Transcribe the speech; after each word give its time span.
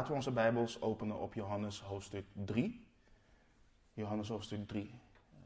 laten 0.00 0.14
we 0.14 0.20
onze 0.24 0.40
Bijbels 0.40 0.80
openen 0.80 1.18
op 1.18 1.34
Johannes 1.34 1.80
hoofdstuk 1.80 2.24
3. 2.32 2.86
Johannes 3.92 4.28
hoofdstuk 4.28 4.68
3. 4.68 4.94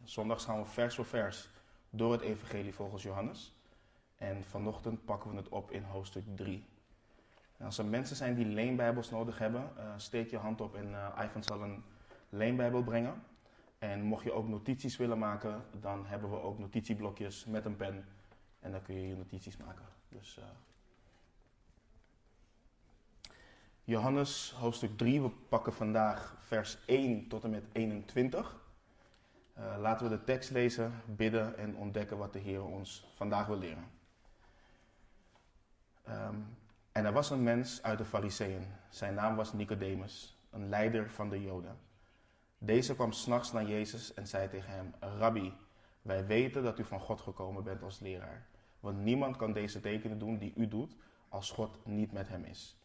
Zondags 0.03 0.45
gaan 0.45 0.59
we 0.59 0.65
vers 0.65 0.95
voor 0.95 1.05
vers 1.05 1.51
door 1.91 2.13
het 2.13 2.21
Evangelie 2.21 2.75
volgens 2.75 3.03
Johannes. 3.03 3.55
En 4.17 4.45
vanochtend 4.45 5.05
pakken 5.05 5.31
we 5.31 5.37
het 5.37 5.49
op 5.49 5.71
in 5.71 5.83
hoofdstuk 5.83 6.25
3. 6.37 6.65
En 7.57 7.65
als 7.65 7.79
er 7.79 7.85
mensen 7.85 8.17
zijn 8.17 8.35
die 8.35 8.47
leenbijbels 8.47 9.11
nodig 9.11 9.39
hebben, 9.39 9.73
uh, 9.79 9.93
steek 9.97 10.31
je 10.31 10.39
hand 10.39 10.61
op 10.61 10.75
en 10.75 10.91
uh, 10.91 11.37
zal 11.41 11.63
een 11.63 11.85
leenbijbel 12.29 12.83
brengen. 12.83 13.23
En 13.79 14.03
mocht 14.03 14.25
je 14.25 14.33
ook 14.33 14.49
notities 14.49 14.97
willen 14.97 15.19
maken, 15.19 15.65
dan 15.81 16.07
hebben 16.07 16.31
we 16.31 16.41
ook 16.41 16.59
notitieblokjes 16.59 17.45
met 17.45 17.65
een 17.65 17.77
pen. 17.77 18.05
En 18.61 18.71
dan 18.71 18.83
kun 18.83 18.95
je 18.95 19.09
je 19.09 19.17
notities 19.17 19.57
maken. 19.57 19.85
Dus, 20.09 20.39
uh... 20.39 20.45
Johannes 23.87 24.55
hoofdstuk 24.59 24.97
3, 24.97 25.23
we 25.23 25.31
pakken 25.49 25.73
vandaag 25.73 26.37
vers 26.41 26.79
1 26.87 27.29
tot 27.29 27.45
en 27.45 27.51
met 27.51 27.65
21. 27.73 28.61
Uh, 29.59 29.77
laten 29.79 30.09
we 30.09 30.17
de 30.17 30.25
tekst 30.25 30.51
lezen, 30.51 31.03
bidden 31.07 31.59
en 31.59 31.77
ontdekken 31.77 32.19
wat 32.19 32.33
de 32.33 32.39
Heer 32.39 32.65
ons 32.65 33.07
vandaag 33.15 33.47
wil 33.47 33.59
leren. 33.59 33.91
Um, 36.09 36.57
en 36.93 37.05
er 37.05 37.13
was 37.13 37.31
een 37.31 37.43
mens 37.43 37.83
uit 37.83 37.99
de 37.99 38.05
Fariseeën. 38.05 38.67
Zijn 38.89 39.15
naam 39.15 39.37
was 39.37 39.53
Nicodemus, 39.53 40.39
een 40.51 40.69
leider 40.69 41.11
van 41.11 41.29
de 41.29 41.43
Joden. 41.43 41.79
Deze 42.59 42.95
kwam 42.95 43.13
s'nachts 43.13 43.53
naar 43.53 43.67
Jezus 43.67 44.15
en 44.15 44.27
zei 44.27 44.49
tegen 44.49 44.73
hem: 44.73 44.95
Rabbi, 45.01 45.53
wij 46.03 46.27
weten 46.27 46.63
dat 46.63 46.79
u 46.79 46.85
van 46.85 47.01
God 47.01 47.21
gekomen 47.21 47.65
bent 47.65 47.83
als 47.83 48.01
leraar. 48.01 48.47
Want 48.81 48.99
niemand 48.99 49.37
kan 49.37 49.53
deze 49.53 49.81
tekenen 49.81 50.19
doen 50.19 50.39
die 50.39 50.53
u 50.57 50.69
doet 50.69 50.97
als 51.29 51.51
God 51.51 51.87
niet 51.87 52.13
met 52.13 52.29
hem 52.29 52.45
is. 52.45 52.77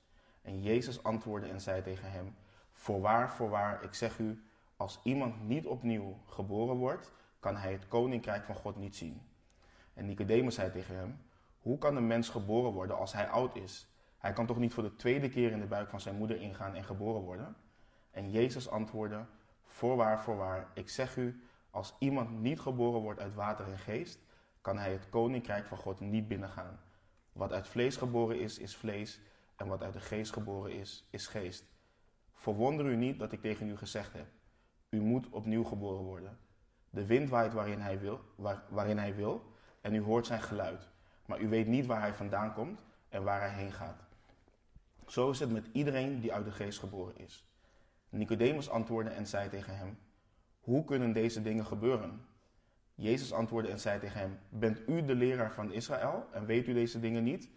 En 0.50 0.62
Jezus 0.62 1.04
antwoordde 1.04 1.50
en 1.50 1.62
zei 1.62 1.82
tegen 1.82 2.12
hem: 2.12 2.36
Voorwaar, 2.74 3.32
voorwaar, 3.32 3.84
ik 3.84 3.94
zeg 3.94 4.20
u, 4.20 4.44
als 4.78 5.00
iemand 5.04 5.48
niet 5.48 5.66
opnieuw 5.66 6.18
geboren 6.26 6.76
wordt, 6.76 7.12
kan 7.40 7.56
hij 7.56 7.72
het 7.72 7.88
koninkrijk 7.88 8.44
van 8.44 8.56
God 8.56 8.76
niet 8.76 8.96
zien. 8.96 9.22
En 9.94 10.06
Nicodemus 10.06 10.56
zei 10.56 10.72
tegen 10.72 10.96
hem: 10.96 11.20
Hoe 11.60 11.78
kan 11.78 11.96
een 11.96 12.08
mens 12.08 12.30
geboren 12.30 12.72
worden 12.72 12.98
als 12.98 13.14
hij 13.14 13.30
oud 13.30 13.56
is? 13.56 13.88
Hij 14.18 14.34
kan 14.34 14.46
toch 14.46 14.58
niet 14.58 14.74
voor 14.74 14.84
de 14.84 14.96
tweede 14.96 15.30
keer 15.30 15.52
in 15.52 15.60
de 15.60 15.66
buik 15.66 15.90
van 15.90 16.02
zijn 16.02 16.16
moeder 16.16 16.42
ingaan 16.42 16.76
en 16.76 16.84
geboren 16.84 17.22
worden? 17.22 17.56
En 18.12 18.32
Jezus 18.32 18.70
antwoordde: 18.70 19.26
Voorwaar, 19.64 20.22
voorwaar, 20.22 20.68
ik 20.74 20.90
zeg 20.90 21.18
u, 21.18 21.44
als 21.72 21.96
iemand 22.00 22.40
niet 22.40 22.60
geboren 22.60 23.02
wordt 23.02 23.20
uit 23.20 23.36
water 23.36 23.68
en 23.68 23.80
geest, 23.80 24.20
kan 24.62 24.78
hij 24.78 24.92
het 24.92 25.10
koninkrijk 25.10 25.66
van 25.66 25.78
God 25.78 26.00
niet 26.00 26.28
binnengaan. 26.28 26.80
Wat 27.34 27.54
uit 27.54 27.68
vlees 27.68 27.98
geboren 27.98 28.40
is, 28.40 28.58
is 28.58 28.76
vlees, 28.76 29.22
en 29.60 29.68
wat 29.68 29.84
uit 29.84 29.94
de 29.94 30.00
geest 30.00 30.34
geboren 30.34 30.72
is, 30.72 31.08
is 31.10 31.28
geest. 31.28 31.66
Verwonder 32.34 32.86
u 32.86 32.96
niet 32.96 33.20
dat 33.20 33.32
ik 33.32 33.42
tegen 33.42 33.70
u 33.70 33.78
gezegd 33.78 34.14
heb: 34.14 34.28
U 34.90 35.02
moet 35.02 35.30
opnieuw 35.30 35.64
geboren 35.64 36.04
worden. 36.04 36.38
De 36.90 37.06
wind 37.06 37.30
waait 37.30 37.54
waarin 37.54 37.80
hij 37.80 38.00
wil, 38.00 38.22
waar, 38.36 38.64
waarin 38.70 38.98
hij 38.98 39.16
wil, 39.16 39.44
en 39.82 39.94
u 39.94 40.02
hoort 40.02 40.26
zijn 40.26 40.42
geluid, 40.42 40.90
maar 41.26 41.42
u 41.42 41.48
weet 41.48 41.68
niet 41.68 41.86
waar 41.86 42.02
hij 42.02 42.14
vandaan 42.14 42.54
komt 42.54 42.86
en 43.10 43.24
waar 43.24 43.40
hij 43.40 43.64
heen 43.64 43.72
gaat. 43.72 44.04
Zo 45.08 45.30
is 45.30 45.40
het 45.40 45.52
met 45.52 45.70
iedereen 45.72 46.20
die 46.20 46.34
uit 46.34 46.46
de 46.46 46.52
geest 46.52 46.80
geboren 46.80 47.18
is. 47.18 47.48
Nicodemus 48.10 48.70
antwoordde 48.70 49.12
en 49.12 49.28
zei 49.28 49.50
tegen 49.50 49.78
hem: 49.78 49.98
Hoe 50.60 50.84
kunnen 50.84 51.14
deze 51.14 51.42
dingen 51.42 51.66
gebeuren? 51.66 52.26
Jezus 52.96 53.34
antwoordde 53.34 53.72
en 53.72 53.80
zei 53.80 54.00
tegen 54.00 54.20
hem: 54.20 54.40
Bent 54.50 54.82
u 54.88 55.06
de 55.06 55.16
leraar 55.16 55.52
van 55.52 55.72
Israël 55.72 56.28
en 56.32 56.46
weet 56.46 56.68
u 56.68 56.74
deze 56.74 57.00
dingen 57.00 57.24
niet? 57.24 57.50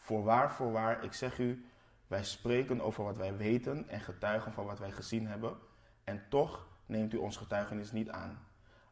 Voorwaar, 0.00 0.52
voorwaar, 0.52 1.04
ik 1.04 1.12
zeg 1.12 1.38
u, 1.38 1.64
wij 2.06 2.24
spreken 2.24 2.80
over 2.80 3.04
wat 3.04 3.16
wij 3.16 3.36
weten 3.36 3.88
en 3.88 4.00
getuigen 4.00 4.52
van 4.52 4.64
wat 4.66 4.78
wij 4.78 4.90
gezien 4.90 5.26
hebben, 5.26 5.56
en 6.04 6.22
toch 6.28 6.66
neemt 6.86 7.12
u 7.12 7.16
ons 7.16 7.36
getuigenis 7.36 7.92
niet 7.92 8.10
aan. 8.10 8.46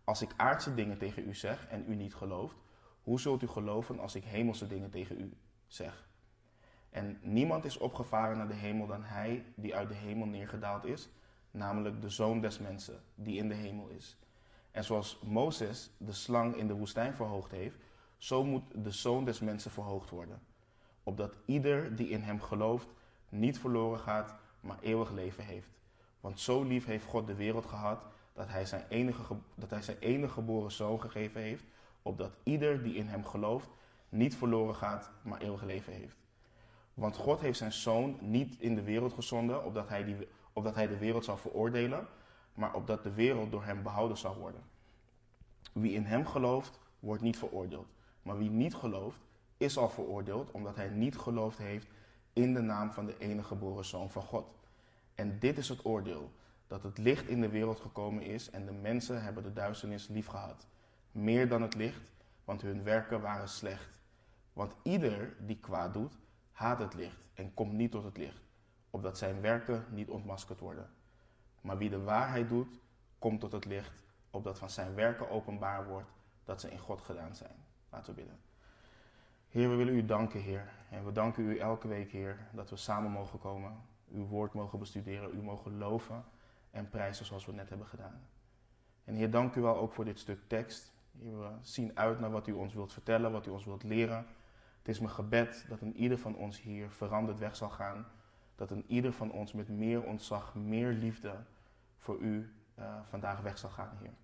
Als 0.04 0.22
ik 0.22 0.34
aardse 0.36 0.74
dingen 0.74 0.98
tegen 0.98 1.28
u 1.28 1.34
zeg 1.34 1.66
en 1.66 1.84
u 1.88 1.94
niet 1.94 2.14
gelooft, 2.14 2.56
hoe 3.02 3.20
zult 3.20 3.42
u 3.42 3.46
geloven 3.46 3.98
als 3.98 4.14
ik 4.14 4.24
hemelse 4.24 4.66
dingen 4.66 4.90
tegen 4.90 5.20
u 5.20 5.36
zeg? 5.66 6.08
En 6.90 7.18
niemand 7.22 7.64
is 7.64 7.78
opgevaren 7.78 8.36
naar 8.36 8.48
de 8.48 8.54
hemel 8.54 8.86
dan 8.86 9.04
hij 9.04 9.44
die 9.54 9.74
uit 9.74 9.88
de 9.88 9.94
hemel 9.94 10.26
neergedaald 10.26 10.84
is, 10.84 11.08
namelijk 11.50 12.02
de 12.02 12.10
zoon 12.10 12.40
des 12.40 12.58
mensen 12.58 13.02
die 13.14 13.36
in 13.36 13.48
de 13.48 13.54
hemel 13.54 13.88
is. 13.88 14.18
En 14.70 14.84
zoals 14.84 15.20
Mozes 15.22 15.90
de 15.96 16.12
slang 16.12 16.56
in 16.56 16.66
de 16.66 16.74
woestijn 16.74 17.14
verhoogd 17.14 17.50
heeft, 17.50 17.76
zo 18.16 18.44
moet 18.44 18.84
de 18.84 18.90
zoon 18.90 19.24
des 19.24 19.40
mensen 19.40 19.70
verhoogd 19.70 20.10
worden. 20.10 20.40
Opdat 21.08 21.36
ieder 21.44 21.96
die 21.96 22.08
in 22.08 22.20
hem 22.20 22.40
gelooft 22.40 22.86
niet 23.28 23.58
verloren 23.58 23.98
gaat, 23.98 24.34
maar 24.60 24.76
eeuwig 24.80 25.10
leven 25.10 25.44
heeft. 25.44 25.68
Want 26.20 26.40
zo 26.40 26.62
lief 26.62 26.84
heeft 26.84 27.04
God 27.04 27.26
de 27.26 27.34
wereld 27.34 27.66
gehad 27.66 28.06
dat 28.32 28.48
hij 28.48 28.66
zijn 28.66 28.84
enige, 28.88 29.36
dat 29.54 29.70
hij 29.70 29.82
zijn 29.82 29.96
enige 29.98 30.32
geboren 30.32 30.72
zoon 30.72 31.00
gegeven 31.00 31.40
heeft, 31.40 31.64
opdat 32.02 32.32
ieder 32.42 32.82
die 32.82 32.94
in 32.94 33.06
hem 33.06 33.24
gelooft 33.24 33.68
niet 34.08 34.36
verloren 34.36 34.74
gaat, 34.74 35.10
maar 35.22 35.40
eeuwig 35.40 35.62
leven 35.62 35.92
heeft. 35.92 36.16
Want 36.94 37.16
God 37.16 37.40
heeft 37.40 37.58
zijn 37.58 37.72
zoon 37.72 38.16
niet 38.20 38.60
in 38.60 38.74
de 38.74 38.82
wereld 38.82 39.12
gezonden, 39.12 39.64
opdat 39.64 39.88
hij, 39.88 40.04
die, 40.04 40.28
opdat 40.52 40.74
hij 40.74 40.86
de 40.86 40.98
wereld 40.98 41.24
zou 41.24 41.38
veroordelen, 41.38 42.06
maar 42.54 42.74
opdat 42.74 43.02
de 43.02 43.12
wereld 43.12 43.50
door 43.50 43.64
hem 43.64 43.82
behouden 43.82 44.16
zou 44.16 44.38
worden. 44.38 44.62
Wie 45.72 45.92
in 45.92 46.04
hem 46.04 46.26
gelooft, 46.26 46.78
wordt 46.98 47.22
niet 47.22 47.38
veroordeeld. 47.38 47.88
Maar 48.22 48.38
wie 48.38 48.50
niet 48.50 48.74
gelooft, 48.74 49.18
is 49.58 49.76
al 49.76 49.88
veroordeeld, 49.88 50.50
omdat 50.50 50.76
hij 50.76 50.88
niet 50.88 51.18
geloofd 51.18 51.58
heeft 51.58 51.86
in 52.32 52.54
de 52.54 52.60
naam 52.60 52.92
van 52.92 53.06
de 53.06 53.18
enige 53.18 53.48
geboren 53.48 53.84
zoon 53.84 54.10
van 54.10 54.22
God. 54.22 54.46
En 55.14 55.38
dit 55.38 55.58
is 55.58 55.68
het 55.68 55.84
oordeel, 55.84 56.32
dat 56.66 56.82
het 56.82 56.98
licht 56.98 57.26
in 57.26 57.40
de 57.40 57.48
wereld 57.48 57.80
gekomen 57.80 58.22
is 58.22 58.50
en 58.50 58.66
de 58.66 58.72
mensen 58.72 59.22
hebben 59.22 59.42
de 59.42 59.52
duisternis 59.52 60.08
liefgehad. 60.08 60.66
Meer 61.12 61.48
dan 61.48 61.62
het 61.62 61.74
licht, 61.74 62.12
want 62.44 62.62
hun 62.62 62.82
werken 62.82 63.20
waren 63.20 63.48
slecht. 63.48 64.00
Want 64.52 64.76
ieder 64.82 65.36
die 65.38 65.58
kwaad 65.58 65.92
doet, 65.92 66.18
haat 66.52 66.78
het 66.78 66.94
licht 66.94 67.18
en 67.34 67.54
komt 67.54 67.72
niet 67.72 67.90
tot 67.90 68.04
het 68.04 68.16
licht, 68.16 68.42
opdat 68.90 69.18
zijn 69.18 69.40
werken 69.40 69.84
niet 69.90 70.08
ontmaskerd 70.08 70.60
worden. 70.60 70.90
Maar 71.60 71.78
wie 71.78 71.90
de 71.90 72.02
waarheid 72.02 72.48
doet, 72.48 72.80
komt 73.18 73.40
tot 73.40 73.52
het 73.52 73.64
licht, 73.64 74.02
opdat 74.30 74.58
van 74.58 74.70
zijn 74.70 74.94
werken 74.94 75.30
openbaar 75.30 75.86
wordt 75.86 76.10
dat 76.44 76.60
ze 76.60 76.70
in 76.70 76.78
God 76.78 77.00
gedaan 77.00 77.36
zijn. 77.36 77.64
Laten 77.90 78.14
we 78.14 78.20
bidden. 78.20 78.47
Heer, 79.48 79.70
we 79.70 79.74
willen 79.74 79.94
u 79.94 80.04
danken, 80.04 80.40
Heer. 80.40 80.68
En 80.90 81.04
we 81.04 81.12
danken 81.12 81.44
u 81.44 81.58
elke 81.58 81.88
week, 81.88 82.10
Heer, 82.10 82.38
dat 82.52 82.70
we 82.70 82.76
samen 82.76 83.10
mogen 83.10 83.38
komen, 83.38 83.72
uw 84.12 84.26
woord 84.26 84.52
mogen 84.52 84.78
bestuderen, 84.78 85.34
u 85.34 85.42
mogen 85.42 85.78
loven 85.78 86.24
en 86.70 86.88
prijzen 86.88 87.26
zoals 87.26 87.46
we 87.46 87.52
net 87.52 87.68
hebben 87.68 87.86
gedaan. 87.86 88.20
En 89.04 89.14
Heer, 89.14 89.30
dank 89.30 89.54
u 89.54 89.60
wel 89.60 89.76
ook 89.76 89.92
voor 89.92 90.04
dit 90.04 90.18
stuk 90.18 90.38
tekst. 90.46 90.92
We 91.12 91.50
zien 91.60 91.98
uit 91.98 92.20
naar 92.20 92.30
wat 92.30 92.46
u 92.46 92.52
ons 92.52 92.74
wilt 92.74 92.92
vertellen, 92.92 93.32
wat 93.32 93.46
u 93.46 93.50
ons 93.50 93.64
wilt 93.64 93.82
leren. 93.82 94.26
Het 94.78 94.88
is 94.88 94.98
mijn 94.98 95.12
gebed 95.12 95.64
dat 95.68 95.80
een 95.80 95.96
ieder 95.96 96.18
van 96.18 96.36
ons 96.36 96.60
hier 96.60 96.90
veranderd 96.90 97.38
weg 97.38 97.56
zal 97.56 97.70
gaan. 97.70 98.06
Dat 98.56 98.70
een 98.70 98.84
ieder 98.86 99.12
van 99.12 99.32
ons 99.32 99.52
met 99.52 99.68
meer 99.68 100.02
ontzag, 100.02 100.54
meer 100.54 100.92
liefde 100.92 101.34
voor 101.98 102.18
u 102.18 102.52
uh, 102.78 102.84
vandaag 103.08 103.40
weg 103.40 103.58
zal 103.58 103.70
gaan, 103.70 103.96
Heer. 104.00 104.14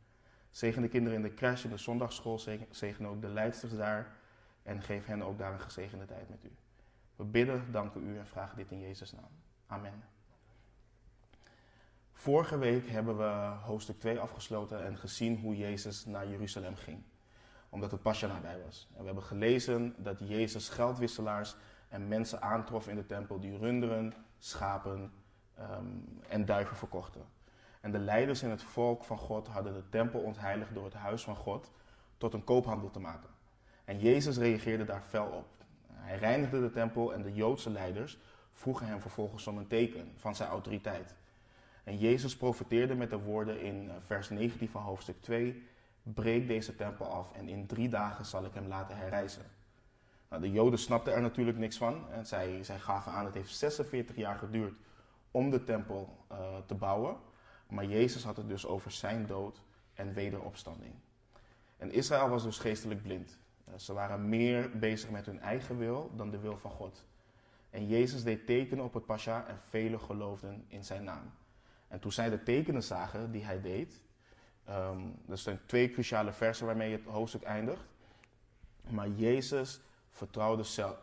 Zegen 0.50 0.82
de 0.82 0.88
kinderen 0.88 1.18
in 1.18 1.24
de 1.24 1.34
crash, 1.34 1.64
in 1.64 1.70
de 1.70 1.76
zondagsschool, 1.76 2.38
zegen 2.70 3.06
ook 3.06 3.20
de 3.20 3.28
leidsters 3.28 3.76
daar. 3.76 4.22
En 4.64 4.82
geef 4.82 5.06
hen 5.06 5.22
ook 5.22 5.38
daar 5.38 5.52
een 5.52 5.60
gezegende 5.60 6.04
tijd 6.04 6.28
met 6.28 6.44
u. 6.44 6.52
We 7.16 7.24
bidden, 7.24 7.72
danken 7.72 8.08
u 8.08 8.18
en 8.18 8.26
vragen 8.26 8.56
dit 8.56 8.70
in 8.70 8.80
Jezus' 8.80 9.12
naam. 9.12 9.30
Amen. 9.66 10.04
Vorige 12.12 12.58
week 12.58 12.88
hebben 12.88 13.16
we 13.16 13.56
hoofdstuk 13.64 14.00
2 14.00 14.20
afgesloten 14.20 14.84
en 14.84 14.96
gezien 14.96 15.38
hoe 15.40 15.56
Jezus 15.56 16.04
naar 16.04 16.28
Jeruzalem 16.28 16.76
ging 16.76 17.02
omdat 17.74 17.90
het 17.90 18.02
pasja 18.02 18.26
nabij 18.26 18.62
was. 18.64 18.88
En 18.92 18.98
we 18.98 19.06
hebben 19.06 19.24
gelezen 19.24 19.94
dat 19.98 20.18
Jezus 20.18 20.68
geldwisselaars 20.68 21.56
en 21.88 22.08
mensen 22.08 22.42
aantrof 22.42 22.88
in 22.88 22.96
de 22.96 23.06
tempel 23.06 23.40
die 23.40 23.58
runderen, 23.58 24.14
schapen 24.38 25.12
um, 25.60 26.20
en 26.28 26.44
duiven 26.44 26.76
verkochten. 26.76 27.24
En 27.80 27.92
de 27.92 27.98
leiders 27.98 28.42
in 28.42 28.50
het 28.50 28.62
volk 28.62 29.04
van 29.04 29.18
God 29.18 29.48
hadden 29.48 29.74
de 29.74 29.88
tempel 29.88 30.20
ontheiligd 30.20 30.74
door 30.74 30.84
het 30.84 30.94
huis 30.94 31.24
van 31.24 31.36
God 31.36 31.70
tot 32.16 32.34
een 32.34 32.44
koophandel 32.44 32.90
te 32.90 33.00
maken. 33.00 33.30
En 33.84 33.98
Jezus 33.98 34.36
reageerde 34.36 34.84
daar 34.84 35.02
fel 35.02 35.26
op. 35.26 35.46
Hij 35.92 36.18
reinigde 36.18 36.60
de 36.60 36.70
tempel 36.70 37.14
en 37.14 37.22
de 37.22 37.34
Joodse 37.34 37.70
leiders 37.70 38.18
vroegen 38.52 38.86
hem 38.86 39.00
vervolgens 39.00 39.46
om 39.46 39.58
een 39.58 39.66
teken 39.66 40.12
van 40.16 40.34
zijn 40.34 40.48
autoriteit. 40.48 41.14
En 41.84 41.98
Jezus 41.98 42.36
profeteerde 42.36 42.94
met 42.94 43.10
de 43.10 43.18
woorden 43.18 43.60
in 43.60 43.90
eh, 43.90 43.96
vers 44.06 44.28
19 44.28 44.68
van 44.68 44.82
hoofdstuk 44.82 45.22
2 45.22 45.62
breek 46.02 46.48
deze 46.48 46.76
tempel 46.76 47.06
af 47.06 47.32
en 47.32 47.48
in 47.48 47.66
drie 47.66 47.88
dagen 47.88 48.24
zal 48.24 48.44
ik 48.44 48.54
hem 48.54 48.66
laten 48.66 48.96
herrijzen. 48.96 49.42
Nou, 50.28 50.42
de 50.42 50.50
Joden 50.50 50.78
snapten 50.78 51.14
er 51.14 51.20
natuurlijk 51.20 51.58
niks 51.58 51.76
van 51.76 52.10
en 52.10 52.26
zij, 52.26 52.64
zij 52.64 52.78
gaven 52.78 53.12
aan, 53.12 53.24
het 53.24 53.34
heeft 53.34 53.56
46 53.56 54.16
jaar 54.16 54.38
geduurd 54.38 54.74
om 55.30 55.50
de 55.50 55.64
tempel 55.64 56.16
uh, 56.32 56.38
te 56.66 56.74
bouwen. 56.74 57.16
Maar 57.68 57.84
Jezus 57.84 58.24
had 58.24 58.36
het 58.36 58.48
dus 58.48 58.66
over 58.66 58.90
zijn 58.90 59.26
dood 59.26 59.62
en 59.94 60.14
wederopstanding. 60.14 60.94
En 61.76 61.92
Israël 61.92 62.28
was 62.28 62.42
dus 62.42 62.58
geestelijk 62.58 63.02
blind. 63.02 63.38
Uh, 63.68 63.74
ze 63.78 63.92
waren 63.92 64.28
meer 64.28 64.78
bezig 64.78 65.10
met 65.10 65.26
hun 65.26 65.40
eigen 65.40 65.78
wil 65.78 66.10
dan 66.16 66.30
de 66.30 66.38
wil 66.38 66.56
van 66.56 66.70
God. 66.70 67.04
En 67.70 67.86
Jezus 67.86 68.22
deed 68.22 68.46
tekenen 68.46 68.84
op 68.84 68.94
het 68.94 69.06
pasja 69.06 69.46
en 69.46 69.58
velen 69.68 70.00
geloofden 70.00 70.64
in 70.68 70.84
zijn 70.84 71.04
naam. 71.04 71.32
En 71.88 72.00
toen 72.00 72.12
zij 72.12 72.30
de 72.30 72.42
tekenen 72.42 72.82
zagen 72.82 73.30
die 73.30 73.44
hij 73.44 73.60
deed, 73.60 74.00
um, 74.68 75.16
er 75.28 75.38
zijn 75.38 75.60
twee 75.66 75.90
cruciale 75.90 76.32
versen 76.32 76.66
waarmee 76.66 76.92
het 76.92 77.04
hoofdstuk 77.04 77.42
eindigt. 77.42 77.84
Maar 78.88 79.08
Jezus 79.08 79.80
vertrouwde 80.10 80.62
zelf, 80.62 80.96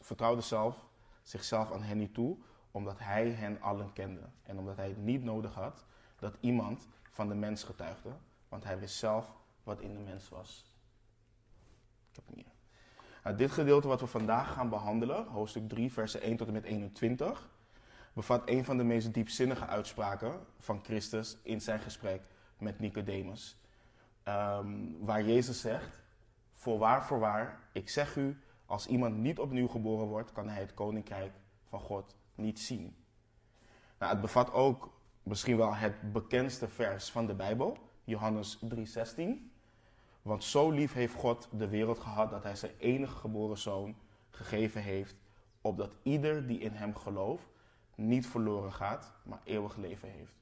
vertrouwde 0.00 0.40
zelf 0.40 0.86
zichzelf 1.22 1.72
aan 1.72 1.82
hen 1.82 1.98
niet 1.98 2.14
toe, 2.14 2.36
omdat 2.70 2.98
hij 2.98 3.28
hen 3.28 3.60
allen 3.60 3.92
kende. 3.92 4.28
En 4.42 4.58
omdat 4.58 4.76
hij 4.76 4.88
het 4.88 5.02
niet 5.02 5.22
nodig 5.22 5.54
had 5.54 5.84
dat 6.18 6.36
iemand 6.40 6.88
van 7.10 7.28
de 7.28 7.34
mens 7.34 7.64
getuigde, 7.64 8.10
want 8.48 8.64
hij 8.64 8.78
wist 8.78 8.96
zelf 8.96 9.36
wat 9.62 9.80
in 9.80 9.92
de 9.92 10.00
mens 10.00 10.28
was. 10.28 10.75
Nou, 13.26 13.38
dit 13.38 13.50
gedeelte 13.50 13.88
wat 13.88 14.00
we 14.00 14.06
vandaag 14.06 14.52
gaan 14.52 14.68
behandelen, 14.68 15.26
hoofdstuk 15.26 15.68
3, 15.68 15.92
versen 15.92 16.20
1 16.20 16.36
tot 16.36 16.46
en 16.46 16.52
met 16.52 16.64
21, 16.64 17.48
bevat 18.12 18.48
een 18.48 18.64
van 18.64 18.76
de 18.76 18.84
meest 18.84 19.14
diepzinnige 19.14 19.66
uitspraken 19.66 20.40
van 20.58 20.80
Christus 20.84 21.36
in 21.42 21.60
zijn 21.60 21.80
gesprek 21.80 22.22
met 22.58 22.78
Nicodemus. 22.78 23.56
Um, 24.28 24.96
waar 25.04 25.24
Jezus 25.24 25.60
zegt: 25.60 26.02
Voorwaar, 26.54 27.06
voorwaar, 27.06 27.60
ik 27.72 27.88
zeg 27.88 28.16
u, 28.16 28.40
als 28.66 28.86
iemand 28.86 29.16
niet 29.16 29.38
opnieuw 29.38 29.68
geboren 29.68 30.06
wordt, 30.06 30.32
kan 30.32 30.48
hij 30.48 30.60
het 30.60 30.74
koninkrijk 30.74 31.32
van 31.68 31.80
God 31.80 32.16
niet 32.34 32.60
zien. 32.60 32.96
Nou, 33.98 34.12
het 34.12 34.20
bevat 34.20 34.52
ook 34.52 34.90
misschien 35.22 35.56
wel 35.56 35.74
het 35.74 36.12
bekendste 36.12 36.68
vers 36.68 37.10
van 37.10 37.26
de 37.26 37.34
Bijbel, 37.34 37.78
Johannes 38.04 38.58
3:16. 38.74 39.54
Want 40.26 40.44
zo 40.44 40.70
lief 40.70 40.92
heeft 40.92 41.14
God 41.14 41.48
de 41.52 41.68
wereld 41.68 41.98
gehad 41.98 42.30
dat 42.30 42.42
hij 42.42 42.56
zijn 42.56 42.72
enige 42.78 43.16
geboren 43.16 43.58
zoon 43.58 43.96
gegeven 44.30 44.82
heeft, 44.82 45.16
opdat 45.60 45.96
ieder 46.02 46.46
die 46.46 46.58
in 46.58 46.72
hem 46.72 46.94
gelooft 46.94 47.46
niet 47.94 48.26
verloren 48.26 48.72
gaat, 48.72 49.12
maar 49.22 49.40
eeuwig 49.44 49.76
leven 49.76 50.08
heeft. 50.10 50.32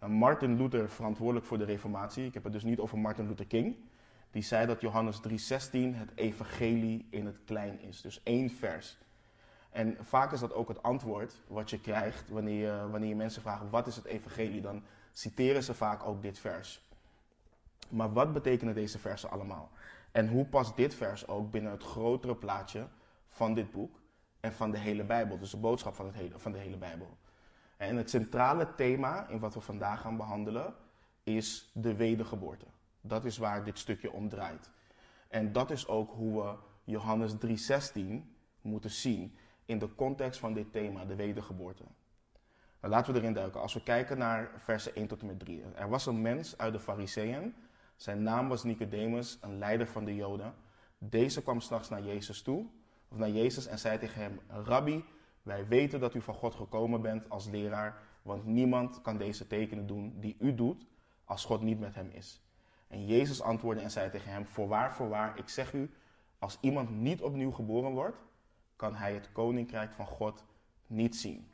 Nou, 0.00 0.12
Martin 0.12 0.56
Luther, 0.56 0.90
verantwoordelijk 0.90 1.46
voor 1.46 1.58
de 1.58 1.64
Reformatie, 1.64 2.24
ik 2.24 2.34
heb 2.34 2.44
het 2.44 2.52
dus 2.52 2.64
niet 2.64 2.78
over 2.78 2.98
Martin 2.98 3.26
Luther 3.26 3.46
King, 3.46 3.76
die 4.30 4.42
zei 4.42 4.66
dat 4.66 4.80
Johannes 4.80 5.20
3:16 5.20 5.94
het 5.94 6.10
evangelie 6.14 7.06
in 7.10 7.26
het 7.26 7.38
klein 7.44 7.80
is. 7.80 8.00
Dus 8.00 8.22
één 8.22 8.50
vers. 8.50 8.98
En 9.70 9.96
vaak 10.00 10.32
is 10.32 10.40
dat 10.40 10.52
ook 10.54 10.68
het 10.68 10.82
antwoord 10.82 11.42
wat 11.46 11.70
je 11.70 11.80
krijgt 11.80 12.28
wanneer 12.28 12.66
je, 12.66 12.88
wanneer 12.90 13.08
je 13.08 13.16
mensen 13.16 13.42
vragen 13.42 13.70
wat 13.70 13.86
is 13.86 13.96
het 13.96 14.04
evangelie. 14.04 14.60
Dan 14.60 14.82
citeren 15.12 15.62
ze 15.62 15.74
vaak 15.74 16.06
ook 16.06 16.22
dit 16.22 16.38
vers. 16.38 16.89
Maar 17.90 18.12
wat 18.12 18.32
betekenen 18.32 18.74
deze 18.74 18.98
versen 18.98 19.30
allemaal? 19.30 19.70
En 20.12 20.28
hoe 20.28 20.46
past 20.46 20.76
dit 20.76 20.94
vers 20.94 21.28
ook 21.28 21.50
binnen 21.50 21.72
het 21.72 21.82
grotere 21.82 22.36
plaatje 22.36 22.86
van 23.28 23.54
dit 23.54 23.70
boek 23.70 24.00
en 24.40 24.52
van 24.52 24.70
de 24.70 24.78
hele 24.78 25.04
Bijbel? 25.04 25.38
Dus 25.38 25.50
de 25.50 25.56
boodschap 25.56 25.94
van, 25.94 26.06
het 26.06 26.14
hele, 26.14 26.38
van 26.38 26.52
de 26.52 26.58
hele 26.58 26.76
Bijbel. 26.76 27.18
En 27.76 27.96
het 27.96 28.10
centrale 28.10 28.74
thema 28.74 29.28
in 29.28 29.38
wat 29.38 29.54
we 29.54 29.60
vandaag 29.60 30.00
gaan 30.00 30.16
behandelen 30.16 30.74
is 31.22 31.70
de 31.74 31.94
wedergeboorte. 31.94 32.66
Dat 33.00 33.24
is 33.24 33.38
waar 33.38 33.64
dit 33.64 33.78
stukje 33.78 34.12
om 34.12 34.28
draait. 34.28 34.70
En 35.28 35.52
dat 35.52 35.70
is 35.70 35.88
ook 35.88 36.10
hoe 36.10 36.42
we 36.42 36.54
Johannes 36.84 37.34
3:16 37.34 38.34
moeten 38.60 38.90
zien 38.90 39.36
in 39.64 39.78
de 39.78 39.94
context 39.94 40.40
van 40.40 40.52
dit 40.52 40.72
thema, 40.72 41.04
de 41.04 41.16
wedergeboorte. 41.16 41.84
Nou, 42.80 42.92
laten 42.92 43.12
we 43.12 43.18
erin 43.18 43.32
duiken. 43.32 43.60
Als 43.60 43.74
we 43.74 43.82
kijken 43.82 44.18
naar 44.18 44.50
versen 44.56 44.94
1 44.94 45.06
tot 45.06 45.20
en 45.20 45.26
met 45.26 45.38
3. 45.38 45.62
Er 45.74 45.88
was 45.88 46.06
een 46.06 46.20
mens 46.20 46.58
uit 46.58 46.72
de 46.72 46.80
Fariseeën. 46.80 47.54
Zijn 48.00 48.22
naam 48.22 48.48
was 48.48 48.64
Nicodemus, 48.64 49.38
een 49.40 49.58
leider 49.58 49.86
van 49.86 50.04
de 50.04 50.14
Joden. 50.14 50.54
Deze 50.98 51.42
kwam 51.42 51.60
s'nachts 51.60 51.88
naar 51.88 52.02
Jezus 52.02 52.42
toe, 52.42 52.66
of 53.08 53.16
naar 53.16 53.30
Jezus 53.30 53.66
en 53.66 53.78
zei 53.78 53.98
tegen 53.98 54.22
hem: 54.22 54.40
Rabbi, 54.48 55.04
wij 55.42 55.66
weten 55.68 56.00
dat 56.00 56.14
u 56.14 56.20
van 56.20 56.34
God 56.34 56.54
gekomen 56.54 57.00
bent 57.00 57.30
als 57.30 57.46
leraar, 57.46 58.02
want 58.22 58.44
niemand 58.44 59.00
kan 59.02 59.16
deze 59.16 59.46
tekenen 59.46 59.86
doen 59.86 60.20
die 60.20 60.36
u 60.38 60.54
doet 60.54 60.86
als 61.24 61.44
God 61.44 61.62
niet 61.62 61.80
met 61.80 61.94
hem 61.94 62.10
is. 62.12 62.40
En 62.88 63.06
Jezus 63.06 63.40
antwoordde 63.40 63.82
en 63.82 63.90
zei 63.90 64.10
tegen 64.10 64.32
hem: 64.32 64.46
Voorwaar, 64.46 64.94
voorwaar, 64.94 65.38
ik 65.38 65.48
zeg 65.48 65.72
u, 65.72 65.90
als 66.38 66.58
iemand 66.60 66.90
niet 66.90 67.22
opnieuw 67.22 67.52
geboren 67.52 67.92
wordt, 67.92 68.18
kan 68.76 68.94
hij 68.94 69.14
het 69.14 69.32
koninkrijk 69.32 69.92
van 69.92 70.06
God 70.06 70.44
niet 70.86 71.16
zien. 71.16 71.50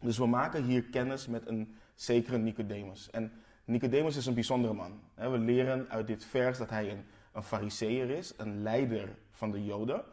Dus 0.00 0.18
we 0.18 0.26
maken 0.26 0.64
hier 0.64 0.82
kennis 0.84 1.26
met 1.26 1.46
een 1.46 1.74
zekere 1.94 2.38
Nicodemus. 2.38 3.10
En 3.10 3.32
Nicodemus 3.68 4.16
is 4.16 4.26
een 4.26 4.34
bijzondere 4.34 4.74
man. 4.74 5.00
We 5.14 5.38
leren 5.38 5.88
uit 5.88 6.06
dit 6.06 6.24
vers 6.24 6.58
dat 6.58 6.70
hij 6.70 6.90
een, 6.90 7.04
een 7.32 8.10
is, 8.10 8.34
een 8.36 8.62
leider 8.62 9.16
van 9.30 9.50
de 9.50 9.64
Joden. 9.64 10.04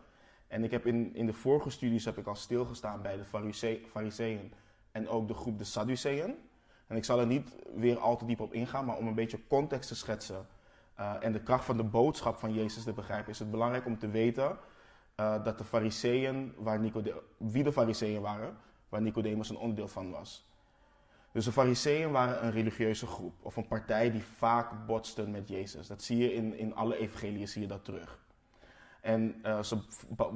En 0.48 0.64
ik 0.64 0.72
heb 0.72 0.86
in, 0.86 1.16
in 1.16 1.26
de 1.26 1.34
vorige 1.34 1.70
studies 1.70 2.06
heb 2.06 2.18
ik 2.18 2.28
al 2.28 2.36
stilgestaan 2.36 3.02
bij 3.02 3.18
de 3.18 3.26
fariseeën 3.92 4.54
en 4.92 5.08
ook 5.08 5.28
de 5.28 5.34
groep 5.34 5.58
de 5.58 5.64
Sadduceeën. 5.64 6.36
En 6.88 6.96
ik 6.96 7.04
zal 7.04 7.20
er 7.20 7.26
niet 7.26 7.56
weer 7.76 7.98
al 7.98 8.18
te 8.18 8.26
diep 8.26 8.40
op 8.40 8.54
ingaan, 8.54 8.86
maar 8.86 8.98
om 8.98 9.08
een 9.08 9.16
beetje 9.16 9.48
context 9.48 9.88
te 9.88 9.96
schetsen 9.96 10.48
uh, 11.00 11.14
en 11.20 11.32
de 11.32 11.44
kracht 11.44 11.66
van 11.66 11.78
de 11.78 11.84
boodschap 11.84 12.36
van 12.36 12.54
Jezus 12.54 12.84
te 12.84 12.94
begrijpen, 12.94 13.32
is 13.32 13.40
het 13.40 13.52
belangrijk 13.52 13.86
om 13.86 13.98
te 13.98 14.10
weten 14.10 14.58
uh, 15.20 15.44
dat 15.44 15.58
de 15.58 15.64
waar 16.58 16.82
wie 17.38 17.64
de 17.64 17.72
fariseeën 17.72 18.22
waren, 18.22 18.58
waar 18.90 19.02
Nicodemus 19.02 19.50
een 19.50 19.58
onderdeel 19.58 19.88
van 19.88 20.12
was. 20.12 20.54
Dus 21.36 21.46
de 21.46 21.52
fariseeën 21.52 22.12
waren 22.12 22.46
een 22.46 22.52
religieuze 22.52 23.06
groep 23.06 23.34
of 23.42 23.56
een 23.56 23.68
partij 23.68 24.12
die 24.12 24.24
vaak 24.24 24.86
botsten 24.86 25.32
met 25.32 25.48
Jezus. 25.48 25.88
Dat 25.88 26.04
zie 26.04 26.18
je 26.18 26.34
in, 26.34 26.58
in 26.58 26.76
alle 26.76 26.98
evangeliën, 26.98 27.48
zie 27.48 27.62
je 27.62 27.68
dat 27.68 27.86
terug. 27.86 28.20
En 29.02 29.42
uh, 29.46 29.64
ze 29.64 29.78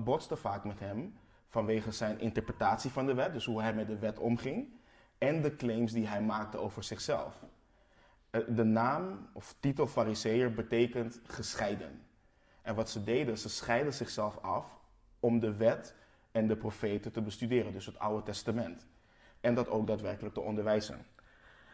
botsten 0.04 0.38
vaak 0.38 0.63
met 0.63 0.80
hem 0.80 1.18
vanwege 1.48 1.92
zijn 1.92 2.19
interpretatie 2.19 2.92
van 2.92 3.06
de 3.06 3.13
wet, 3.13 3.34
dus 3.34 3.46
hoe 3.46 3.62
hij 3.62 3.74
met 3.74 3.88
de 3.88 4.00
wet 4.00 4.19
omging 4.19 4.68
en 5.18 5.42
de 5.42 5.56
claims 5.56 5.92
die 5.92 6.07
hij 6.07 6.22
maakte 6.22 6.57
over 6.57 6.84
zichzelf. 6.84 7.44
Eh, 8.30 8.42
de 8.48 8.63
naam 8.63 9.30
of 9.34 9.56
titel 9.60 9.88
Fariseer 9.88 10.54
betekent 10.54 11.22
gescheiden. 11.24 12.01
En 12.62 12.75
wat 12.75 12.90
ze 12.90 13.04
deden, 13.04 13.38
ze 13.38 13.50
scheiden 13.50 13.94
zichzelf 13.94 14.38
af 14.38 14.80
om 15.19 15.40
de 15.40 15.56
wet 15.56 15.96
en 16.31 16.48
de 16.48 16.56
profeten 16.57 17.12
te 17.12 17.22
bestuderen, 17.22 17.74
dus 17.74 17.86
het 17.86 18.00
Oude 18.00 18.24
Testament. 18.24 18.88
En 19.41 19.53
dat 19.53 19.69
ook 19.69 19.88
daadwerkelijk 19.88 20.33
te 20.33 20.41
onderwijzen. 20.41 21.06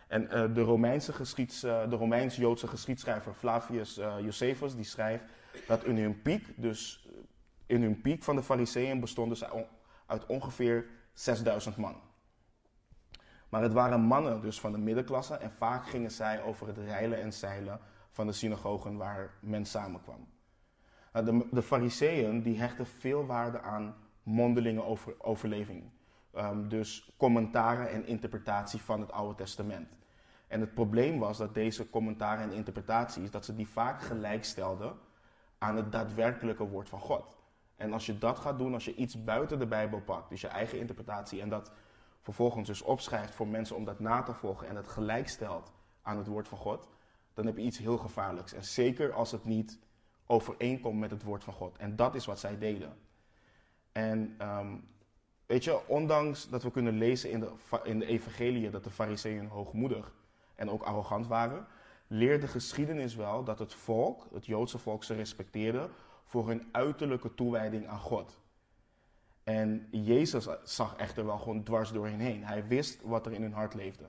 En 0.08 0.24
uh, 0.24 0.54
de, 0.54 0.62
Romeinse 0.62 1.14
geschieds, 1.14 1.64
uh, 1.64 1.90
de 1.90 1.96
Romeins-Joodse 1.96 2.68
geschiedschrijver 2.68 3.34
Flavius 3.34 3.98
uh, 3.98 4.16
Josephus 4.20 4.76
die 4.76 4.86
schrijft 4.86 5.24
dat 5.68 5.84
in 5.84 5.98
hun 5.98 6.22
piek, 6.22 6.54
dus 6.56 7.10
in 7.66 7.82
hun 7.82 8.02
piek 8.02 8.24
van 8.24 8.36
de 8.36 8.44
Fariseeën 8.44 9.00
bestonden 9.00 9.38
ze 9.38 9.66
uit 10.06 10.26
ongeveer 10.26 10.86
6000 11.14 11.78
man. 11.78 11.96
Maar 13.50 13.62
het 13.62 13.74
waren 13.74 14.00
mannen 14.02 14.42
dus 14.42 14.60
van 14.60 14.72
de 14.72 14.78
middenklasse 14.78 15.36
en 15.36 15.52
vaak 15.52 15.88
gingen 15.88 16.12
zij 16.12 16.44
over 16.44 16.68
het 16.68 16.78
reilen 16.78 17.22
en 17.22 17.34
zeilen 17.34 17.80
van 18.12 18.28
de 18.28 18.34
synagogen 18.34 18.98
waar 18.98 19.34
men 19.40 19.66
samenkwam. 19.66 20.28
De, 21.12 21.48
de 21.52 21.62
fariseeën 21.62 22.42
die 22.42 22.60
hechten 22.60 22.86
veel 22.86 23.26
waarde 23.26 23.62
aan 23.62 23.96
mondelinge 24.24 24.84
over, 24.84 25.16
overleving. 25.18 25.92
Um, 26.38 26.70
dus 26.70 27.12
commentaren 27.18 27.90
en 27.90 28.06
interpretatie 28.06 28.82
van 28.82 29.00
het 29.00 29.12
Oude 29.12 29.36
Testament. 29.36 29.98
En 30.48 30.60
het 30.60 30.74
probleem 30.74 31.20
was 31.20 31.38
dat 31.38 31.54
deze 31.54 31.90
commentaren 31.90 32.44
en 32.44 32.52
interpretaties, 32.52 33.32
dat 33.32 33.46
ze 33.46 33.56
die 33.56 33.68
vaak 33.68 34.02
gelijkstelden 34.02 34.98
aan 35.58 35.76
het 35.76 35.92
daadwerkelijke 35.92 36.64
woord 36.68 36.90
van 36.90 37.00
God. 37.00 37.38
En 37.76 37.94
als 37.94 38.06
je 38.06 38.18
dat 38.18 38.40
gaat 38.40 38.58
doen, 38.58 38.74
als 38.74 38.86
je 38.86 38.96
iets 38.96 39.24
buiten 39.24 39.60
de 39.60 39.68
Bijbel 39.68 40.02
pakt, 40.02 40.30
dus 40.30 40.42
je 40.42 40.48
eigen 40.48 40.80
interpretatie, 40.80 41.42
en 41.42 41.50
dat 41.50 41.72
vervolgens 42.22 42.68
dus 42.68 42.82
opschrijft 42.82 43.36
voor 43.36 43.48
mensen 43.48 43.76
om 43.76 43.86
dat 43.86 44.00
na 44.00 44.22
te 44.22 44.34
volgen 44.34 44.68
en 44.68 44.76
het 44.76 44.88
gelijk 44.88 45.28
stelt 45.28 45.72
aan 46.02 46.18
het 46.18 46.28
woord 46.28 46.48
van 46.48 46.58
God, 46.58 46.90
dan 47.34 47.46
heb 47.46 47.58
je 47.58 47.64
iets 47.64 47.78
heel 47.78 47.98
gevaarlijks. 47.98 48.54
En 48.54 48.64
zeker 48.64 49.14
als 49.14 49.32
het 49.32 49.46
niet 49.46 49.80
overeenkomt 50.26 51.00
met 51.00 51.12
het 51.12 51.24
woord 51.24 51.44
van 51.44 51.54
God. 51.54 51.78
En 51.78 51.96
dat 51.96 52.16
is 52.16 52.26
wat 52.26 52.40
zij 52.40 52.58
deden. 52.58 52.98
En 53.92 54.38
um, 54.42 54.88
weet 55.46 55.64
je, 55.64 55.88
ondanks 55.88 56.50
dat 56.50 56.64
we 56.64 56.72
kunnen 56.72 56.98
lezen 56.98 57.32
in 57.32 57.40
de, 57.40 57.52
in 57.84 58.00
de 58.00 58.06
evangelie 58.06 58.70
dat 58.70 58.84
de 58.84 58.90
fariseeën 58.90 59.48
hoogmoedig 59.48 60.14
en 60.56 60.70
ook 60.70 60.82
arrogant 60.82 61.28
waren, 61.28 61.68
leert 62.08 62.42
de 62.42 62.48
geschiedenis 62.48 63.16
wel 63.16 63.44
dat 63.44 63.60
het 63.60 63.74
volk, 63.74 64.28
het 64.34 64.46
Joodse 64.46 64.78
volk, 64.78 65.04
ze 65.04 65.14
respecteerde 65.14 65.90
voor 66.26 66.48
hun 66.48 66.68
uiterlijke 66.72 67.34
toewijding 67.34 67.88
aan 67.88 68.00
God. 68.00 68.40
En 69.44 69.88
Jezus 69.92 70.48
zag 70.64 70.96
echter 70.96 71.26
wel 71.26 71.38
gewoon 71.38 71.64
dwars 71.64 71.92
door 71.92 72.08
hen 72.08 72.20
heen. 72.20 72.44
Hij 72.44 72.68
wist 72.68 73.02
wat 73.04 73.26
er 73.26 73.32
in 73.32 73.42
hun 73.42 73.54
hart 73.54 73.74
leefde. 73.74 74.06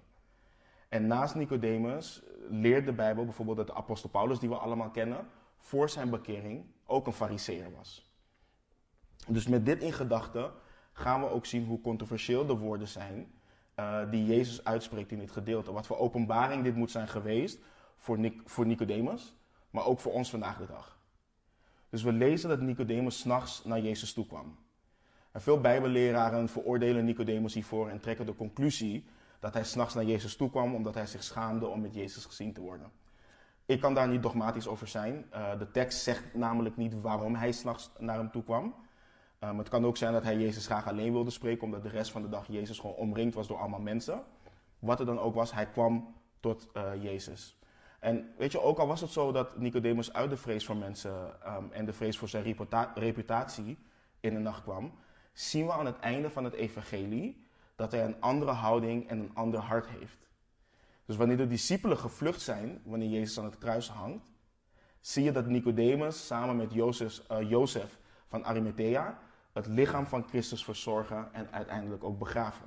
En 0.89 1.07
naast 1.07 1.35
Nicodemus 1.35 2.23
leert 2.49 2.87
de 2.87 2.93
Bijbel 2.93 3.25
bijvoorbeeld 3.25 3.57
dat 3.57 3.67
de 3.67 3.75
apostel 3.75 4.09
Paulus, 4.09 4.39
die 4.39 4.49
we 4.49 4.57
allemaal 4.57 4.91
kennen, 4.91 5.29
voor 5.59 5.89
zijn 5.89 6.11
bekering 6.11 6.65
ook 6.87 7.07
een 7.07 7.13
fariseer 7.13 7.73
was. 7.77 8.11
Dus 9.29 9.47
met 9.47 9.67
dit 9.67 9.83
in 9.83 9.93
gedachten 9.93 10.53
gaan 10.97 11.21
we 11.21 11.31
ook 11.31 11.47
zien 11.47 11.65
hoe 11.65 11.81
controversieel 11.81 12.47
de 12.47 12.57
woorden 12.57 12.89
zijn 12.89 13.33
uh, 13.79 14.11
die 14.11 14.27
Jezus 14.27 14.65
uitspreekt 14.65 15.13
in 15.13 15.19
dit 15.19 15.31
gedeelte. 15.31 15.73
Wat 15.73 15.87
voor 15.87 15.99
openbaring 15.99 16.65
dit 16.65 16.75
moet 16.75 16.91
zijn 16.91 17.09
geweest 17.09 17.59
voor, 17.97 18.19
Nic 18.19 18.41
voor 18.45 18.67
Nicodemus, 18.67 19.37
maar 19.71 19.87
ook 19.87 20.01
voor 20.01 20.13
ons 20.13 20.31
vandaag 20.31 20.59
de 20.59 20.67
dag. 20.67 20.99
Dus 21.89 22.03
we 22.03 22.13
lezen 22.13 22.49
dat 22.49 22.61
Nicodemus 22.61 23.19
s'nachts 23.19 23.65
naar 23.65 23.81
Jezus 23.81 24.13
toe 24.13 24.27
kwam. 24.27 24.59
En 25.33 25.41
veel 25.41 25.61
Bijbelleraren 25.61 26.49
veroordelen 26.49 27.05
Nicodemus 27.05 27.55
hiervoor 27.55 27.89
en 27.89 28.01
trekken 28.01 28.27
de 28.27 28.35
conclusie 28.35 29.07
dat 29.41 29.55
hij 29.55 29.65
s'nachts 29.65 29.95
naar 29.95 30.05
Jezus 30.05 30.37
toe 30.37 30.51
kwam 30.51 30.75
omdat 30.75 30.95
hij 30.95 31.07
zich 31.07 31.23
schaamde 31.23 31.67
om 31.67 31.81
met 31.81 31.95
Jezus 31.95 32.25
gezien 32.25 32.53
te 32.53 32.61
worden. 32.61 32.91
Ik 33.67 33.81
kan 33.81 33.95
daar 33.95 34.09
niet 34.09 34.23
dogmatisch 34.23 34.67
over 34.67 34.89
zijn. 34.89 35.27
Uh, 35.33 35.59
de 35.59 35.71
tekst 35.71 36.03
zegt 36.03 36.35
namelijk 36.35 36.77
niet 36.77 37.01
waarom 37.01 37.35
hij 37.35 37.53
s'nachts 37.53 37.91
naar 37.99 38.17
hem 38.17 38.31
toe 38.31 38.45
kwam. 38.45 38.75
Um, 39.41 39.59
het 39.59 39.69
kan 39.69 39.87
ook 39.87 39.97
zijn 39.97 40.13
dat 40.13 40.23
hij 40.23 40.37
Jezus 40.37 40.67
graag 40.67 40.89
alleen 40.89 41.13
wilde 41.13 41.31
spreken, 41.31 41.63
omdat 41.63 41.83
de 41.83 41.89
rest 41.89 42.11
van 42.11 42.23
de 42.23 42.29
dag 42.29 42.47
Jezus 42.47 42.79
gewoon 42.79 42.97
omringd 42.97 43.35
was 43.35 43.47
door 43.47 43.59
allemaal 43.59 43.81
mensen. 43.81 44.23
Wat 44.79 45.01
er 45.01 45.07
dan 45.07 45.19
ook 45.19 45.35
was, 45.35 45.53
hij 45.53 45.67
kwam 45.67 46.15
tot 46.41 46.69
uh, 46.75 47.03
Jezus. 47.03 47.59
En 48.01 48.35
weet 48.39 48.53
je, 48.53 48.61
ook 48.61 48.79
al 48.79 48.87
was 48.87 49.01
het 49.01 49.11
zo 49.11 49.33
dat 49.33 49.59
Nicodemus 49.59 50.13
uit 50.13 50.31
de 50.31 50.37
vrees 50.37 50.65
voor 50.65 50.77
mensen 50.77 51.37
um, 51.47 51.73
en 51.73 51.85
de 51.85 51.93
vrees 51.93 52.19
voor 52.19 52.29
zijn 52.29 52.57
reputatie 52.95 53.79
in 54.21 54.35
de 54.35 54.41
nacht 54.41 54.63
kwam, 54.63 54.93
zien 55.33 55.67
we 55.67 55.73
aan 55.73 55.87
het 55.87 55.99
einde 55.99 56.31
van 56.31 56.45
het 56.45 56.53
evangelie 56.53 57.47
dat 57.77 57.93
hij 57.93 58.05
een 58.05 58.21
andere 58.21 58.53
houding 58.53 59.09
en 59.09 59.19
een 59.19 59.35
ander 59.35 59.61
hart 59.61 59.87
heeft. 59.87 60.29
Dus 61.05 61.17
wanneer 61.17 61.37
de 61.37 61.47
discipelen 61.47 61.99
gevlucht 61.99 62.41
zijn, 62.41 62.81
wanneer 62.85 63.09
Jezus 63.09 63.39
aan 63.39 63.45
het 63.45 63.59
kruis 63.59 63.89
hangt, 63.89 64.33
zie 65.01 65.25
je 65.25 65.33
dat 65.33 65.47
Nicodemus 65.47 66.27
samen 66.27 66.57
met 66.57 66.73
Jozef, 66.73 67.23
Jozef 67.49 67.99
van 68.27 68.45
Arimathea 68.45 69.19
het 69.57 69.67
lichaam 69.67 70.07
van 70.07 70.29
Christus 70.29 70.65
verzorgen 70.65 71.29
en 71.33 71.53
uiteindelijk 71.53 72.05
ook 72.05 72.19
begraven. 72.19 72.67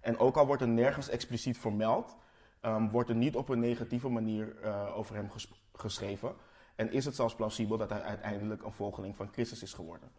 En 0.00 0.18
ook 0.18 0.36
al 0.36 0.46
wordt 0.46 0.62
er 0.62 0.68
nergens 0.68 1.08
expliciet 1.08 1.58
vermeld, 1.58 2.16
um, 2.62 2.90
wordt 2.90 3.08
er 3.08 3.14
niet 3.14 3.36
op 3.36 3.48
een 3.48 3.60
negatieve 3.60 4.08
manier 4.08 4.56
uh, 4.64 4.96
over 4.96 5.14
hem 5.14 5.30
ges 5.30 5.48
geschreven. 5.72 6.34
En 6.74 6.92
is 6.92 7.04
het 7.04 7.14
zelfs 7.14 7.34
plausibel 7.34 7.76
dat 7.76 7.90
hij 7.90 8.02
uiteindelijk 8.02 8.62
een 8.62 8.72
volgeling 8.72 9.16
van 9.16 9.28
Christus 9.32 9.62
is 9.62 9.72
geworden. 9.72 10.10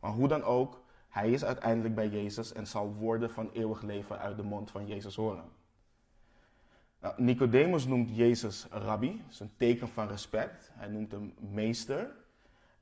Maar 0.00 0.10
hoe 0.10 0.28
dan 0.28 0.42
ook, 0.42 0.82
hij 1.08 1.30
is 1.30 1.44
uiteindelijk 1.44 1.94
bij 1.94 2.08
Jezus 2.08 2.52
en 2.52 2.66
zal 2.66 2.94
woorden 2.94 3.30
van 3.30 3.50
eeuwig 3.52 3.82
leven 3.82 4.18
uit 4.18 4.36
de 4.36 4.42
mond 4.42 4.70
van 4.70 4.86
Jezus 4.86 5.16
horen. 5.16 5.48
Nou, 7.00 7.22
Nicodemus 7.22 7.86
noemt 7.86 8.16
Jezus 8.16 8.66
rabbi, 8.70 9.22
dat 9.22 9.32
is 9.32 9.40
een 9.40 9.56
teken 9.56 9.88
van 9.88 10.08
respect. 10.08 10.70
Hij 10.72 10.88
noemt 10.88 11.12
hem 11.12 11.34
meester 11.38 12.24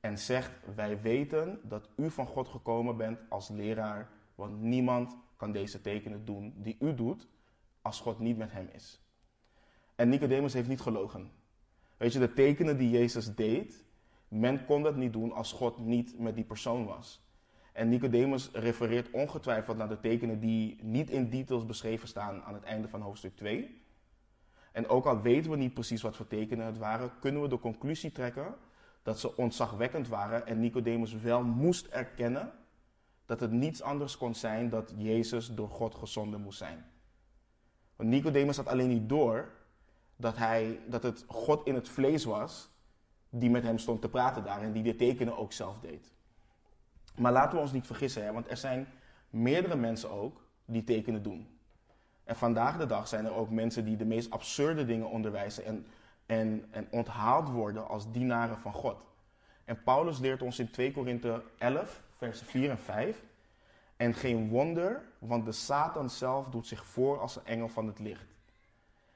en 0.05 0.17
zegt: 0.17 0.51
Wij 0.75 1.01
weten 1.01 1.59
dat 1.63 1.89
u 1.95 2.11
van 2.11 2.27
God 2.27 2.47
gekomen 2.47 2.97
bent 2.97 3.19
als 3.29 3.49
leraar, 3.49 4.09
want 4.35 4.61
niemand 4.61 5.17
kan 5.37 5.51
deze 5.51 5.81
tekenen 5.81 6.25
doen 6.25 6.53
die 6.57 6.75
u 6.79 6.95
doet 6.95 7.27
als 7.81 7.99
God 7.99 8.19
niet 8.19 8.37
met 8.37 8.51
hem 8.51 8.69
is. 8.71 9.01
En 9.95 10.09
Nicodemus 10.09 10.53
heeft 10.53 10.67
niet 10.67 10.81
gelogen. 10.81 11.31
Weet 11.97 12.13
je, 12.13 12.19
de 12.19 12.33
tekenen 12.33 12.77
die 12.77 12.89
Jezus 12.89 13.35
deed, 13.35 13.85
men 14.27 14.65
kon 14.65 14.83
dat 14.83 14.95
niet 14.95 15.13
doen 15.13 15.31
als 15.31 15.51
God 15.51 15.77
niet 15.77 16.19
met 16.19 16.35
die 16.35 16.43
persoon 16.43 16.85
was. 16.85 17.23
En 17.73 17.89
Nicodemus 17.89 18.49
refereert 18.51 19.11
ongetwijfeld 19.11 19.77
naar 19.77 19.89
de 19.89 19.99
tekenen 19.99 20.39
die 20.39 20.83
niet 20.83 21.09
in 21.09 21.29
details 21.29 21.65
beschreven 21.65 22.07
staan 22.07 22.43
aan 22.43 22.53
het 22.53 22.63
einde 22.63 22.87
van 22.87 23.01
hoofdstuk 23.01 23.35
2. 23.35 23.83
En 24.71 24.87
ook 24.87 25.05
al 25.05 25.21
weten 25.21 25.51
we 25.51 25.57
niet 25.57 25.73
precies 25.73 26.01
wat 26.01 26.15
voor 26.15 26.27
tekenen 26.27 26.65
het 26.65 26.77
waren, 26.77 27.11
kunnen 27.19 27.41
we 27.41 27.47
de 27.47 27.59
conclusie 27.59 28.11
trekken 28.11 28.55
dat 29.05 29.19
ze 29.19 29.35
ontzagwekkend 29.35 30.07
waren 30.07 30.47
en 30.47 30.59
Nicodemus 30.59 31.13
wel 31.13 31.43
moest 31.43 31.85
erkennen 31.85 32.51
dat 33.25 33.39
het 33.39 33.51
niets 33.51 33.81
anders 33.81 34.17
kon 34.17 34.35
zijn 34.35 34.69
dat 34.69 34.93
Jezus 34.97 35.55
door 35.55 35.69
God 35.69 35.95
gezonden 35.95 36.41
moest 36.41 36.57
zijn. 36.57 36.85
Want 37.95 38.09
Nicodemus 38.09 38.57
had 38.57 38.67
alleen 38.67 38.87
niet 38.87 39.09
door 39.09 39.51
dat, 40.15 40.37
hij, 40.37 40.79
dat 40.87 41.03
het 41.03 41.23
God 41.27 41.67
in 41.67 41.75
het 41.75 41.89
vlees 41.89 42.23
was 42.23 42.69
die 43.29 43.49
met 43.49 43.63
hem 43.63 43.77
stond 43.77 44.01
te 44.01 44.09
praten 44.09 44.43
daar 44.43 44.61
en 44.61 44.71
die 44.71 44.83
de 44.83 44.95
tekenen 44.95 45.37
ook 45.37 45.53
zelf 45.53 45.79
deed. 45.79 46.13
Maar 47.15 47.31
laten 47.31 47.55
we 47.55 47.63
ons 47.63 47.71
niet 47.71 47.87
vergissen, 47.87 48.23
hè, 48.23 48.31
want 48.31 48.49
er 48.49 48.57
zijn 48.57 48.87
meerdere 49.29 49.75
mensen 49.75 50.09
ook 50.09 50.41
die 50.65 50.83
tekenen 50.83 51.23
doen. 51.23 51.59
En 52.23 52.35
vandaag 52.35 52.77
de 52.77 52.85
dag 52.85 53.07
zijn 53.07 53.25
er 53.25 53.33
ook 53.33 53.49
mensen 53.49 53.85
die 53.85 53.97
de 53.97 54.05
meest 54.05 54.31
absurde 54.31 54.85
dingen 54.85 55.09
onderwijzen 55.09 55.65
en, 55.65 55.85
en, 56.25 56.65
en 56.71 56.87
onthaald 56.91 57.49
worden 57.49 57.87
als 57.87 58.11
dienaren 58.11 58.57
van 58.57 58.73
God. 58.73 59.05
En 59.65 59.83
Paulus 59.83 60.19
leert 60.19 60.41
ons 60.41 60.59
in 60.59 60.71
2 60.71 60.91
Korinthe 60.91 61.43
11, 61.57 62.03
versen 62.17 62.45
4 62.45 62.69
en 62.69 62.77
5. 62.77 63.23
En 63.95 64.13
geen 64.13 64.49
wonder, 64.49 65.03
want 65.19 65.45
de 65.45 65.51
Satan 65.51 66.09
zelf 66.09 66.47
doet 66.49 66.67
zich 66.67 66.85
voor 66.85 67.19
als 67.19 67.35
een 67.35 67.45
engel 67.45 67.67
van 67.67 67.87
het 67.87 67.99
licht. 67.99 68.25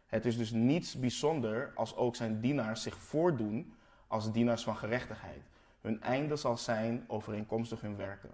Het 0.05 0.25
is 0.25 0.37
dus 0.37 0.51
niets 0.51 0.99
bijzonder 0.99 1.71
als 1.75 1.95
ook 1.95 2.15
zijn 2.15 2.41
dienaars 2.41 2.81
zich 2.81 2.95
voordoen 2.95 3.73
als 4.07 4.31
dienaars 4.31 4.63
van 4.63 4.77
gerechtigheid. 4.77 5.41
Hun 5.81 6.01
einde 6.01 6.35
zal 6.35 6.57
zijn 6.57 7.05
overeenkomstig 7.07 7.81
hun 7.81 7.95
werken. 7.95 8.31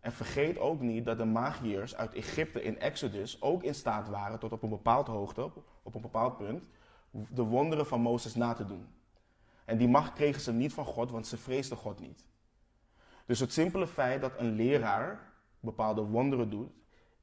En 0.00 0.12
vergeet 0.12 0.58
ook 0.58 0.80
niet 0.80 1.04
dat 1.04 1.18
de 1.18 1.24
magiërs 1.24 1.96
uit 1.96 2.14
Egypte 2.14 2.62
in 2.62 2.80
Exodus 2.80 3.42
ook 3.42 3.62
in 3.62 3.74
staat 3.74 4.08
waren 4.08 4.38
tot 4.38 4.52
op 4.52 4.62
een 4.62 4.68
bepaald 4.68 5.06
hoogte, 5.06 5.50
op 5.82 5.94
een 5.94 6.00
bepaald 6.00 6.36
punt, 6.36 6.62
de 7.14 7.42
wonderen 7.42 7.86
van 7.86 8.00
Mozes 8.00 8.34
na 8.34 8.52
te 8.52 8.66
doen. 8.66 8.86
En 9.64 9.78
die 9.78 9.88
macht 9.88 10.12
kregen 10.12 10.40
ze 10.40 10.52
niet 10.52 10.72
van 10.72 10.84
God, 10.84 11.10
want 11.10 11.26
ze 11.26 11.36
vreesden 11.36 11.76
God 11.76 12.00
niet. 12.00 12.24
Dus 13.26 13.40
het 13.40 13.52
simpele 13.52 13.86
feit 13.86 14.20
dat 14.20 14.32
een 14.38 14.52
leraar 14.52 15.32
bepaalde 15.60 16.02
wonderen 16.02 16.50
doet, 16.50 16.70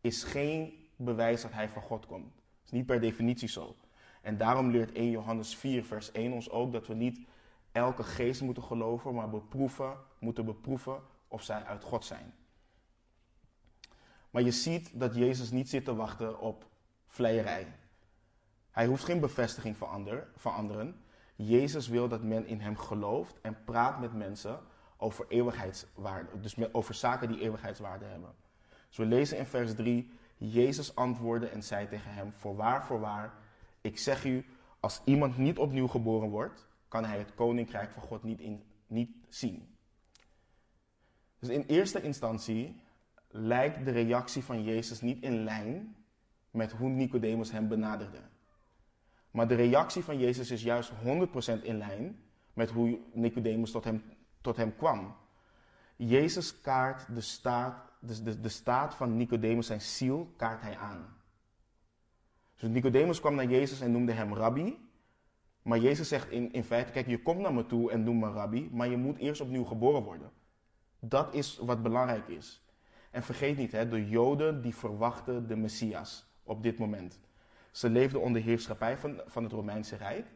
is 0.02 0.24
geen 0.24 0.74
bewijs 0.96 1.42
dat 1.42 1.52
hij 1.52 1.70
van 1.70 1.82
God 1.82 2.06
komt. 2.06 2.34
Dat 2.34 2.66
is 2.66 2.72
niet 2.72 2.86
per 2.86 3.00
definitie 3.00 3.48
zo. 3.48 3.76
En 4.22 4.38
daarom 4.38 4.70
leert 4.70 4.92
1 4.92 5.10
Johannes 5.10 5.56
4, 5.56 5.86
vers 5.86 6.12
1 6.12 6.32
ons 6.32 6.50
ook 6.50 6.72
dat 6.72 6.88
we 6.88 6.94
niet 6.94 7.28
elke 7.72 8.04
geest 8.04 8.42
moeten 8.42 8.64
geloven, 8.64 9.14
maar 9.14 9.30
beproeven, 9.30 9.98
moeten 10.20 10.46
beproeven 10.46 11.02
of 11.28 11.44
zij 11.44 11.64
uit 11.64 11.84
God 11.84 12.06
zijn. 12.06 12.34
Maar 14.30 14.42
je 14.42 14.52
ziet 14.52 15.00
dat 15.00 15.16
Jezus 15.16 15.52
niet 15.52 15.70
zit 15.70 15.86
te 15.86 15.96
wachten 15.96 16.40
op 16.40 16.66
vleierij. 17.08 17.68
Hij 18.72 18.86
hoeft 18.86 19.04
geen 19.04 19.20
bevestiging 19.20 19.78
van, 19.78 19.90
ander, 19.90 20.28
van 20.36 20.54
anderen. 20.54 20.96
Jezus 21.36 21.88
wil 21.88 22.08
dat 22.08 22.24
men 22.24 22.46
in 22.46 22.60
hem 22.60 22.78
gelooft 22.78 23.42
en 23.42 23.64
praat 23.64 24.00
met 24.00 24.14
mensen 24.14 24.60
over 24.98 25.26
eeuwigheidswaarde. 25.28 26.40
Dus 26.40 26.74
over 26.74 26.94
zaken 26.94 27.28
die 27.28 27.42
eeuwigheidswaarde 27.42 28.06
hebben. 28.06 28.34
Dus 28.88 28.98
we 28.98 29.06
lezen 29.06 29.38
in 29.38 29.46
vers 29.46 29.76
3: 29.76 30.12
Jezus 30.38 30.96
antwoordde 30.96 31.48
en 31.48 31.64
zei 31.64 31.88
tegen 31.88 32.14
hem: 32.14 32.32
Voorwaar, 32.32 32.86
voorwaar, 32.86 33.34
ik 33.82 33.98
zeg 33.98 34.26
u, 34.26 34.46
als 34.80 35.02
iemand 35.06 35.38
niet 35.38 35.58
opnieuw 35.58 35.88
geboren 35.88 36.30
wordt, 36.30 36.68
kan 36.88 37.06
hij 37.06 37.18
het 37.18 37.34
koninkrijk 37.36 37.92
van 37.92 38.02
God 38.02 38.24
niet, 38.24 38.40
in, 38.40 38.64
niet 38.88 39.12
zien. 39.30 39.76
Dus 41.40 41.50
in 41.50 41.64
eerste 41.68 42.02
instantie 42.02 42.82
lijkt 43.28 43.86
de 43.86 43.92
reactie 43.92 44.44
van 44.44 44.64
Jezus 44.64 45.02
niet 45.02 45.24
in 45.24 45.44
lijn 45.44 45.96
met 46.52 46.72
hoe 46.72 46.90
Nicodemus 46.90 47.52
hem 47.52 47.68
benaderde. 47.68 48.22
Maar 49.32 49.48
de 49.48 49.56
reactie 49.56 50.04
van 50.04 50.18
Jezus 50.18 50.52
is 50.52 50.64
juist 50.64 50.92
100% 50.92 51.62
in 51.62 51.78
lijn 51.78 52.20
met 52.54 52.70
hoe 52.70 53.00
Nicodemus 53.14 53.72
tot 53.72 53.84
hem, 53.84 54.04
tot 54.42 54.58
hem 54.58 54.76
kwam. 54.76 55.16
Jezus 55.96 56.62
kaart 56.62 57.16
de 57.16 57.22
staat, 57.22 57.92
de, 58.00 58.40
de, 58.40 58.50
staat 58.50 58.96
van 58.96 59.18
Nicodemus, 59.18 59.68
zijn 59.68 59.82
ziel, 59.82 60.34
kaart 60.38 60.62
hij 60.62 60.78
aan. 60.78 61.18
Dus 62.56 62.70
Nicodemus 62.70 63.20
kwam 63.20 63.36
naar 63.36 63.50
Jezus 63.50 63.82
en 63.82 63.92
noemde 63.92 64.12
hem 64.12 64.34
rabbi. 64.34 64.90
Maar 65.62 65.80
Jezus 65.80 66.08
zegt 66.08 66.30
in, 66.30 66.52
in 66.52 66.64
feite, 66.64 66.92
kijk, 66.92 67.08
je 67.08 67.22
komt 67.22 67.40
naar 67.40 67.54
me 67.54 67.66
toe 67.66 67.92
en 67.92 68.04
noem 68.04 68.20
me 68.20 68.32
rabbi, 68.32 68.70
maar 68.72 68.88
je 68.88 68.98
moet 68.98 69.18
eerst 69.18 69.42
opnieuw 69.42 69.64
geboren 69.64 70.04
worden. 70.04 70.32
Dat 71.00 71.34
is 71.34 71.58
wat 71.58 71.82
belangrijk 71.82 72.28
is. 72.28 72.66
En 73.12 73.24
vergeet 73.24 73.58
niet, 73.58 73.72
hè, 73.72 73.88
de 73.88 74.10
Joden 74.10 74.62
die 74.62 74.76
verwachten 74.76 75.48
de 75.48 75.56
Messias 75.56 76.32
op 76.44 76.64
dit 76.64 76.78
moment. 76.78 77.20
Ze 77.72 77.90
leefden 77.90 78.22
onder 78.22 78.42
heerschappij 78.42 78.98
van, 78.98 79.22
van 79.26 79.44
het 79.44 79.52
Romeinse 79.52 79.96
Rijk 79.96 80.28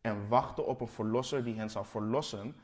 en 0.00 0.28
wachten 0.28 0.66
op 0.66 0.80
een 0.80 0.88
verlosser 0.88 1.44
die 1.44 1.56
hen 1.56 1.70
zou 1.70 1.86
verlossen 1.86 2.56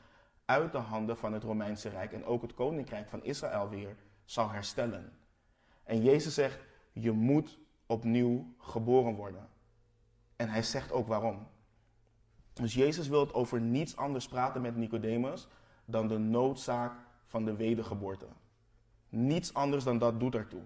uit 0.45 0.71
de 0.71 0.77
handen 0.77 1.17
van 1.17 1.33
het 1.33 1.43
Romeinse 1.43 1.89
Rijk 1.89 2.11
en 2.11 2.25
ook 2.25 2.41
het 2.41 2.53
koninkrijk 2.53 3.09
van 3.09 3.23
Israël 3.23 3.69
weer 3.69 3.95
zou 4.25 4.51
herstellen. 4.51 5.13
En 5.83 6.03
Jezus 6.03 6.33
zegt, 6.33 6.65
je 6.91 7.11
moet 7.11 7.59
opnieuw 7.85 8.53
geboren 8.57 9.15
worden. 9.15 9.49
En 10.35 10.49
hij 10.49 10.63
zegt 10.63 10.91
ook 10.91 11.07
waarom. 11.07 11.47
Dus 12.53 12.73
Jezus 12.73 13.07
wil 13.07 13.33
over 13.33 13.61
niets 13.61 13.95
anders 13.95 14.27
praten 14.27 14.61
met 14.61 14.75
Nicodemus 14.75 15.47
dan 15.85 16.07
de 16.07 16.17
noodzaak 16.17 16.93
van 17.25 17.45
de 17.45 17.55
wedergeboorte. 17.55 18.27
Niets 19.09 19.53
anders 19.53 19.83
dan 19.83 19.97
dat 19.97 20.19
doet 20.19 20.35
ertoe. 20.35 20.61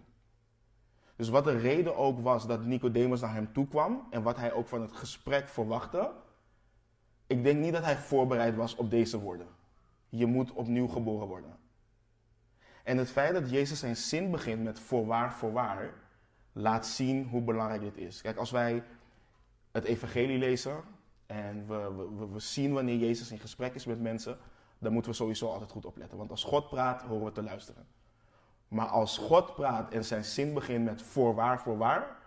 Dus 1.20 1.30
wat 1.30 1.44
de 1.44 1.58
reden 1.58 1.96
ook 1.96 2.20
was 2.20 2.48
dat 2.48 2.66
Nicodemus 2.66 3.22
naar 3.22 3.34
hem 3.34 3.54
toe 3.54 3.68
kwam 3.68 4.08
en 4.10 4.24
wat 4.24 4.38
hij 4.38 4.54
ook 4.54 4.68
van 4.68 4.82
het 4.82 4.92
gesprek 4.92 5.48
verwachtte, 5.48 6.12
ik 7.28 7.44
denk 7.44 7.60
niet 7.60 7.74
dat 7.74 7.84
hij 7.84 7.98
voorbereid 7.98 8.56
was 8.56 8.76
op 8.76 8.90
deze 8.90 9.20
woorden. 9.20 9.48
Je 10.10 10.26
moet 10.26 10.52
opnieuw 10.52 10.88
geboren 10.88 11.28
worden. 11.28 11.58
En 12.84 12.98
het 12.98 13.12
feit 13.12 13.34
dat 13.34 13.50
Jezus 13.50 13.80
zijn 13.80 13.96
zin 13.96 14.32
begint 14.32 14.64
met 14.64 14.80
voorwaar, 14.80 15.34
voorwaar, 15.34 15.94
laat 16.54 16.86
zien 16.86 17.28
hoe 17.28 17.42
belangrijk 17.42 17.82
dit 17.82 17.98
is. 17.98 18.22
Kijk, 18.22 18.38
als 18.38 18.52
wij 18.52 18.84
het 19.72 19.84
evangelie 19.84 20.38
lezen 20.38 20.84
en 21.26 21.68
we, 21.68 21.94
we, 22.18 22.28
we 22.28 22.40
zien 22.40 22.74
wanneer 22.74 22.98
Jezus 22.98 23.32
in 23.32 23.40
gesprek 23.40 23.76
is 23.76 23.86
met 23.86 24.02
mensen, 24.02 24.38
dan 24.78 24.94
moeten 24.94 25.12
we 25.12 25.18
sowieso 25.18 25.48
altijd 25.48 25.72
goed 25.72 25.86
opletten. 25.86 26.18
Want 26.18 26.32
als 26.32 26.44
God 26.44 26.70
praat, 26.70 27.02
horen 27.02 27.26
we 27.26 27.32
te 27.32 27.44
luisteren. 27.44 27.88
Maar 28.70 28.88
als 28.88 29.18
God 29.18 29.56
praat 29.56 29.94
en 29.94 30.06
zijn 30.06 30.24
zin 30.24 30.54
begint 30.54 30.86
met 30.86 31.02
voorwaar, 31.02 31.62
voorwaar, 31.62 32.18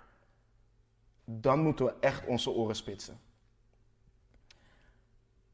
dan 1.25 1.61
moeten 1.61 1.84
we 1.84 1.94
echt 2.00 2.26
onze 2.26 2.50
oren 2.50 2.76
spitsen. 2.76 3.20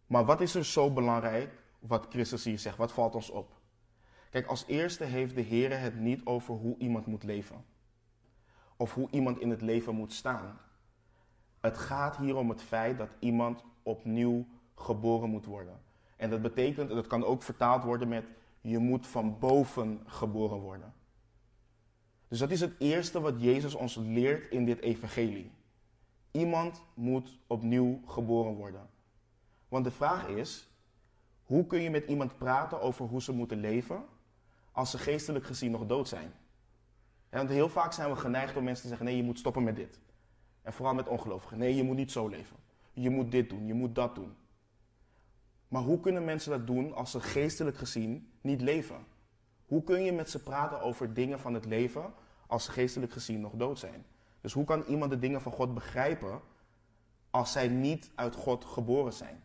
Maar 0.06 0.24
wat 0.24 0.40
is 0.40 0.54
er 0.54 0.64
zo 0.64 0.90
belangrijk 0.90 1.62
wat 1.78 2.06
Christus 2.08 2.44
hier 2.44 2.58
zegt? 2.58 2.76
Wat 2.76 2.92
valt 2.92 3.14
ons 3.14 3.30
op? 3.30 3.52
Kijk, 4.30 4.46
als 4.46 4.64
eerste 4.66 5.04
heeft 5.04 5.34
de 5.34 5.40
Heer 5.40 5.80
het 5.80 5.98
niet 5.98 6.20
over 6.24 6.54
hoe 6.54 6.76
iemand 6.78 7.06
moet 7.06 7.22
leven. 7.22 7.64
Of 8.76 8.94
hoe 8.94 9.08
iemand 9.10 9.38
in 9.38 9.50
het 9.50 9.62
leven 9.62 9.94
moet 9.94 10.12
staan. 10.12 10.60
Het 11.60 11.78
gaat 11.78 12.16
hier 12.16 12.36
om 12.36 12.48
het 12.48 12.62
feit 12.62 12.98
dat 12.98 13.10
iemand 13.18 13.64
opnieuw 13.82 14.46
geboren 14.74 15.30
moet 15.30 15.44
worden. 15.44 15.80
En 16.16 16.30
dat 16.30 16.42
betekent, 16.42 16.88
dat 16.88 17.06
kan 17.06 17.24
ook 17.24 17.42
vertaald 17.42 17.84
worden 17.84 18.08
met 18.08 18.24
je 18.60 18.78
moet 18.78 19.06
van 19.06 19.38
boven 19.38 20.00
geboren 20.06 20.58
worden. 20.58 20.94
Dus 22.28 22.38
dat 22.38 22.50
is 22.50 22.60
het 22.60 22.74
eerste 22.78 23.20
wat 23.20 23.42
Jezus 23.42 23.74
ons 23.74 23.94
leert 23.94 24.50
in 24.50 24.64
dit 24.64 24.80
evangelie. 24.80 25.50
Iemand 26.30 26.82
moet 26.94 27.38
opnieuw 27.46 28.00
geboren 28.06 28.54
worden. 28.54 28.88
Want 29.68 29.84
de 29.84 29.90
vraag 29.90 30.28
is, 30.28 30.68
hoe 31.42 31.66
kun 31.66 31.80
je 31.80 31.90
met 31.90 32.06
iemand 32.06 32.38
praten 32.38 32.80
over 32.80 33.06
hoe 33.06 33.22
ze 33.22 33.32
moeten 33.32 33.60
leven 33.60 34.04
als 34.72 34.90
ze 34.90 34.98
geestelijk 34.98 35.44
gezien 35.44 35.70
nog 35.70 35.86
dood 35.86 36.08
zijn? 36.08 36.32
want 37.30 37.48
heel 37.48 37.68
vaak 37.68 37.92
zijn 37.92 38.10
we 38.10 38.16
geneigd 38.16 38.56
om 38.56 38.64
mensen 38.64 38.82
te 38.82 38.88
zeggen, 38.88 39.06
nee, 39.06 39.16
je 39.16 39.22
moet 39.22 39.38
stoppen 39.38 39.62
met 39.62 39.76
dit. 39.76 40.00
En 40.62 40.72
vooral 40.72 40.94
met 40.94 41.08
ongelovigen, 41.08 41.58
nee, 41.58 41.74
je 41.74 41.82
moet 41.82 41.96
niet 41.96 42.12
zo 42.12 42.28
leven. 42.28 42.56
Je 42.92 43.10
moet 43.10 43.30
dit 43.30 43.48
doen, 43.48 43.66
je 43.66 43.74
moet 43.74 43.94
dat 43.94 44.14
doen. 44.14 44.36
Maar 45.68 45.82
hoe 45.82 46.00
kunnen 46.00 46.24
mensen 46.24 46.50
dat 46.50 46.66
doen 46.66 46.94
als 46.94 47.10
ze 47.10 47.20
geestelijk 47.20 47.76
gezien 47.76 48.32
niet 48.40 48.60
leven? 48.60 49.06
Hoe 49.66 49.82
kun 49.82 50.02
je 50.02 50.12
met 50.12 50.30
ze 50.30 50.42
praten 50.42 50.80
over 50.80 51.14
dingen 51.14 51.40
van 51.40 51.54
het 51.54 51.64
leven 51.64 52.12
als 52.46 52.64
ze 52.64 52.70
geestelijk 52.70 53.12
gezien 53.12 53.40
nog 53.40 53.52
dood 53.52 53.78
zijn? 53.78 54.04
Dus 54.40 54.52
hoe 54.52 54.64
kan 54.64 54.82
iemand 54.82 55.10
de 55.10 55.18
dingen 55.18 55.40
van 55.40 55.52
God 55.52 55.74
begrijpen 55.74 56.40
als 57.30 57.52
zij 57.52 57.68
niet 57.68 58.10
uit 58.14 58.34
God 58.34 58.64
geboren 58.64 59.12
zijn? 59.12 59.42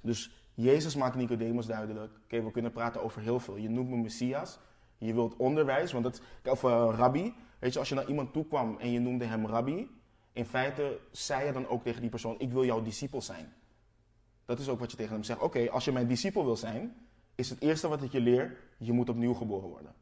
Dus 0.00 0.30
Jezus 0.54 0.96
maakt 0.96 1.14
Nicodemus 1.14 1.66
duidelijk. 1.66 2.16
Oké, 2.24 2.42
we 2.42 2.50
kunnen 2.50 2.72
praten 2.72 3.02
over 3.02 3.22
heel 3.22 3.40
veel. 3.40 3.56
Je 3.56 3.68
noemt 3.68 3.88
me 3.88 3.96
Messias. 3.96 4.58
Je 4.98 5.14
wilt 5.14 5.36
onderwijs, 5.36 5.92
want 5.92 6.04
het, 6.04 6.22
of 6.44 6.62
uh, 6.62 6.70
rabbi. 6.96 7.34
Weet 7.58 7.72
je, 7.72 7.78
als 7.78 7.88
je 7.88 7.94
naar 7.94 8.08
iemand 8.08 8.32
toe 8.32 8.46
kwam 8.46 8.78
en 8.78 8.90
je 8.90 9.00
noemde 9.00 9.24
hem 9.24 9.46
rabbi, 9.46 9.90
in 10.32 10.44
feite 10.44 11.00
zei 11.10 11.46
je 11.46 11.52
dan 11.52 11.68
ook 11.68 11.82
tegen 11.82 12.00
die 12.00 12.10
persoon: 12.10 12.38
Ik 12.38 12.52
wil 12.52 12.64
jouw 12.64 12.82
discipel 12.82 13.22
zijn. 13.22 13.52
Dat 14.46 14.58
is 14.58 14.68
ook 14.68 14.78
wat 14.78 14.90
je 14.90 14.96
tegen 14.96 15.12
hem 15.12 15.22
zegt. 15.22 15.40
Oké, 15.40 15.70
als 15.70 15.84
je 15.84 15.92
mijn 15.92 16.06
discipel 16.06 16.44
wil 16.44 16.56
zijn, 16.56 16.94
is 17.34 17.50
het 17.50 17.60
eerste 17.60 17.88
wat 17.88 18.02
ik 18.02 18.12
je 18.12 18.20
leer: 18.20 18.56
je 18.78 18.92
moet 18.92 19.08
opnieuw 19.08 19.34
geboren 19.34 19.68
worden. 19.68 19.94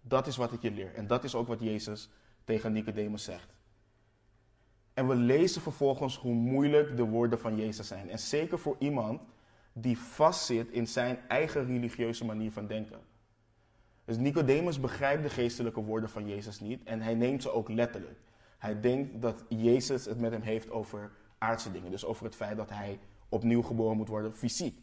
Dat 0.00 0.26
is 0.26 0.36
wat 0.36 0.52
ik 0.52 0.62
je 0.62 0.70
leer. 0.70 0.94
En 0.94 1.06
dat 1.06 1.24
is 1.24 1.34
ook 1.34 1.46
wat 1.46 1.60
Jezus 1.60 2.10
tegen 2.44 2.72
Nicodemus 2.72 3.24
zegt. 3.24 3.54
En 4.94 5.08
we 5.08 5.14
lezen 5.14 5.62
vervolgens 5.62 6.18
hoe 6.18 6.34
moeilijk 6.34 6.96
de 6.96 7.04
woorden 7.04 7.40
van 7.40 7.56
Jezus 7.56 7.86
zijn. 7.86 8.10
En 8.10 8.18
zeker 8.18 8.58
voor 8.58 8.76
iemand 8.78 9.22
die 9.72 9.98
vastzit 9.98 10.70
in 10.70 10.86
zijn 10.86 11.18
eigen 11.28 11.66
religieuze 11.66 12.24
manier 12.24 12.52
van 12.52 12.66
denken. 12.66 13.00
Dus 14.04 14.16
Nicodemus 14.16 14.80
begrijpt 14.80 15.22
de 15.22 15.30
geestelijke 15.30 15.80
woorden 15.80 16.10
van 16.10 16.28
Jezus 16.28 16.60
niet 16.60 16.82
en 16.84 17.00
hij 17.00 17.14
neemt 17.14 17.42
ze 17.42 17.50
ook 17.50 17.68
letterlijk. 17.68 18.18
Hij 18.58 18.80
denkt 18.80 19.22
dat 19.22 19.44
Jezus 19.48 20.04
het 20.04 20.20
met 20.20 20.32
hem 20.32 20.42
heeft 20.42 20.70
over 20.70 21.12
aardse 21.38 21.72
dingen. 21.72 21.90
Dus 21.90 22.04
over 22.04 22.24
het 22.24 22.34
feit 22.34 22.56
dat 22.56 22.70
hij 22.70 22.98
opnieuw 23.28 23.62
geboren 23.62 23.96
moet 23.96 24.08
worden 24.08 24.34
fysiek. 24.34 24.78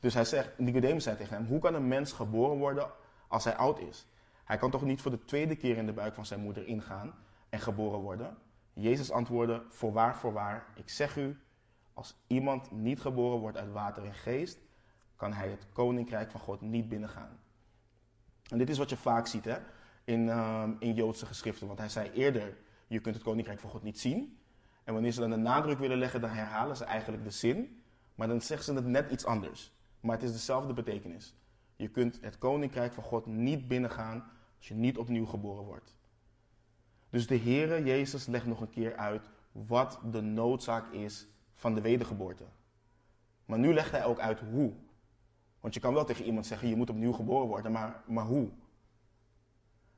Dus 0.00 0.14
hij 0.14 0.24
zegt, 0.24 0.58
Nicodemus 0.58 1.04
zei 1.04 1.16
tegen 1.16 1.36
hem, 1.36 1.46
hoe 1.46 1.58
kan 1.58 1.74
een 1.74 1.88
mens 1.88 2.12
geboren 2.12 2.58
worden 2.58 2.90
als 3.28 3.44
hij 3.44 3.56
oud 3.56 3.78
is? 3.78 4.06
Hij 4.44 4.56
kan 4.56 4.70
toch 4.70 4.82
niet 4.82 5.00
voor 5.00 5.10
de 5.10 5.24
tweede 5.24 5.56
keer 5.56 5.76
in 5.76 5.86
de 5.86 5.92
buik 5.92 6.14
van 6.14 6.26
zijn 6.26 6.40
moeder 6.40 6.66
ingaan 6.66 7.14
en 7.48 7.60
geboren 7.60 7.98
worden? 7.98 8.36
Jezus 8.72 9.10
antwoordde, 9.10 9.62
voorwaar, 9.68 10.16
voorwaar, 10.16 10.66
ik 10.74 10.88
zeg 10.88 11.16
u, 11.16 11.38
als 11.94 12.14
iemand 12.26 12.70
niet 12.70 13.00
geboren 13.00 13.38
wordt 13.38 13.56
uit 13.56 13.72
water 13.72 14.04
en 14.04 14.14
geest, 14.14 14.58
kan 15.16 15.32
hij 15.32 15.48
het 15.48 15.66
koninkrijk 15.72 16.30
van 16.30 16.40
God 16.40 16.60
niet 16.60 16.88
binnengaan. 16.88 17.38
En 18.48 18.58
dit 18.58 18.70
is 18.70 18.78
wat 18.78 18.90
je 18.90 18.96
vaak 18.96 19.26
ziet 19.26 19.44
hè, 19.44 19.58
in, 20.04 20.26
uh, 20.26 20.68
in 20.78 20.94
Joodse 20.94 21.26
geschriften, 21.26 21.66
want 21.66 21.78
hij 21.78 21.88
zei 21.88 22.10
eerder, 22.10 22.56
je 22.86 23.00
kunt 23.00 23.14
het 23.14 23.24
koninkrijk 23.24 23.60
van 23.60 23.70
God 23.70 23.82
niet 23.82 24.00
zien. 24.00 24.38
En 24.84 24.92
wanneer 24.92 25.12
ze 25.12 25.20
dan 25.20 25.30
de 25.30 25.36
nadruk 25.36 25.78
willen 25.78 25.98
leggen, 25.98 26.20
dan 26.20 26.30
herhalen 26.30 26.76
ze 26.76 26.84
eigenlijk 26.84 27.24
de 27.24 27.30
zin, 27.30 27.82
maar 28.14 28.28
dan 28.28 28.40
zeggen 28.40 28.66
ze 28.66 28.74
het 28.74 28.86
net 28.86 29.10
iets 29.10 29.24
anders. 29.24 29.72
Maar 30.00 30.14
het 30.14 30.24
is 30.24 30.32
dezelfde 30.32 30.72
betekenis. 30.72 31.34
Je 31.76 31.88
kunt 31.88 32.18
het 32.20 32.38
koninkrijk 32.38 32.92
van 32.92 33.02
God 33.02 33.26
niet 33.26 33.68
binnengaan 33.68 34.30
als 34.56 34.68
je 34.68 34.74
niet 34.74 34.98
opnieuw 34.98 35.26
geboren 35.26 35.64
wordt. 35.64 35.96
Dus 37.10 37.26
de 37.26 37.38
Heere 37.38 37.84
Jezus 37.84 38.26
legt 38.26 38.46
nog 38.46 38.60
een 38.60 38.70
keer 38.70 38.96
uit 38.96 39.30
wat 39.52 40.00
de 40.10 40.20
noodzaak 40.20 40.92
is 40.92 41.28
van 41.54 41.74
de 41.74 41.80
wedergeboorte. 41.80 42.44
Maar 43.44 43.58
nu 43.58 43.74
legt 43.74 43.90
hij 43.90 44.04
ook 44.04 44.18
uit 44.18 44.40
hoe. 44.40 44.72
Want 45.60 45.74
je 45.74 45.80
kan 45.80 45.94
wel 45.94 46.04
tegen 46.04 46.24
iemand 46.24 46.46
zeggen, 46.46 46.68
je 46.68 46.76
moet 46.76 46.90
opnieuw 46.90 47.12
geboren 47.12 47.48
worden, 47.48 47.72
maar, 47.72 48.02
maar 48.06 48.24
hoe? 48.24 48.50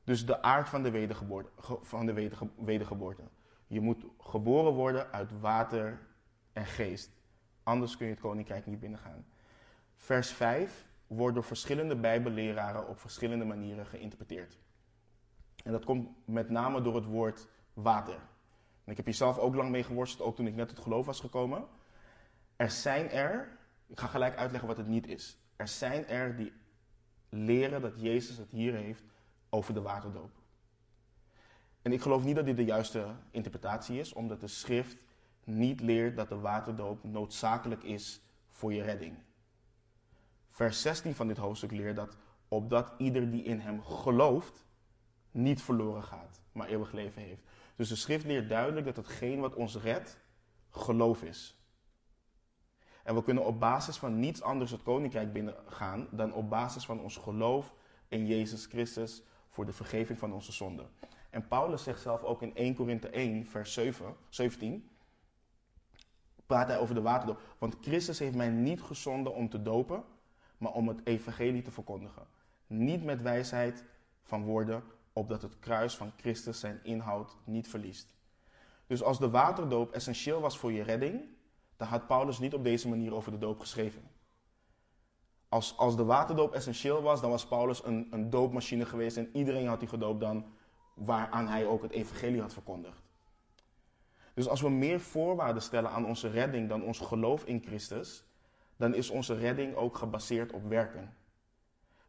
Dus 0.03 0.25
de 0.25 0.41
aard 0.41 0.69
van 0.69 0.83
de, 0.83 0.91
wedergeboorte, 0.91 1.49
van 1.81 2.05
de 2.05 2.31
wedergeboorte. 2.55 3.23
Je 3.67 3.81
moet 3.81 4.05
geboren 4.19 4.73
worden 4.73 5.11
uit 5.11 5.39
water 5.39 5.99
en 6.53 6.65
geest. 6.65 7.11
Anders 7.63 7.97
kun 7.97 8.05
je 8.05 8.11
het 8.11 8.21
koninkrijk 8.21 8.65
niet 8.65 8.79
binnengaan. 8.79 9.25
Vers 9.95 10.31
5 10.31 10.87
wordt 11.07 11.35
door 11.35 11.43
verschillende 11.43 11.95
bijbelleraren 11.95 12.87
op 12.87 12.99
verschillende 12.99 13.45
manieren 13.45 13.85
geïnterpreteerd. 13.85 14.57
En 15.63 15.71
dat 15.71 15.85
komt 15.85 16.09
met 16.25 16.49
name 16.49 16.81
door 16.81 16.95
het 16.95 17.05
woord 17.05 17.47
water. 17.73 18.19
En 18.83 18.91
ik 18.91 18.97
heb 18.97 19.05
hier 19.05 19.15
zelf 19.15 19.37
ook 19.37 19.55
lang 19.55 19.69
mee 19.69 19.83
geworsteld, 19.83 20.27
ook 20.27 20.35
toen 20.35 20.47
ik 20.47 20.55
net 20.55 20.67
tot 20.67 20.79
geloof 20.79 21.05
was 21.05 21.19
gekomen. 21.19 21.67
Er 22.55 22.71
zijn 22.71 23.09
er, 23.09 23.57
ik 23.87 23.99
ga 23.99 24.07
gelijk 24.07 24.35
uitleggen 24.35 24.67
wat 24.67 24.77
het 24.77 24.87
niet 24.87 25.07
is. 25.07 25.37
Er 25.55 25.67
zijn 25.67 26.07
er 26.07 26.35
die 26.35 26.53
leren 27.29 27.81
dat 27.81 28.01
Jezus 28.01 28.37
het 28.37 28.51
hier 28.51 28.73
heeft 28.73 29.03
over 29.49 29.73
de 29.73 29.81
waterdoop. 29.81 30.44
En 31.85 31.91
ik 31.91 32.01
geloof 32.01 32.23
niet 32.23 32.35
dat 32.35 32.45
dit 32.45 32.57
de 32.57 32.65
juiste 32.65 33.05
interpretatie 33.31 33.99
is, 33.99 34.13
omdat 34.13 34.41
de 34.41 34.47
schrift 34.47 34.97
niet 35.43 35.81
leert 35.81 36.15
dat 36.15 36.29
de 36.29 36.39
waterdoop 36.39 37.03
noodzakelijk 37.03 37.83
is 37.83 38.21
voor 38.49 38.73
je 38.73 38.81
redding. 38.81 39.17
Vers 40.49 40.81
16 40.81 41.15
van 41.15 41.27
dit 41.27 41.37
hoofdstuk 41.37 41.71
leert 41.71 41.95
dat 41.95 42.17
opdat 42.47 42.93
ieder 42.97 43.31
die 43.31 43.43
in 43.43 43.59
hem 43.59 43.83
gelooft 43.83 44.65
niet 45.31 45.61
verloren 45.61 46.03
gaat, 46.03 46.41
maar 46.51 46.67
eeuwig 46.67 46.91
leven 46.91 47.21
heeft. 47.21 47.41
Dus 47.75 47.89
de 47.89 47.95
schrift 47.95 48.25
leert 48.25 48.49
duidelijk 48.49 48.85
dat 48.85 48.95
hetgeen 48.95 49.39
wat 49.39 49.55
ons 49.55 49.75
redt, 49.75 50.19
geloof 50.69 51.23
is. 51.23 51.59
En 53.03 53.15
we 53.15 53.23
kunnen 53.23 53.45
op 53.45 53.59
basis 53.59 53.97
van 53.97 54.19
niets 54.19 54.41
anders 54.41 54.71
het 54.71 54.83
koninkrijk 54.83 55.33
binnengaan 55.33 56.07
dan 56.11 56.33
op 56.33 56.49
basis 56.49 56.85
van 56.85 56.99
ons 56.99 57.17
geloof 57.17 57.73
in 58.07 58.25
Jezus 58.25 58.65
Christus 58.65 59.23
voor 59.49 59.65
de 59.65 59.73
vergeving 59.73 60.19
van 60.19 60.33
onze 60.33 60.51
zonden. 60.51 60.89
En 61.35 61.47
Paulus 61.47 61.83
zegt 61.83 62.01
zelf 62.01 62.23
ook 62.23 62.41
in 62.41 62.55
1 62.55 62.75
Korinthe 62.75 63.09
1, 63.09 63.45
vers 63.45 63.73
7, 63.73 64.15
17, 64.29 64.89
praat 66.45 66.67
hij 66.67 66.79
over 66.79 66.95
de 66.95 67.01
waterdoop. 67.01 67.41
Want 67.57 67.77
Christus 67.81 68.19
heeft 68.19 68.35
mij 68.35 68.49
niet 68.49 68.81
gezonden 68.81 69.33
om 69.33 69.49
te 69.49 69.61
dopen, 69.61 70.03
maar 70.57 70.71
om 70.71 70.87
het 70.87 71.01
evangelie 71.03 71.61
te 71.61 71.71
verkondigen. 71.71 72.27
Niet 72.67 73.03
met 73.03 73.21
wijsheid 73.21 73.83
van 74.23 74.43
woorden, 74.43 74.83
opdat 75.13 75.41
het 75.41 75.59
kruis 75.59 75.95
van 75.95 76.11
Christus 76.17 76.59
zijn 76.59 76.79
inhoud 76.83 77.37
niet 77.43 77.67
verliest. 77.67 78.15
Dus 78.87 79.03
als 79.03 79.19
de 79.19 79.29
waterdoop 79.29 79.91
essentieel 79.91 80.41
was 80.41 80.57
voor 80.57 80.71
je 80.71 80.83
redding, 80.83 81.21
dan 81.77 81.87
had 81.87 82.07
Paulus 82.07 82.39
niet 82.39 82.53
op 82.53 82.63
deze 82.63 82.89
manier 82.89 83.15
over 83.15 83.31
de 83.31 83.37
doop 83.37 83.59
geschreven. 83.59 84.01
Als, 85.49 85.77
als 85.77 85.95
de 85.95 86.05
waterdoop 86.05 86.53
essentieel 86.53 87.01
was, 87.01 87.21
dan 87.21 87.29
was 87.29 87.45
Paulus 87.45 87.85
een, 87.85 88.07
een 88.11 88.29
doopmachine 88.29 88.85
geweest 88.85 89.17
en 89.17 89.29
iedereen 89.33 89.67
had 89.67 89.79
die 89.79 89.89
gedoopt 89.89 90.19
dan 90.19 90.45
waaraan 90.95 91.47
hij 91.47 91.65
ook 91.65 91.81
het 91.81 91.91
evangelie 91.91 92.41
had 92.41 92.53
verkondigd. 92.53 93.01
Dus 94.33 94.47
als 94.47 94.61
we 94.61 94.69
meer 94.69 94.99
voorwaarden 94.99 95.61
stellen 95.61 95.89
aan 95.89 96.05
onze 96.05 96.29
redding 96.29 96.69
dan 96.69 96.83
ons 96.83 96.99
geloof 96.99 97.45
in 97.45 97.61
Christus, 97.65 98.23
dan 98.77 98.93
is 98.93 99.09
onze 99.09 99.33
redding 99.33 99.75
ook 99.75 99.97
gebaseerd 99.97 100.51
op 100.51 100.67
werken. 100.69 101.13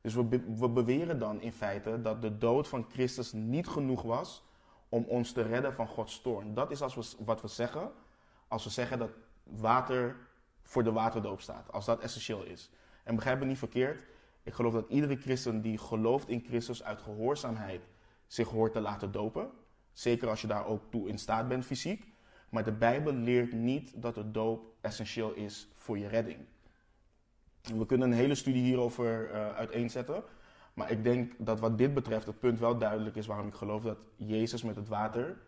Dus 0.01 0.15
we, 0.15 0.43
we 0.59 0.69
beweren 0.69 1.19
dan 1.19 1.41
in 1.41 1.53
feite 1.53 2.03
dat 2.03 2.23
de 2.23 2.39
dood 2.39 2.69
van 2.69 2.87
Christus 2.89 3.33
niet 3.33 3.67
genoeg 3.67 4.03
was 4.03 4.45
om 4.89 5.05
ons 5.05 5.33
te 5.33 5.43
redden 5.43 5.75
van 5.75 5.89
Gods 5.89 6.21
toorn. 6.21 6.55
Dat 6.55 6.71
is 6.71 6.83
als 6.83 6.95
we, 6.95 7.25
wat 7.25 7.41
we 7.41 7.49
zeggen 7.49 7.93
als 8.49 8.65
we 8.65 8.71
zeggen 8.71 8.99
dat 8.99 9.11
water 9.43 10.17
voor 10.63 10.85
de 10.85 10.93
waterdoop 10.93 11.41
staat. 11.41 11.73
Als 11.73 11.85
dat 11.85 12.01
essentieel 12.01 12.45
is. 12.45 12.71
En 13.05 13.15
begrijp 13.15 13.39
me 13.39 13.45
niet 13.45 13.59
verkeerd. 13.59 14.07
Ik 14.43 14.53
geloof 14.53 14.73
dat 14.73 14.89
iedere 14.89 15.17
christen 15.17 15.61
die 15.61 15.79
gelooft 15.79 16.29
in 16.29 16.45
Christus 16.47 16.83
uit 16.83 17.01
gehoorzaamheid 17.01 17.89
zich 18.27 18.49
hoort 18.49 18.73
te 18.73 18.81
laten 18.81 19.13
dopen. 19.13 19.51
Zeker 19.93 20.29
als 20.29 20.41
je 20.41 20.47
daar 20.47 20.67
ook 20.67 20.83
toe 20.91 21.09
in 21.09 21.19
staat 21.19 21.49
bent 21.49 21.65
fysiek. 21.65 22.15
Maar 22.51 22.65
de 22.65 22.73
Bijbel 22.73 23.13
leert 23.13 23.53
niet 23.53 24.03
dat 24.03 24.15
de 24.15 24.31
doop 24.31 24.75
essentieel 24.81 25.33
is 25.33 25.69
voor 25.75 25.99
je 25.99 26.09
redding. 26.09 26.39
We 27.63 27.87
kunnen 27.87 28.11
een 28.11 28.17
hele 28.17 28.35
studie 28.35 28.63
hierover 28.63 29.31
uh, 29.31 29.55
uiteenzetten. 29.55 30.23
Maar 30.75 30.91
ik 30.91 31.05
denk 31.05 31.33
dat 31.39 31.61
wat 31.61 31.79
dit 31.79 31.95
betreft 31.95 32.27
het 32.27 32.39
punt 32.39 32.59
wel 32.59 32.79
duidelijk 32.79 33.17
is 33.17 33.27
waarom 33.27 33.47
ik 33.47 33.55
geloof 33.55 33.83
dat 33.83 33.99
Jezus 34.17 34.63
met 34.63 34.77
het 34.77 34.89
water 34.89 35.39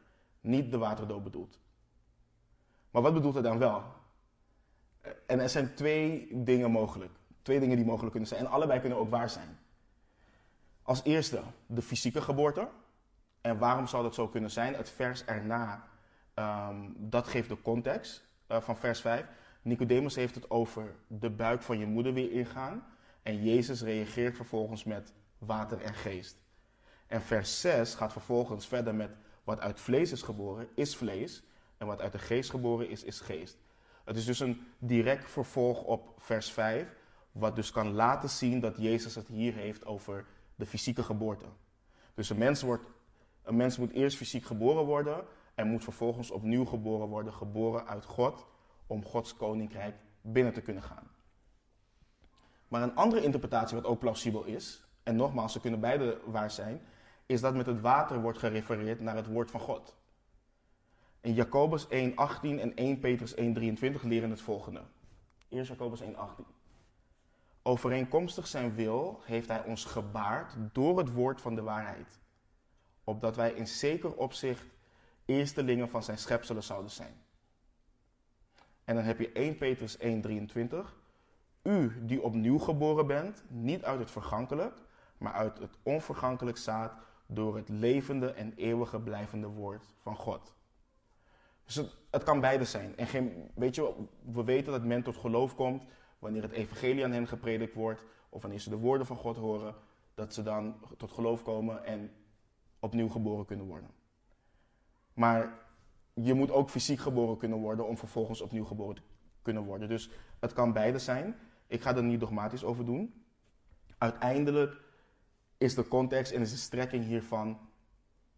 niet 0.40 0.70
de 0.70 0.78
waterdoop 0.78 1.24
bedoelt. 1.24 1.58
Maar 2.90 3.02
wat 3.02 3.14
bedoelt 3.14 3.34
hij 3.34 3.42
dan 3.42 3.58
wel? 3.58 3.82
En 5.26 5.40
er 5.40 5.48
zijn 5.48 5.74
twee 5.74 6.28
dingen 6.44 6.70
mogelijk. 6.70 7.12
Twee 7.42 7.60
dingen 7.60 7.76
die 7.76 7.84
mogelijk 7.84 8.10
kunnen 8.10 8.28
zijn. 8.28 8.40
En 8.40 8.50
allebei 8.50 8.80
kunnen 8.80 8.98
ook 8.98 9.10
waar 9.10 9.30
zijn. 9.30 9.58
Als 10.88 11.05
eerste 11.05 11.42
de 11.66 11.83
fysieke 11.83 12.20
geboorte. 12.20 12.68
En 13.40 13.59
waarom 13.59 13.87
zou 13.87 14.03
dat 14.03 14.14
zo 14.14 14.29
kunnen 14.29 14.51
zijn? 14.51 14.74
Het 14.74 14.90
vers 14.90 15.24
erna, 15.24 15.88
um, 16.35 16.94
dat 16.96 17.27
geeft 17.27 17.48
de 17.48 17.62
context 17.62 18.24
uh, 18.48 18.61
van 18.61 18.77
vers 18.77 19.01
5. 19.01 19.24
Nicodemus 19.62 20.14
heeft 20.14 20.35
het 20.35 20.51
over 20.51 20.94
de 21.07 21.31
buik 21.31 21.62
van 21.62 21.79
je 21.79 21.87
moeder 21.87 22.12
weer 22.12 22.33
ingaan. 22.33 22.87
En 23.22 23.44
Jezus 23.44 23.83
reageert 23.83 24.37
vervolgens 24.37 24.85
met 24.85 25.12
water 25.38 25.83
en 25.83 25.94
geest. 25.94 26.37
En 27.07 27.22
vers 27.22 27.61
6 27.61 27.94
gaat 27.94 28.12
vervolgens 28.12 28.66
verder 28.66 28.94
met 28.94 29.11
wat 29.44 29.61
uit 29.61 29.81
vlees 29.81 30.12
is 30.12 30.22
geboren, 30.22 30.68
is 30.74 30.96
vlees. 30.96 31.42
En 31.79 31.87
wat 31.87 32.01
uit 32.01 32.12
de 32.12 32.18
geest 32.18 32.51
geboren 32.51 32.88
is, 32.88 33.05
is 33.05 33.20
geest. 33.20 33.57
Het 34.05 34.16
is 34.16 34.24
dus 34.24 34.40
een 34.40 34.66
direct 34.79 35.31
vervolg 35.31 35.83
op 35.83 36.14
vers 36.18 36.51
5, 36.51 36.87
wat 37.33 37.57
dus 37.57 37.70
kan 37.70 37.92
laten 37.92 38.29
zien 38.29 38.61
dat 38.61 38.77
Jezus 38.77 39.14
het 39.14 39.27
hier 39.27 39.55
heeft 39.55 39.87
over 39.87 40.24
de 40.59 40.66
fysieke 40.66 41.03
geboorte. 41.03 41.44
Dus 42.14 42.31
een 42.31 42.38
mens, 42.38 42.62
wordt, 42.62 42.85
een 43.42 43.57
mens 43.57 43.79
moet 43.79 43.92
eerst 43.92 44.16
fysiek 44.16 44.44
geboren 44.44 44.85
worden 44.85 45.25
en 45.55 45.68
moet 45.68 45.85
vervolgens 45.85 46.31
opnieuw 46.31 46.64
geboren 46.64 47.09
worden, 47.09 47.33
geboren 47.33 47.87
uit 47.87 48.05
God, 48.05 48.47
om 48.87 49.05
Gods 49.05 49.37
koninkrijk 49.37 49.97
binnen 50.21 50.53
te 50.53 50.61
kunnen 50.61 50.83
gaan. 50.83 51.11
Maar 52.68 52.83
een 52.83 52.94
andere 52.94 53.23
interpretatie, 53.23 53.77
wat 53.77 53.87
ook 53.87 53.99
plausibel 53.99 54.44
is, 54.44 54.85
en 55.03 55.16
nogmaals, 55.16 55.53
ze 55.53 55.61
kunnen 55.61 55.81
beide 55.81 56.21
waar 56.25 56.51
zijn, 56.51 56.81
is 57.27 57.40
dat 57.40 57.55
met 57.55 57.66
het 57.66 57.81
water 57.81 58.21
wordt 58.21 58.38
gerefereerd 58.38 59.01
naar 59.01 59.16
het 59.16 59.27
woord 59.27 59.51
van 59.51 59.61
God. 59.61 59.97
In 61.21 61.35
Jacobus 61.35 61.87
1:18 61.87 61.90
en 62.40 62.75
1 62.75 62.99
Petrus 62.99 63.35
1:23 63.35 64.03
leren 64.03 64.31
het 64.31 64.40
volgende. 64.40 64.83
Eerst 65.49 65.68
Jacobus 65.68 66.03
1:18. 66.03 66.07
Overeenkomstig 67.62 68.47
zijn 68.47 68.75
wil 68.75 69.21
heeft 69.25 69.49
hij 69.49 69.64
ons 69.64 69.85
gebaard 69.85 70.57
door 70.73 70.99
het 70.99 71.12
woord 71.12 71.40
van 71.40 71.55
de 71.55 71.62
waarheid, 71.62 72.21
opdat 73.05 73.37
wij 73.37 73.53
in 73.53 73.66
zeker 73.66 74.14
opzicht 74.14 74.66
eerstelingen 75.25 75.88
van 75.88 76.03
zijn 76.03 76.18
schepselen 76.18 76.62
zouden 76.62 76.90
zijn. 76.90 77.23
En 78.85 78.94
dan 78.94 79.05
heb 79.05 79.18
je 79.18 79.33
1 79.33 79.57
Petrus 79.57 79.99
1:23. 79.99 80.77
U 81.62 82.07
die 82.07 82.23
opnieuw 82.23 82.59
geboren 82.59 83.07
bent, 83.07 83.44
niet 83.49 83.85
uit 83.85 83.99
het 83.99 84.11
vergankelijk, 84.11 84.75
maar 85.18 85.33
uit 85.33 85.59
het 85.59 85.77
onvergankelijk 85.83 86.57
zaad 86.57 86.92
door 87.27 87.57
het 87.57 87.68
levende 87.68 88.33
en 88.33 88.53
eeuwige 88.57 89.01
blijvende 89.01 89.47
woord 89.47 89.85
van 89.99 90.16
God. 90.16 90.55
Dus 91.64 91.77
het, 92.11 92.23
kan 92.23 92.40
beide 92.40 92.64
zijn. 92.64 92.97
En 92.97 93.07
geen, 93.07 93.51
weet 93.55 93.75
je, 93.75 93.94
we 94.21 94.44
weten 94.44 94.73
dat 94.73 94.85
men 94.85 95.03
tot 95.03 95.16
geloof 95.16 95.55
komt 95.55 95.85
wanneer 96.18 96.42
het 96.42 96.52
evangelie 96.52 97.04
aan 97.04 97.12
hen 97.12 97.28
gepredikt 97.28 97.74
wordt, 97.74 98.04
of 98.28 98.42
wanneer 98.42 98.61
ze 98.61 98.70
de 98.70 98.76
woorden 98.76 99.07
van 99.07 99.16
God 99.16 99.37
horen, 99.37 99.74
dat 100.14 100.35
ze 100.35 100.42
dan 100.42 100.74
tot 100.96 101.12
geloof 101.12 101.42
komen 101.42 101.85
en 101.85 102.11
opnieuw 102.81 103.09
geboren 103.09 103.44
kunnen 103.44 103.66
worden. 103.66 103.90
Maar 105.14 105.59
je 106.14 106.35
moet 106.35 106.50
ook 106.50 106.70
fysiek 106.70 106.98
geboren 106.98 107.37
kunnen 107.38 107.59
worden 107.59 107.87
om 107.87 107.98
vervolgens 107.98 108.40
opnieuw 108.40 108.64
geboren 108.64 108.94
te 108.94 109.02
kunnen 109.42 109.62
worden. 109.62 109.88
Dus 109.88 110.11
het 110.40 110.52
kan 110.52 110.72
beide 110.72 110.98
zijn. 110.98 111.37
Ik 111.66 111.83
ga 111.83 111.96
er 111.96 112.02
niet 112.02 112.20
dogmatisch 112.20 112.64
over 112.64 112.85
doen. 112.85 113.24
Uiteindelijk 113.98 114.81
is 115.57 115.74
de 115.74 115.88
context 115.88 116.33
en 116.33 116.40
is 116.40 116.50
de 116.50 116.57
strekking 116.57 117.04
hiervan, 117.04 117.59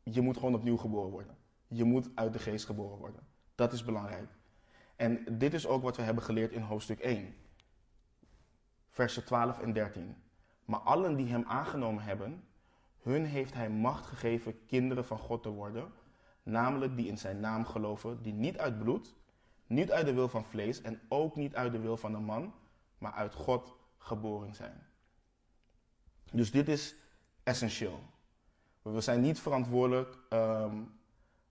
je 0.03 0.21
moet 0.21 0.37
gewoon 0.37 0.55
opnieuw 0.55 0.77
geboren 0.77 1.11
worden. 1.11 1.37
Je 1.67 1.85
moet 1.85 2.11
uit 2.15 2.33
de 2.33 2.39
geest 2.39 2.65
geboren 2.65 2.99
worden. 2.99 3.21
Dat 3.55 3.73
is 3.73 3.85
belangrijk. 3.85 4.29
En 4.97 5.39
dit 5.39 5.55
is 5.55 5.67
ook 5.67 5.83
wat 5.83 5.97
we 5.97 6.03
hebben 6.03 6.25
geleerd 6.25 6.53
in 6.53 6.63
hoofdstuk 6.63 6.99
1, 6.99 7.35
versen 9.01 9.25
12 9.25 9.59
en 9.59 9.73
13. 9.73 10.17
Maar 10.65 10.81
allen 10.81 11.17
die 11.17 11.27
hem 11.27 11.45
aangenomen 11.47 12.03
hebben, 12.03 12.45
hun 13.03 13.25
heeft 13.25 13.55
hij 13.55 13.71
macht 13.71 14.07
gegeven 14.07 14.67
kinderen 14.67 15.05
van 15.05 15.19
God 15.19 15.43
te 15.43 15.49
worden, 15.49 15.93
namelijk 16.43 16.97
die 16.97 17.07
in 17.07 17.19
zijn 17.19 17.41
naam 17.41 17.65
geloven, 17.65 18.23
die 18.23 18.33
niet 18.33 18.59
uit 18.59 18.79
bloed, 18.79 19.15
niet 19.67 19.91
uit 19.91 20.07
de 20.07 20.15
wil 20.15 20.29
van 20.29 20.45
vlees 20.45 20.83
en 20.83 21.01
ook 21.09 21.37
niet 21.37 21.55
uit 21.55 21.73
de 21.73 21.79
wil 21.79 21.97
van 21.97 22.15
een 22.15 22.25
man, 22.25 22.55
maar 22.99 23.13
uit 23.13 23.35
God 23.35 23.77
geboren 23.99 24.55
zijn. 24.55 24.87
Dus 26.33 26.51
dit 26.51 26.69
is 26.69 26.95
essentieel. 27.43 28.01
We 28.83 29.01
zijn 29.01 29.21
niet 29.21 29.41
verantwoordelijk, 29.41 30.19
ehm, 30.29 30.77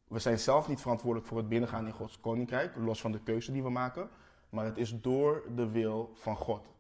we 0.08 0.20
zijn 0.20 0.40
zelf 0.40 0.68
niet 0.68 0.82
verantwoordelijk 0.82 1.28
voor 1.28 1.38
het 1.38 1.50
binnengaan 1.50 1.86
in 1.86 1.94
Gods 1.94 2.20
koninkrijk, 2.20 2.76
los 2.76 3.02
van 3.02 3.12
de 3.12 3.24
keuze 3.24 3.52
die 3.52 3.64
we 3.64 3.70
maken, 3.70 4.10
maar 4.50 4.66
het 4.66 4.78
is 4.78 5.02
door 5.02 5.44
de 5.56 5.70
wil 5.70 6.12
van 6.14 6.36
God. 6.36 6.78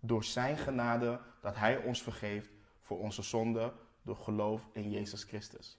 Door 0.00 0.24
Zijn 0.24 0.56
genade 0.56 1.20
dat 1.40 1.56
Hij 1.56 1.76
ons 1.76 2.02
vergeeft 2.02 2.50
voor 2.80 2.98
onze 2.98 3.22
zonde 3.22 3.72
door 4.02 4.16
geloof 4.16 4.68
in 4.72 4.90
Jezus 4.90 5.24
Christus. 5.24 5.78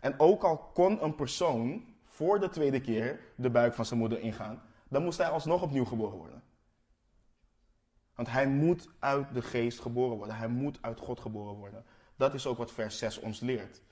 En 0.00 0.18
ook 0.18 0.42
al 0.42 0.58
kon 0.58 1.04
een 1.04 1.14
persoon 1.14 1.84
voor 2.04 2.40
de 2.40 2.48
tweede 2.48 2.80
keer 2.80 3.20
de 3.34 3.50
buik 3.50 3.74
van 3.74 3.84
zijn 3.84 4.00
moeder 4.00 4.20
ingaan, 4.20 4.62
dan 4.88 5.02
moest 5.02 5.18
hij 5.18 5.28
alsnog 5.28 5.62
opnieuw 5.62 5.84
geboren 5.84 6.18
worden. 6.18 6.42
Want 8.14 8.32
hij 8.32 8.46
moet 8.46 8.88
uit 8.98 9.34
de 9.34 9.42
geest 9.42 9.80
geboren 9.80 10.16
worden. 10.16 10.36
Hij 10.36 10.48
moet 10.48 10.78
uit 10.80 10.98
God 10.98 11.20
geboren 11.20 11.54
worden. 11.54 11.84
Dat 12.16 12.34
is 12.34 12.46
ook 12.46 12.58
wat 12.58 12.72
vers 12.72 12.98
6 12.98 13.18
ons 13.18 13.40
leert. 13.40 13.82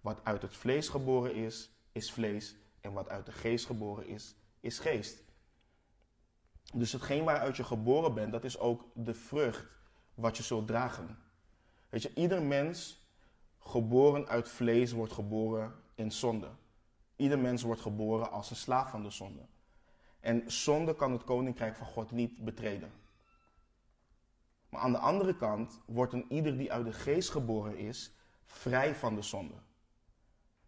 Wat 0.00 0.20
uit 0.22 0.42
het 0.42 0.56
vlees 0.56 0.88
geboren 0.88 1.34
is, 1.34 1.70
is 1.92 2.12
vlees. 2.12 2.56
En 2.80 2.92
wat 2.92 3.08
uit 3.08 3.26
de 3.26 3.32
geest 3.32 3.66
geboren 3.66 4.06
is, 4.06 4.36
is 4.60 4.78
geest. 4.78 5.22
Dus 6.72 6.92
hetgeen 6.92 7.24
waaruit 7.24 7.56
je 7.56 7.64
geboren 7.64 8.14
bent, 8.14 8.32
dat 8.32 8.44
is 8.44 8.58
ook 8.58 8.84
de 8.94 9.14
vrucht 9.14 9.66
wat 10.14 10.36
je 10.36 10.42
zult 10.42 10.66
dragen. 10.66 11.18
Weet 11.88 12.02
je, 12.02 12.14
ieder 12.14 12.42
mens 12.42 13.06
geboren 13.58 14.28
uit 14.28 14.48
vlees 14.48 14.92
wordt 14.92 15.12
geboren 15.12 15.74
in 15.94 16.12
zonde. 16.12 16.48
Ieder 17.16 17.38
mens 17.38 17.62
wordt 17.62 17.80
geboren 17.80 18.30
als 18.30 18.50
een 18.50 18.56
slaaf 18.56 18.90
van 18.90 19.02
de 19.02 19.10
zonde. 19.10 19.42
En 20.20 20.50
zonde 20.50 20.94
kan 20.94 21.12
het 21.12 21.24
koninkrijk 21.24 21.76
van 21.76 21.86
God 21.86 22.10
niet 22.10 22.44
betreden. 22.44 22.92
Maar 24.68 24.80
aan 24.80 24.92
de 24.92 24.98
andere 24.98 25.36
kant 25.36 25.80
wordt 25.86 26.12
een 26.12 26.26
ieder 26.28 26.58
die 26.58 26.72
uit 26.72 26.84
de 26.84 26.92
geest 26.92 27.30
geboren 27.30 27.76
is, 27.76 28.12
vrij 28.44 28.94
van 28.94 29.14
de 29.14 29.22
zonde. 29.22 29.54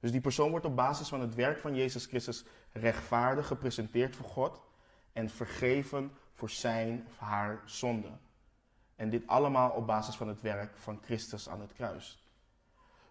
Dus 0.01 0.11
die 0.11 0.21
persoon 0.21 0.51
wordt 0.51 0.67
op 0.67 0.77
basis 0.77 1.09
van 1.09 1.21
het 1.21 1.35
werk 1.35 1.59
van 1.59 1.75
Jezus 1.75 2.07
Christus 2.07 2.45
rechtvaardig 2.73 3.47
gepresenteerd 3.47 4.17
voor 4.17 4.29
God 4.29 4.61
en 5.13 5.31
vergeven 5.31 6.13
voor 6.33 6.51
zijn 6.51 7.05
of 7.09 7.19
haar 7.19 7.63
zonde. 7.65 8.11
En 8.97 9.11
dit 9.11 9.27
allemaal 9.27 9.71
op 9.71 9.87
basis 9.87 10.15
van 10.15 10.29
het 10.29 10.41
werk 10.41 10.77
van 10.77 10.99
Christus 11.03 11.49
aan 11.49 11.61
het 11.61 11.73
kruis. 11.73 12.27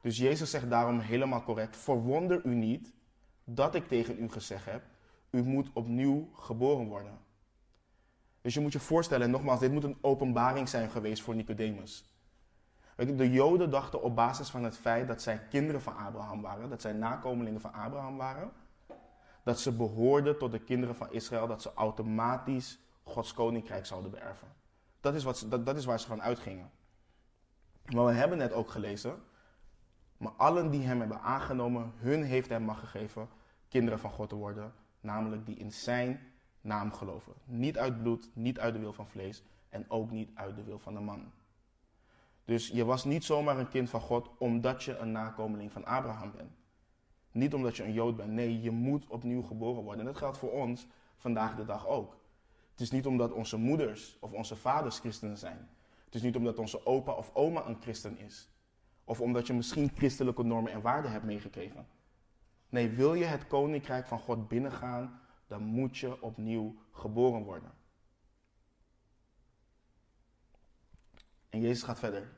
Dus 0.01 0.17
Jezus 0.17 0.49
zegt 0.49 0.69
daarom 0.69 0.99
helemaal 0.99 1.43
correct: 1.43 1.77
Verwonder 1.77 2.45
u 2.45 2.55
niet 2.55 2.93
dat 3.43 3.75
ik 3.75 3.87
tegen 3.87 4.23
u 4.23 4.29
gezegd 4.29 4.65
heb: 4.65 4.83
U 5.29 5.43
moet 5.43 5.69
opnieuw 5.73 6.29
geboren 6.33 6.87
worden. 6.87 7.19
Dus 8.41 8.53
je 8.53 8.59
moet 8.59 8.71
je 8.71 8.79
voorstellen, 8.79 9.25
en 9.25 9.31
nogmaals, 9.31 9.59
dit 9.59 9.71
moet 9.71 9.83
een 9.83 9.97
openbaring 10.01 10.69
zijn 10.69 10.89
geweest 10.89 11.21
voor 11.23 11.35
Nicodemus. 11.35 12.15
De 12.95 13.31
Joden 13.31 13.69
dachten 13.69 14.01
op 14.01 14.15
basis 14.15 14.49
van 14.49 14.63
het 14.63 14.77
feit 14.77 15.07
dat 15.07 15.21
zij 15.21 15.47
kinderen 15.49 15.81
van 15.81 15.95
Abraham 15.95 16.41
waren, 16.41 16.69
dat 16.69 16.81
zij 16.81 16.93
nakomelingen 16.93 17.61
van 17.61 17.73
Abraham 17.73 18.17
waren, 18.17 18.51
dat 19.43 19.59
ze 19.59 19.71
behoorden 19.71 20.37
tot 20.37 20.51
de 20.51 20.59
kinderen 20.59 20.95
van 20.95 21.11
Israël, 21.11 21.47
dat 21.47 21.61
ze 21.61 21.73
automatisch 21.73 22.79
Gods 23.03 23.33
koninkrijk 23.33 23.85
zouden 23.85 24.11
beërven. 24.11 24.47
Dat 24.99 25.15
is, 25.15 25.23
wat 25.23 25.37
ze, 25.37 25.47
dat, 25.47 25.65
dat 25.65 25.77
is 25.77 25.85
waar 25.85 25.99
ze 25.99 26.07
van 26.07 26.21
uitgingen. 26.21 26.71
Maar 27.93 28.05
we 28.05 28.11
hebben 28.11 28.37
net 28.37 28.53
ook 28.53 28.69
gelezen, 28.69 29.15
maar 30.17 30.31
allen 30.31 30.71
die 30.71 30.81
hem 30.81 30.99
hebben 30.99 31.21
aangenomen, 31.21 31.93
hun 31.95 32.23
heeft 32.23 32.49
hij 32.49 32.59
mag 32.59 32.79
gegeven 32.79 33.29
kinderen 33.67 33.99
van 33.99 34.11
God 34.11 34.29
te 34.29 34.35
worden, 34.35 34.73
namelijk 34.99 35.45
die 35.45 35.55
in 35.55 35.71
zijn 35.71 36.31
naam 36.61 36.93
geloven. 36.93 37.33
Niet 37.43 37.77
uit 37.77 38.01
bloed, 38.01 38.29
niet 38.33 38.59
uit 38.59 38.73
de 38.73 38.79
wil 38.79 38.93
van 38.93 39.07
vlees 39.07 39.43
en 39.69 39.85
ook 39.89 40.11
niet 40.11 40.29
uit 40.33 40.55
de 40.55 40.63
wil 40.63 40.79
van 40.79 40.93
de 40.93 40.99
man. 40.99 41.31
Dus 42.45 42.67
je 42.67 42.85
was 42.85 43.03
niet 43.03 43.23
zomaar 43.23 43.57
een 43.57 43.69
kind 43.69 43.89
van 43.89 44.01
God 44.01 44.29
omdat 44.37 44.83
je 44.83 44.97
een 44.97 45.11
nakomeling 45.11 45.71
van 45.71 45.85
Abraham 45.85 46.31
bent. 46.31 46.51
Niet 47.31 47.53
omdat 47.53 47.77
je 47.77 47.83
een 47.83 47.93
Jood 47.93 48.15
bent. 48.15 48.31
Nee, 48.31 48.61
je 48.61 48.71
moet 48.71 49.07
opnieuw 49.07 49.41
geboren 49.41 49.83
worden. 49.83 49.99
En 49.99 50.05
dat 50.05 50.17
geldt 50.17 50.37
voor 50.37 50.51
ons 50.51 50.87
vandaag 51.17 51.55
de 51.55 51.65
dag 51.65 51.87
ook. 51.87 52.19
Het 52.71 52.79
is 52.79 52.91
niet 52.91 53.05
omdat 53.05 53.31
onze 53.31 53.57
moeders 53.57 54.17
of 54.19 54.31
onze 54.31 54.55
vaders 54.55 54.99
christenen 54.99 55.37
zijn. 55.37 55.69
Het 56.05 56.15
is 56.15 56.21
niet 56.21 56.35
omdat 56.35 56.59
onze 56.59 56.85
opa 56.85 57.11
of 57.11 57.31
oma 57.33 57.65
een 57.65 57.81
christen 57.81 58.17
is. 58.17 58.49
Of 59.03 59.21
omdat 59.21 59.47
je 59.47 59.53
misschien 59.53 59.91
christelijke 59.95 60.43
normen 60.43 60.71
en 60.71 60.81
waarden 60.81 61.11
hebt 61.11 61.25
meegekregen. 61.25 61.87
Nee, 62.69 62.89
wil 62.89 63.13
je 63.13 63.25
het 63.25 63.47
koninkrijk 63.47 64.07
van 64.07 64.19
God 64.19 64.47
binnengaan, 64.47 65.21
dan 65.47 65.63
moet 65.63 65.97
je 65.97 66.21
opnieuw 66.21 66.75
geboren 66.91 67.43
worden. 67.43 67.71
En 71.49 71.59
Jezus 71.59 71.83
gaat 71.83 71.99
verder. 71.99 72.31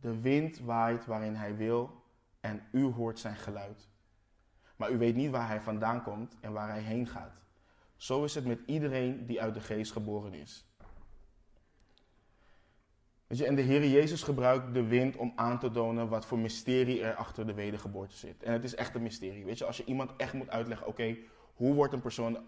De 0.00 0.20
wind 0.20 0.58
waait 0.58 1.06
waarin 1.06 1.34
hij 1.34 1.56
wil 1.56 2.04
en 2.46 2.62
u 2.72 2.84
hoort 2.84 3.18
zijn 3.18 3.36
geluid. 3.36 3.88
Maar 4.76 4.90
u 4.90 4.98
weet 4.98 5.14
niet 5.14 5.30
waar 5.30 5.48
hij 5.48 5.60
vandaan 5.60 6.02
komt 6.02 6.36
en 6.40 6.52
waar 6.52 6.68
hij 6.68 6.80
heen 6.80 7.06
gaat. 7.06 7.40
Zo 7.96 8.24
is 8.24 8.34
het 8.34 8.46
met 8.46 8.60
iedereen 8.66 9.26
die 9.26 9.42
uit 9.42 9.54
de 9.54 9.60
geest 9.60 9.92
geboren 9.92 10.34
is. 10.34 10.66
Weet 13.26 13.38
je, 13.38 13.46
en 13.46 13.54
de 13.54 13.62
Heer 13.62 13.86
Jezus 13.86 14.22
gebruikt 14.22 14.74
de 14.74 14.86
wind 14.86 15.16
om 15.16 15.32
aan 15.36 15.58
te 15.58 15.70
tonen 15.70 16.08
wat 16.08 16.26
voor 16.26 16.38
mysterie 16.38 17.02
er 17.02 17.14
achter 17.14 17.46
de 17.46 17.54
wedergeboorte 17.54 18.16
zit. 18.16 18.42
En 18.42 18.52
het 18.52 18.64
is 18.64 18.74
echt 18.74 18.94
een 18.94 19.02
mysterie. 19.02 19.44
Weet 19.44 19.58
je, 19.58 19.64
als 19.64 19.76
je 19.76 19.84
iemand 19.84 20.10
echt 20.16 20.32
moet 20.32 20.50
uitleggen, 20.50 20.86
oké, 20.86 21.16
hoe 21.54 21.74
wordt 21.74 21.92
een 21.92 22.00
persoon 22.00 22.38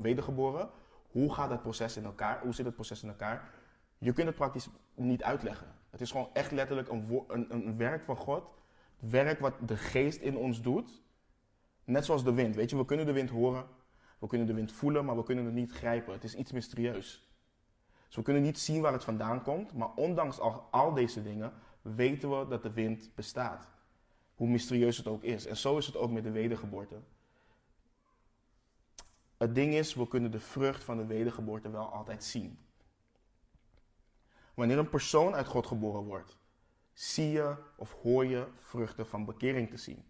wedergeboren? 0.00 0.70
Hoe 1.10 1.34
gaat 1.34 1.48
dat 1.48 1.62
proces 1.62 1.96
in 1.96 2.04
elkaar? 2.04 2.40
Hoe 2.42 2.54
zit 2.54 2.64
het 2.64 2.74
proces 2.74 3.02
in 3.02 3.08
elkaar? 3.08 3.50
Je 3.98 4.12
kunt 4.12 4.26
het 4.26 4.36
praktisch 4.36 4.68
niet 4.94 5.22
uitleggen. 5.22 5.74
Het 5.90 6.00
is 6.00 6.10
gewoon 6.10 6.30
echt 6.32 6.50
letterlijk 6.50 6.88
een, 6.88 7.24
een, 7.28 7.52
een 7.54 7.76
werk 7.76 8.04
van 8.04 8.16
God. 8.16 8.54
Werk 8.98 9.40
wat 9.40 9.54
de 9.66 9.76
geest 9.76 10.20
in 10.20 10.36
ons 10.36 10.62
doet. 10.62 11.02
Net 11.84 12.04
zoals 12.04 12.24
de 12.24 12.32
wind. 12.32 12.54
Weet 12.54 12.70
je, 12.70 12.76
we 12.76 12.84
kunnen 12.84 13.06
de 13.06 13.12
wind 13.12 13.30
horen. 13.30 13.66
We 14.18 14.26
kunnen 14.26 14.46
de 14.46 14.54
wind 14.54 14.72
voelen, 14.72 15.04
maar 15.04 15.16
we 15.16 15.22
kunnen 15.22 15.44
het 15.44 15.54
niet 15.54 15.72
grijpen. 15.72 16.12
Het 16.12 16.24
is 16.24 16.34
iets 16.34 16.52
mysterieus. 16.52 17.30
Dus 18.06 18.16
we 18.16 18.22
kunnen 18.22 18.42
niet 18.42 18.58
zien 18.58 18.80
waar 18.80 18.92
het 18.92 19.04
vandaan 19.04 19.42
komt. 19.42 19.74
Maar 19.74 19.94
ondanks 19.94 20.40
al, 20.40 20.68
al 20.70 20.94
deze 20.94 21.22
dingen 21.22 21.52
weten 21.82 22.38
we 22.38 22.48
dat 22.48 22.62
de 22.62 22.72
wind 22.72 23.10
bestaat. 23.14 23.68
Hoe 24.34 24.48
mysterieus 24.48 24.96
het 24.96 25.06
ook 25.06 25.22
is. 25.22 25.46
En 25.46 25.56
zo 25.56 25.76
is 25.76 25.86
het 25.86 25.96
ook 25.96 26.10
met 26.10 26.24
de 26.24 26.30
wedergeboorte. 26.30 26.96
Het 29.36 29.54
ding 29.54 29.74
is, 29.74 29.94
we 29.94 30.08
kunnen 30.08 30.30
de 30.30 30.40
vrucht 30.40 30.84
van 30.84 30.96
de 30.96 31.06
wedergeboorte 31.06 31.70
wel 31.70 31.92
altijd 31.92 32.24
zien. 32.24 32.58
Wanneer 34.54 34.78
een 34.78 34.88
persoon 34.88 35.34
uit 35.34 35.46
God 35.46 35.66
geboren 35.66 36.02
wordt, 36.02 36.36
zie 36.96 37.30
je 37.30 37.56
of 37.76 37.92
hoor 37.92 38.26
je 38.26 38.46
vruchten 38.60 39.06
van 39.06 39.24
bekering 39.24 39.70
te 39.70 39.76
zien. 39.76 40.04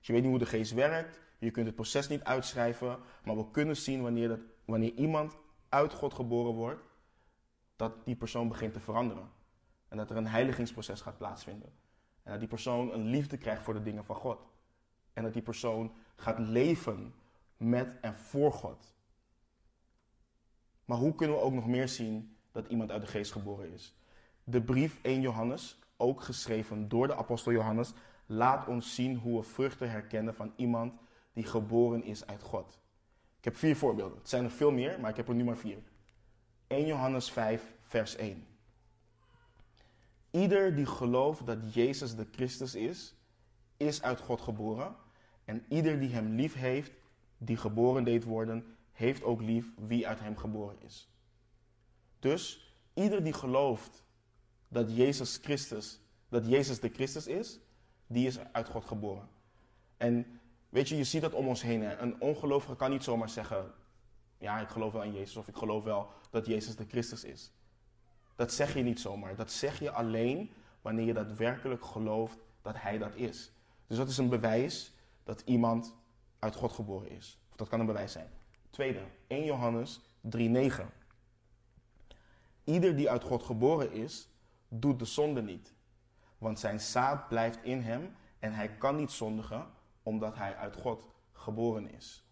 Je 0.00 0.12
weet 0.12 0.22
niet 0.22 0.30
hoe 0.30 0.38
de 0.38 0.46
geest 0.46 0.72
werkt, 0.72 1.20
je 1.38 1.50
kunt 1.50 1.66
het 1.66 1.74
proces 1.74 2.08
niet 2.08 2.24
uitschrijven, 2.24 2.98
maar 3.24 3.36
we 3.36 3.50
kunnen 3.50 3.76
zien 3.76 4.02
wanneer, 4.02 4.28
dat, 4.28 4.40
wanneer 4.64 4.92
iemand 4.92 5.36
uit 5.68 5.92
God 5.92 6.14
geboren 6.14 6.52
wordt, 6.52 6.82
dat 7.76 8.04
die 8.04 8.16
persoon 8.16 8.48
begint 8.48 8.72
te 8.72 8.80
veranderen. 8.80 9.30
En 9.88 9.96
dat 9.96 10.10
er 10.10 10.16
een 10.16 10.26
heiligingsproces 10.26 11.00
gaat 11.00 11.18
plaatsvinden. 11.18 11.72
En 12.22 12.30
dat 12.30 12.40
die 12.40 12.48
persoon 12.48 12.92
een 12.92 13.06
liefde 13.06 13.38
krijgt 13.38 13.62
voor 13.62 13.74
de 13.74 13.82
dingen 13.82 14.04
van 14.04 14.16
God. 14.16 14.38
En 15.12 15.22
dat 15.22 15.32
die 15.32 15.42
persoon 15.42 15.92
gaat 16.16 16.38
leven 16.38 17.14
met 17.56 18.00
en 18.00 18.16
voor 18.16 18.52
God. 18.52 18.94
Maar 20.84 20.98
hoe 20.98 21.14
kunnen 21.14 21.36
we 21.36 21.42
ook 21.42 21.52
nog 21.52 21.66
meer 21.66 21.88
zien 21.88 22.36
dat 22.52 22.68
iemand 22.68 22.90
uit 22.90 23.00
de 23.00 23.06
geest 23.06 23.32
geboren 23.32 23.72
is? 23.72 23.94
De 24.44 24.62
brief 24.62 24.98
1 25.02 25.20
Johannes, 25.20 25.81
ook 26.02 26.22
geschreven 26.22 26.88
door 26.88 27.06
de 27.06 27.16
apostel 27.16 27.52
Johannes, 27.52 27.92
laat 28.26 28.66
ons 28.66 28.94
zien 28.94 29.16
hoe 29.16 29.38
we 29.38 29.42
vruchten 29.42 29.90
herkennen 29.90 30.34
van 30.34 30.52
iemand 30.56 30.94
die 31.32 31.44
geboren 31.44 32.02
is 32.02 32.26
uit 32.26 32.42
God. 32.42 32.80
Ik 33.38 33.44
heb 33.44 33.56
vier 33.56 33.76
voorbeelden. 33.76 34.18
Het 34.18 34.28
zijn 34.28 34.44
er 34.44 34.50
veel 34.50 34.70
meer, 34.70 35.00
maar 35.00 35.10
ik 35.10 35.16
heb 35.16 35.28
er 35.28 35.34
nu 35.34 35.44
maar 35.44 35.56
vier. 35.56 35.78
1 36.66 36.86
Johannes 36.86 37.30
5, 37.30 37.72
vers 37.82 38.16
1. 38.16 38.46
Ieder 40.30 40.74
die 40.74 40.86
gelooft 40.86 41.46
dat 41.46 41.74
Jezus 41.74 42.16
de 42.16 42.26
Christus 42.30 42.74
is, 42.74 43.14
is 43.76 44.02
uit 44.02 44.20
God 44.20 44.40
geboren. 44.40 44.96
En 45.44 45.64
ieder 45.68 46.00
die 46.00 46.10
hem 46.10 46.34
lief 46.34 46.54
heeft, 46.54 46.92
die 47.38 47.56
geboren 47.56 48.04
deed 48.04 48.24
worden, 48.24 48.76
heeft 48.92 49.22
ook 49.22 49.40
lief 49.40 49.70
wie 49.76 50.08
uit 50.08 50.20
hem 50.20 50.36
geboren 50.36 50.76
is. 50.80 51.08
Dus 52.18 52.74
ieder 52.94 53.24
die 53.24 53.32
gelooft 53.32 54.04
dat 54.72 54.96
Jezus 54.96 55.38
Christus, 55.42 56.00
dat 56.28 56.46
Jezus 56.46 56.80
de 56.80 56.88
Christus 56.88 57.26
is, 57.26 57.58
die 58.06 58.26
is 58.26 58.38
uit 58.52 58.68
God 58.68 58.84
geboren. 58.84 59.28
En 59.96 60.40
weet 60.68 60.88
je, 60.88 60.96
je 60.96 61.04
ziet 61.04 61.22
dat 61.22 61.32
om 61.32 61.48
ons 61.48 61.62
heen. 61.62 62.02
Een 62.02 62.20
ongelovige 62.20 62.76
kan 62.76 62.90
niet 62.90 63.02
zomaar 63.02 63.28
zeggen, 63.28 63.72
ja, 64.38 64.60
ik 64.60 64.68
geloof 64.68 64.92
wel 64.92 65.02
in 65.02 65.12
Jezus 65.12 65.36
of 65.36 65.48
ik 65.48 65.56
geloof 65.56 65.84
wel 65.84 66.10
dat 66.30 66.46
Jezus 66.46 66.76
de 66.76 66.84
Christus 66.88 67.24
is. 67.24 67.52
Dat 68.36 68.52
zeg 68.52 68.74
je 68.74 68.82
niet 68.82 69.00
zomaar. 69.00 69.36
Dat 69.36 69.52
zeg 69.52 69.78
je 69.78 69.90
alleen 69.90 70.50
wanneer 70.80 71.06
je 71.06 71.12
daadwerkelijk 71.12 71.84
gelooft 71.84 72.38
dat 72.62 72.74
Hij 72.76 72.98
dat 72.98 73.14
is. 73.14 73.52
Dus 73.86 73.96
dat 73.96 74.08
is 74.08 74.18
een 74.18 74.28
bewijs 74.28 74.92
dat 75.24 75.42
iemand 75.44 75.94
uit 76.38 76.54
God 76.54 76.72
geboren 76.72 77.10
is. 77.10 77.38
Of 77.50 77.56
dat 77.56 77.68
kan 77.68 77.80
een 77.80 77.86
bewijs 77.86 78.12
zijn. 78.12 78.30
Tweede, 78.70 79.00
1 79.26 79.44
Johannes 79.44 80.00
3:9. 80.20 80.86
Ieder 82.64 82.96
die 82.96 83.10
uit 83.10 83.22
God 83.22 83.42
geboren 83.42 83.92
is, 83.92 84.28
doet 84.80 84.98
de 84.98 85.04
zonde 85.04 85.42
niet. 85.42 85.74
Want 86.38 86.58
zijn 86.58 86.80
zaad 86.80 87.28
blijft 87.28 87.64
in 87.64 87.80
hem 87.80 88.16
en 88.38 88.52
hij 88.52 88.76
kan 88.76 88.96
niet 88.96 89.10
zondigen 89.10 89.66
omdat 90.02 90.36
hij 90.36 90.56
uit 90.56 90.76
God 90.76 91.06
geboren 91.32 91.94
is. 91.94 92.24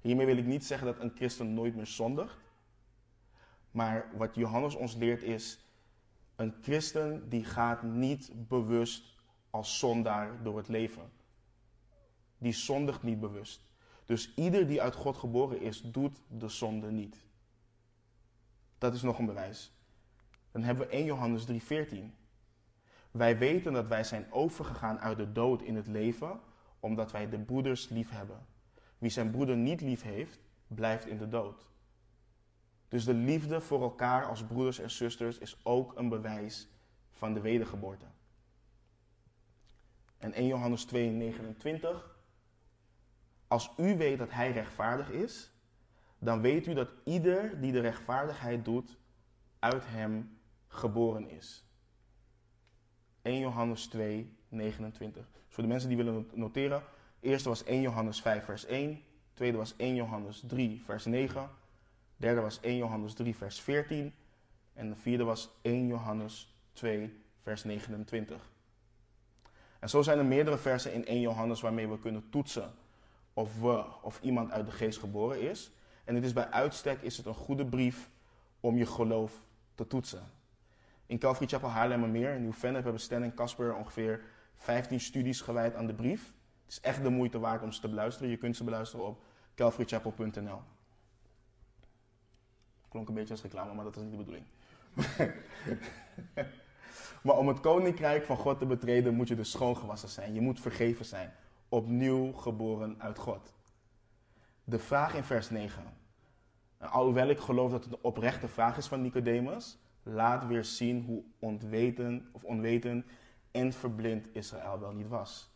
Hiermee 0.00 0.26
wil 0.26 0.36
ik 0.36 0.46
niet 0.46 0.64
zeggen 0.64 0.86
dat 0.86 1.00
een 1.00 1.12
christen 1.14 1.54
nooit 1.54 1.74
meer 1.74 1.86
zondigt. 1.86 2.38
Maar 3.70 4.10
wat 4.16 4.34
Johannes 4.34 4.74
ons 4.74 4.94
leert 4.94 5.22
is, 5.22 5.64
een 6.36 6.54
christen 6.62 7.28
die 7.28 7.44
gaat 7.44 7.82
niet 7.82 8.48
bewust 8.48 9.22
als 9.50 9.78
zondaar 9.78 10.42
door 10.42 10.56
het 10.56 10.68
leven 10.68 11.12
die 12.44 12.52
zondigt 12.52 13.02
niet 13.02 13.20
bewust. 13.20 13.66
Dus 14.04 14.34
ieder 14.34 14.66
die 14.66 14.82
uit 14.82 14.94
God 14.94 15.16
geboren 15.16 15.60
is, 15.60 15.80
doet 15.82 16.22
de 16.28 16.48
zonde 16.48 16.90
niet. 16.90 17.16
Dat 18.78 18.94
is 18.94 19.02
nog 19.02 19.18
een 19.18 19.26
bewijs. 19.26 19.72
Dan 20.54 20.62
hebben 20.62 20.86
we 20.86 20.92
1 20.92 21.04
Johannes 21.04 21.44
3:14. 21.44 22.14
Wij 23.10 23.38
weten 23.38 23.72
dat 23.72 23.86
wij 23.86 24.04
zijn 24.04 24.32
overgegaan 24.32 25.00
uit 25.00 25.16
de 25.16 25.32
dood 25.32 25.62
in 25.62 25.76
het 25.76 25.86
leven, 25.86 26.40
omdat 26.80 27.12
wij 27.12 27.28
de 27.28 27.38
broeders 27.38 27.88
lief 27.88 28.10
hebben. 28.10 28.46
Wie 28.98 29.10
zijn 29.10 29.30
broeder 29.30 29.56
niet 29.56 29.80
lief 29.80 30.02
heeft, 30.02 30.40
blijft 30.66 31.06
in 31.06 31.18
de 31.18 31.28
dood. 31.28 31.66
Dus 32.88 33.04
de 33.04 33.14
liefde 33.14 33.60
voor 33.60 33.82
elkaar 33.82 34.26
als 34.26 34.44
broeders 34.44 34.78
en 34.78 34.90
zusters 34.90 35.38
is 35.38 35.60
ook 35.62 35.98
een 35.98 36.08
bewijs 36.08 36.68
van 37.12 37.34
de 37.34 37.40
wedergeboorte. 37.40 38.06
En 40.18 40.32
1 40.32 40.46
Johannes 40.46 40.86
2:29 40.86 42.14
als 43.48 43.70
u 43.76 43.96
weet 43.96 44.18
dat 44.18 44.30
hij 44.30 44.52
rechtvaardig 44.52 45.10
is, 45.10 45.52
dan 46.18 46.40
weet 46.40 46.66
u 46.66 46.74
dat 46.74 46.90
ieder 47.04 47.60
die 47.60 47.72
de 47.72 47.80
rechtvaardigheid 47.80 48.64
doet, 48.64 48.96
uit 49.58 49.84
hem 49.86 50.38
geboren 50.74 51.28
is. 51.28 51.64
1 53.22 53.38
Johannes 53.38 53.86
2, 53.86 54.36
29. 54.48 55.22
Dus 55.32 55.54
voor 55.54 55.62
de 55.62 55.68
mensen 55.68 55.88
die 55.88 55.96
willen 55.96 56.28
noteren, 56.32 56.82
eerste 57.20 57.48
was 57.48 57.64
1 57.64 57.80
Johannes 57.80 58.20
5, 58.20 58.44
vers 58.44 58.64
1. 58.64 59.02
Tweede 59.34 59.56
was 59.56 59.76
1 59.76 59.94
Johannes 59.94 60.42
3, 60.46 60.82
vers 60.84 61.04
9. 61.04 61.50
Derde 62.16 62.40
was 62.40 62.60
1 62.60 62.76
Johannes 62.76 63.14
3, 63.14 63.36
vers 63.36 63.60
14. 63.60 64.14
En 64.72 64.88
de 64.88 64.96
vierde 64.96 65.24
was 65.24 65.50
1 65.62 65.86
Johannes 65.86 66.54
2, 66.72 67.22
vers 67.42 67.64
29. 67.64 68.52
En 69.78 69.88
zo 69.88 70.02
zijn 70.02 70.18
er 70.18 70.24
meerdere 70.24 70.58
versen 70.58 70.92
in 70.92 71.06
1 71.06 71.20
Johannes 71.20 71.60
waarmee 71.60 71.88
we 71.88 71.98
kunnen 71.98 72.30
toetsen 72.30 72.72
of 73.32 73.60
we 73.60 73.84
of 74.02 74.20
iemand 74.22 74.50
uit 74.50 74.66
de 74.66 74.72
geest 74.72 74.98
geboren 74.98 75.40
is. 75.40 75.70
En 76.04 76.14
het 76.14 76.24
is 76.24 76.32
bij 76.32 76.50
uitstek 76.50 77.02
is 77.02 77.16
het 77.16 77.26
een 77.26 77.34
goede 77.34 77.66
brief 77.66 78.10
om 78.60 78.76
je 78.76 78.86
geloof 78.86 79.44
te 79.74 79.86
toetsen. 79.86 80.22
In 81.14 81.20
Calvary 81.20 81.46
Chapel 81.46 81.68
Haarlemmermeer 81.68 82.34
in 82.34 82.42
Nieuw-Vennep 82.42 82.82
hebben 82.82 83.00
Stan 83.00 83.22
en 83.22 83.34
Casper 83.34 83.74
ongeveer 83.74 84.20
15 84.56 85.00
studies 85.00 85.40
gewijd 85.40 85.74
aan 85.74 85.86
de 85.86 85.94
brief. 85.94 86.32
Het 86.64 86.72
is 86.72 86.80
echt 86.80 87.02
de 87.02 87.10
moeite 87.10 87.38
waard 87.38 87.62
om 87.62 87.72
ze 87.72 87.80
te 87.80 87.88
beluisteren. 87.88 88.30
Je 88.30 88.36
kunt 88.36 88.56
ze 88.56 88.64
beluisteren 88.64 89.06
op 89.06 89.22
calvarychapel.nl. 89.54 90.60
Klonk 92.88 93.08
een 93.08 93.14
beetje 93.14 93.32
als 93.32 93.42
reclame, 93.42 93.74
maar 93.74 93.84
dat 93.84 93.96
is 93.96 94.02
niet 94.02 94.10
de 94.10 94.16
bedoeling. 94.16 94.44
maar 97.24 97.36
om 97.36 97.48
het 97.48 97.60
koninkrijk 97.60 98.24
van 98.24 98.36
God 98.36 98.58
te 98.58 98.66
betreden 98.66 99.14
moet 99.14 99.28
je 99.28 99.36
dus 99.36 99.50
schoongewassen 99.50 100.08
zijn. 100.08 100.34
Je 100.34 100.40
moet 100.40 100.60
vergeven 100.60 101.04
zijn 101.04 101.32
opnieuw 101.68 102.32
geboren 102.32 102.94
uit 102.98 103.18
God. 103.18 103.52
De 104.64 104.78
vraag 104.78 105.14
in 105.14 105.24
vers 105.24 105.50
9. 105.50 105.82
Alhoewel 106.78 107.28
ik 107.28 107.38
geloof 107.38 107.70
dat 107.70 107.84
het 107.84 107.92
een 107.92 108.02
oprechte 108.02 108.48
vraag 108.48 108.76
is 108.76 108.86
van 108.86 109.02
Nicodemus, 109.02 109.78
laat 110.04 110.46
weer 110.46 110.64
zien 110.64 111.04
hoe 111.04 111.22
ontweten 111.38 112.28
of 112.32 112.44
onweten 112.44 113.06
en 113.50 113.72
verblind 113.72 114.28
Israël 114.32 114.80
wel 114.80 114.92
niet 114.92 115.08
was. 115.08 115.52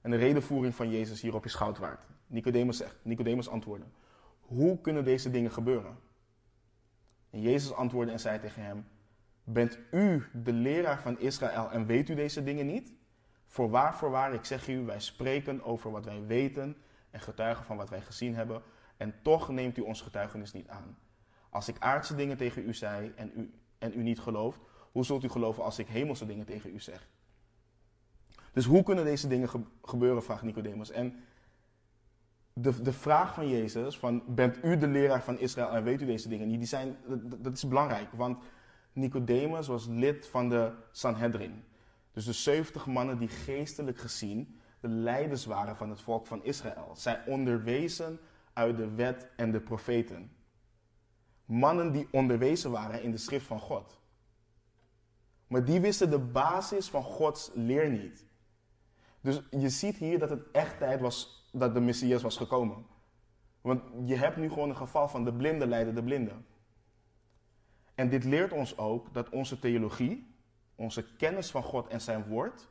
En 0.00 0.10
de 0.10 0.16
redenvoering 0.16 0.74
van 0.74 0.90
Jezus 0.90 1.20
hierop 1.20 1.44
is 1.44 1.54
goud 1.54 1.78
waard. 1.78 2.06
Nicodemus 2.26 2.76
zegt, 2.76 2.96
Nicodemus 3.02 3.48
antwoordde, 3.48 3.86
hoe 4.40 4.80
kunnen 4.80 5.04
deze 5.04 5.30
dingen 5.30 5.50
gebeuren? 5.50 5.98
En 7.30 7.40
Jezus 7.40 7.72
antwoordde 7.72 8.12
en 8.12 8.20
zei 8.20 8.40
tegen 8.40 8.62
hem, 8.62 8.86
bent 9.44 9.78
u 9.90 10.26
de 10.32 10.52
leraar 10.52 11.00
van 11.00 11.18
Israël 11.18 11.70
en 11.70 11.86
weet 11.86 12.08
u 12.08 12.14
deze 12.14 12.42
dingen 12.42 12.66
niet? 12.66 12.92
Voorwaar, 13.46 13.96
voorwaar, 13.96 14.34
ik 14.34 14.44
zeg 14.44 14.68
u, 14.68 14.84
wij 14.84 15.00
spreken 15.00 15.64
over 15.64 15.90
wat 15.90 16.04
wij 16.04 16.26
weten 16.26 16.76
en 17.10 17.20
getuigen 17.20 17.64
van 17.64 17.76
wat 17.76 17.90
wij 17.90 18.00
gezien 18.00 18.34
hebben. 18.34 18.62
En 18.96 19.14
toch 19.22 19.48
neemt 19.48 19.78
u 19.78 19.80
ons 19.80 20.00
getuigenis 20.00 20.52
niet 20.52 20.68
aan. 20.68 20.98
Als 21.50 21.68
ik 21.68 21.76
aardse 21.78 22.14
dingen 22.14 22.36
tegen 22.36 22.68
u 22.68 22.74
zei 22.74 23.12
en 23.16 23.32
u, 23.36 23.54
en 23.82 23.98
u 23.98 24.02
niet 24.02 24.20
gelooft, 24.20 24.60
hoe 24.92 25.04
zult 25.04 25.24
u 25.24 25.28
geloven 25.28 25.64
als 25.64 25.78
ik 25.78 25.86
hemelse 25.86 26.26
dingen 26.26 26.46
tegen 26.46 26.74
u 26.74 26.80
zeg? 26.80 27.08
Dus 28.52 28.64
hoe 28.64 28.82
kunnen 28.82 29.04
deze 29.04 29.28
dingen 29.28 29.48
gebeuren, 29.82 30.22
vraagt 30.22 30.42
Nicodemus. 30.42 30.90
En 30.90 31.24
de, 32.52 32.82
de 32.82 32.92
vraag 32.92 33.34
van 33.34 33.48
Jezus, 33.48 33.98
van 33.98 34.22
bent 34.26 34.64
u 34.64 34.76
de 34.76 34.88
leraar 34.88 35.22
van 35.22 35.38
Israël 35.38 35.70
en 35.70 35.84
weet 35.84 36.02
u 36.02 36.06
deze 36.06 36.28
dingen 36.28 36.48
niet, 36.48 36.58
die 36.58 36.68
zijn, 36.68 36.96
dat, 37.08 37.44
dat 37.44 37.52
is 37.52 37.68
belangrijk. 37.68 38.12
Want 38.12 38.42
Nicodemus 38.92 39.66
was 39.66 39.86
lid 39.86 40.26
van 40.26 40.48
de 40.48 40.72
Sanhedrin. 40.90 41.64
Dus 42.12 42.24
de 42.24 42.32
70 42.32 42.86
mannen 42.86 43.18
die 43.18 43.28
geestelijk 43.28 43.98
gezien 43.98 44.60
de 44.80 44.88
leiders 44.88 45.44
waren 45.44 45.76
van 45.76 45.90
het 45.90 46.00
volk 46.00 46.26
van 46.26 46.44
Israël. 46.44 46.92
Zij 46.94 47.22
onderwezen 47.26 48.20
uit 48.52 48.76
de 48.76 48.94
wet 48.94 49.28
en 49.36 49.52
de 49.52 49.60
profeten. 49.60 50.30
Mannen 51.44 51.92
die 51.92 52.08
onderwezen 52.10 52.70
waren 52.70 53.02
in 53.02 53.10
de 53.10 53.16
schrift 53.16 53.46
van 53.46 53.60
God. 53.60 54.00
Maar 55.46 55.64
die 55.64 55.80
wisten 55.80 56.10
de 56.10 56.18
basis 56.18 56.88
van 56.90 57.02
Gods 57.02 57.50
leer 57.54 57.90
niet. 57.90 58.26
Dus 59.20 59.42
je 59.50 59.68
ziet 59.68 59.96
hier 59.96 60.18
dat 60.18 60.30
het 60.30 60.50
echt 60.52 60.78
tijd 60.78 61.00
was 61.00 61.48
dat 61.52 61.74
de 61.74 61.80
Messias 61.80 62.22
was 62.22 62.36
gekomen. 62.36 62.86
Want 63.60 63.82
je 64.04 64.16
hebt 64.16 64.36
nu 64.36 64.48
gewoon 64.48 64.68
een 64.68 64.76
geval 64.76 65.08
van 65.08 65.24
de 65.24 65.32
blinde 65.32 65.66
leiden 65.66 65.94
de 65.94 66.02
blinde. 66.02 66.32
En 67.94 68.08
dit 68.08 68.24
leert 68.24 68.52
ons 68.52 68.78
ook 68.78 69.14
dat 69.14 69.28
onze 69.28 69.58
theologie, 69.58 70.34
onze 70.74 71.14
kennis 71.16 71.50
van 71.50 71.62
God 71.62 71.88
en 71.88 72.00
zijn 72.00 72.28
woord, 72.28 72.68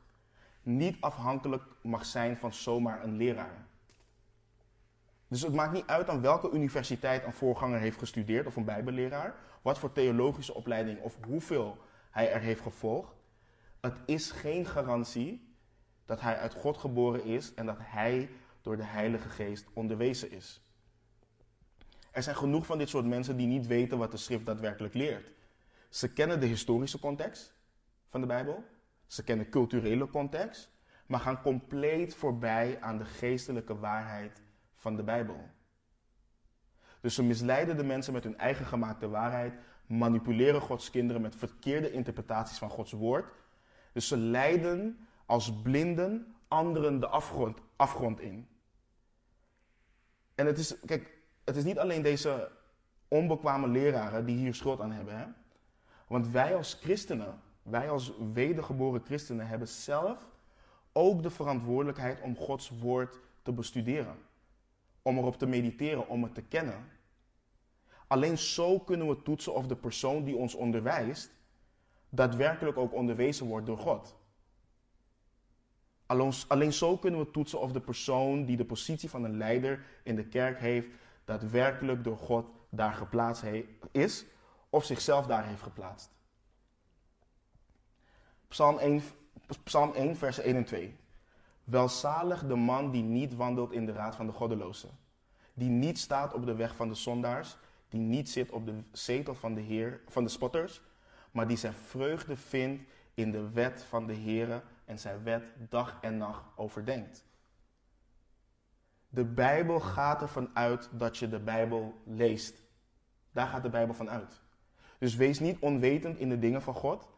niet 0.62 0.96
afhankelijk 1.00 1.62
mag 1.82 2.04
zijn 2.04 2.36
van 2.36 2.52
zomaar 2.52 3.04
een 3.04 3.16
leraar. 3.16 3.66
Dus 5.32 5.42
het 5.42 5.52
maakt 5.52 5.72
niet 5.72 5.86
uit 5.86 6.08
aan 6.08 6.20
welke 6.20 6.50
universiteit 6.50 7.24
een 7.24 7.32
voorganger 7.32 7.78
heeft 7.80 7.98
gestudeerd 7.98 8.46
of 8.46 8.56
een 8.56 8.64
bijbelleraar, 8.64 9.34
wat 9.62 9.78
voor 9.78 9.92
theologische 9.92 10.54
opleiding 10.54 11.00
of 11.00 11.16
hoeveel 11.26 11.78
hij 12.10 12.32
er 12.32 12.40
heeft 12.40 12.60
gevolgd. 12.60 13.14
Het 13.80 13.98
is 14.06 14.30
geen 14.30 14.66
garantie 14.66 15.54
dat 16.04 16.20
hij 16.20 16.36
uit 16.36 16.54
God 16.54 16.78
geboren 16.78 17.24
is 17.24 17.54
en 17.54 17.66
dat 17.66 17.76
hij 17.80 18.30
door 18.62 18.76
de 18.76 18.84
Heilige 18.84 19.28
Geest 19.28 19.66
onderwezen 19.72 20.30
is. 20.30 20.62
Er 22.10 22.22
zijn 22.22 22.36
genoeg 22.36 22.66
van 22.66 22.78
dit 22.78 22.88
soort 22.88 23.06
mensen 23.06 23.36
die 23.36 23.46
niet 23.46 23.66
weten 23.66 23.98
wat 23.98 24.10
de 24.10 24.16
schrift 24.16 24.46
daadwerkelijk 24.46 24.94
leert. 24.94 25.32
Ze 25.88 26.12
kennen 26.12 26.40
de 26.40 26.46
historische 26.46 26.98
context 26.98 27.54
van 28.08 28.20
de 28.20 28.26
Bijbel, 28.26 28.64
ze 29.06 29.24
kennen 29.24 29.48
culturele 29.48 30.08
context, 30.08 30.70
maar 31.06 31.20
gaan 31.20 31.42
compleet 31.42 32.14
voorbij 32.14 32.80
aan 32.80 32.98
de 32.98 33.04
geestelijke 33.04 33.78
waarheid 33.78 34.41
van 34.82 34.96
de 34.96 35.02
Bijbel. 35.02 35.48
Dus 37.00 37.14
ze 37.14 37.22
misleiden 37.22 37.76
de 37.76 37.84
mensen 37.84 38.12
met 38.12 38.24
hun 38.24 38.38
eigen 38.38 38.66
gemaakte 38.66 39.08
waarheid, 39.08 39.54
manipuleren 39.86 40.60
Gods 40.60 40.90
kinderen 40.90 41.22
met 41.22 41.36
verkeerde 41.36 41.92
interpretaties 41.92 42.58
van 42.58 42.70
Gods 42.70 42.92
woord. 42.92 43.26
Dus 43.92 44.08
ze 44.08 44.16
leiden 44.16 45.06
als 45.26 45.60
blinden 45.62 46.34
anderen 46.48 47.00
de 47.00 47.06
afgrond, 47.06 47.58
afgrond 47.76 48.20
in. 48.20 48.48
En 50.34 50.46
het 50.46 50.58
is, 50.58 50.80
kijk, 50.84 51.18
het 51.44 51.56
is 51.56 51.64
niet 51.64 51.78
alleen 51.78 52.02
deze 52.02 52.50
onbekwame 53.08 53.68
leraren 53.68 54.26
die 54.26 54.36
hier 54.36 54.54
schuld 54.54 54.80
aan 54.80 54.92
hebben. 54.92 55.18
Hè? 55.18 55.26
Want 56.06 56.28
wij 56.28 56.56
als 56.56 56.74
christenen, 56.74 57.40
wij 57.62 57.90
als 57.90 58.12
wedergeboren 58.32 59.02
christenen 59.04 59.46
hebben 59.46 59.68
zelf 59.68 60.26
ook 60.92 61.22
de 61.22 61.30
verantwoordelijkheid 61.30 62.20
om 62.20 62.36
Gods 62.36 62.70
woord 62.80 63.18
te 63.42 63.52
bestuderen. 63.52 64.30
Om 65.02 65.18
erop 65.18 65.38
te 65.38 65.46
mediteren, 65.46 66.08
om 66.08 66.22
het 66.22 66.34
te 66.34 66.42
kennen. 66.42 66.90
Alleen 68.06 68.38
zo 68.38 68.78
kunnen 68.78 69.08
we 69.08 69.22
toetsen 69.22 69.54
of 69.54 69.66
de 69.66 69.76
persoon 69.76 70.24
die 70.24 70.36
ons 70.36 70.54
onderwijst 70.54 71.30
daadwerkelijk 72.08 72.76
ook 72.76 72.94
onderwezen 72.94 73.46
wordt 73.46 73.66
door 73.66 73.78
God. 73.78 74.16
Alleen, 76.48 76.72
zo 76.72 76.96
kunnen 76.96 77.20
we 77.20 77.30
toetsen 77.30 77.60
of 77.60 77.72
de 77.72 77.80
persoon 77.80 78.44
die 78.44 78.56
de 78.56 78.64
positie 78.64 79.10
van 79.10 79.24
een 79.24 79.36
leider 79.36 79.84
in 80.02 80.16
de 80.16 80.24
kerk 80.24 80.58
heeft, 80.58 80.88
daadwerkelijk 81.24 82.04
door 82.04 82.16
God 82.16 82.46
daar 82.68 82.92
geplaatst 82.92 83.44
is 83.90 84.24
of 84.70 84.84
zichzelf 84.84 85.26
daar 85.26 85.46
heeft 85.46 85.62
geplaatst. 85.62 86.10
Psalm 88.48 88.78
1, 88.78 89.02
Psalm 89.64 89.92
1, 89.92 90.16
vers 90.16 90.38
1 90.38 90.56
en 90.56 90.64
2. 90.64 90.96
Welzalig 91.64 92.46
de 92.46 92.54
man 92.54 92.90
die 92.90 93.02
niet 93.02 93.34
wandelt 93.34 93.72
in 93.72 93.86
de 93.86 93.92
raad 93.92 94.16
van 94.16 94.26
de 94.26 94.32
goddelozen, 94.32 94.90
die 95.54 95.68
niet 95.68 95.98
staat 95.98 96.34
op 96.34 96.46
de 96.46 96.54
weg 96.54 96.76
van 96.76 96.88
de 96.88 96.94
zondaars, 96.94 97.56
die 97.88 98.00
niet 98.00 98.30
zit 98.30 98.50
op 98.50 98.66
de 98.66 98.82
zetel 98.92 99.34
van 99.34 99.54
de, 99.54 99.60
heer, 99.60 100.00
van 100.08 100.24
de 100.24 100.30
spotters, 100.30 100.82
maar 101.30 101.46
die 101.46 101.56
zijn 101.56 101.72
vreugde 101.72 102.36
vindt 102.36 102.82
in 103.14 103.30
de 103.30 103.50
wet 103.50 103.82
van 103.88 104.06
de 104.06 104.14
Heere 104.14 104.62
en 104.84 104.98
zijn 104.98 105.22
wet 105.22 105.52
dag 105.68 105.98
en 106.00 106.16
nacht 106.16 106.44
overdenkt. 106.56 107.24
De 109.08 109.24
Bijbel 109.24 109.80
gaat 109.80 110.22
ervan 110.22 110.50
uit 110.54 110.88
dat 110.92 111.16
je 111.16 111.28
de 111.28 111.40
Bijbel 111.40 112.00
leest. 112.04 112.62
Daar 113.32 113.46
gaat 113.46 113.62
de 113.62 113.70
Bijbel 113.70 113.94
van 113.94 114.10
uit. 114.10 114.40
Dus 114.98 115.14
wees 115.14 115.40
niet 115.40 115.58
onwetend 115.58 116.18
in 116.18 116.28
de 116.28 116.38
dingen 116.38 116.62
van 116.62 116.74
God. 116.74 117.08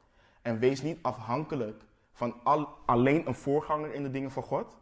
En 0.43 0.59
wees 0.59 0.83
niet 0.83 0.99
afhankelijk 1.03 1.83
van 2.15 2.45
al, 2.45 2.69
alleen 2.87 3.27
een 3.27 3.35
voorganger 3.35 3.95
in 3.95 4.03
de 4.03 4.11
dingen 4.11 4.31
van 4.31 4.43
God. 4.43 4.77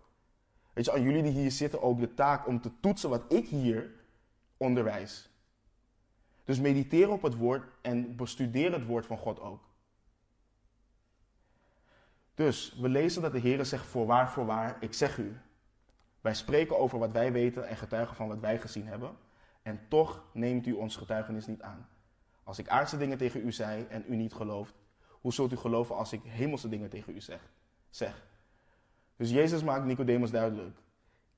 Weet 0.72 0.84
je, 0.84 0.92
aan 0.92 1.02
jullie 1.02 1.22
die 1.22 1.32
hier 1.32 1.50
zitten 1.50 1.82
ook 1.82 2.00
de 2.00 2.14
taak 2.14 2.46
om 2.46 2.60
te 2.60 2.80
toetsen 2.80 3.10
wat 3.10 3.32
ik 3.32 3.48
hier 3.48 3.90
onderwijs. 4.56 5.30
Dus 6.44 6.60
mediteer 6.60 7.10
op 7.10 7.22
het 7.22 7.36
woord 7.36 7.64
en 7.82 8.16
bestudeer 8.16 8.72
het 8.72 8.86
woord 8.86 9.06
van 9.06 9.18
God 9.18 9.40
ook. 9.40 9.70
Dus 12.34 12.76
we 12.80 12.88
lezen 12.88 13.22
dat 13.22 13.32
de 13.32 13.38
Heer 13.38 13.64
zegt: 13.64 13.86
Voorwaar, 13.86 14.30
voorwaar, 14.30 14.76
ik 14.80 14.94
zeg 14.94 15.18
u. 15.18 15.40
Wij 16.20 16.34
spreken 16.34 16.78
over 16.78 16.98
wat 16.98 17.12
wij 17.12 17.32
weten 17.32 17.68
en 17.68 17.76
getuigen 17.76 18.16
van 18.16 18.28
wat 18.28 18.40
wij 18.40 18.58
gezien 18.58 18.86
hebben. 18.86 19.16
En 19.62 19.80
toch 19.88 20.24
neemt 20.32 20.66
u 20.66 20.72
ons 20.72 20.96
getuigenis 20.96 21.46
niet 21.46 21.62
aan. 21.62 21.88
Als 22.44 22.58
ik 22.58 22.68
aardse 22.68 22.96
dingen 22.96 23.18
tegen 23.18 23.46
u 23.46 23.52
zei 23.52 23.84
en 23.84 24.04
u 24.08 24.16
niet 24.16 24.32
gelooft, 24.32 24.74
hoe 25.22 25.32
zult 25.32 25.52
u 25.52 25.56
geloven 25.56 25.96
als 25.96 26.12
ik 26.12 26.20
hemelse 26.24 26.68
dingen 26.68 26.88
tegen 26.88 27.14
u 27.14 27.20
zeg? 27.20 27.50
zeg? 27.90 28.26
Dus 29.16 29.30
Jezus 29.30 29.62
maakt 29.62 29.84
Nicodemus 29.84 30.30
duidelijk. 30.30 30.78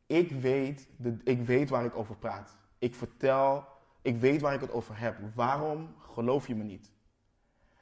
Ik 0.07 0.31
weet, 0.31 0.89
de, 0.97 1.17
ik 1.25 1.43
weet 1.43 1.69
waar 1.69 1.85
ik 1.85 1.97
over 1.97 2.17
praat. 2.17 2.57
Ik 2.79 2.95
vertel, 2.95 3.65
ik 4.03 4.17
weet 4.17 4.41
waar 4.41 4.55
ik 4.55 4.61
het 4.61 4.73
over 4.73 4.99
heb. 4.99 5.17
Waarom 5.35 5.95
geloof 5.99 6.47
je 6.47 6.55
me 6.55 6.65
niet? 6.65 6.91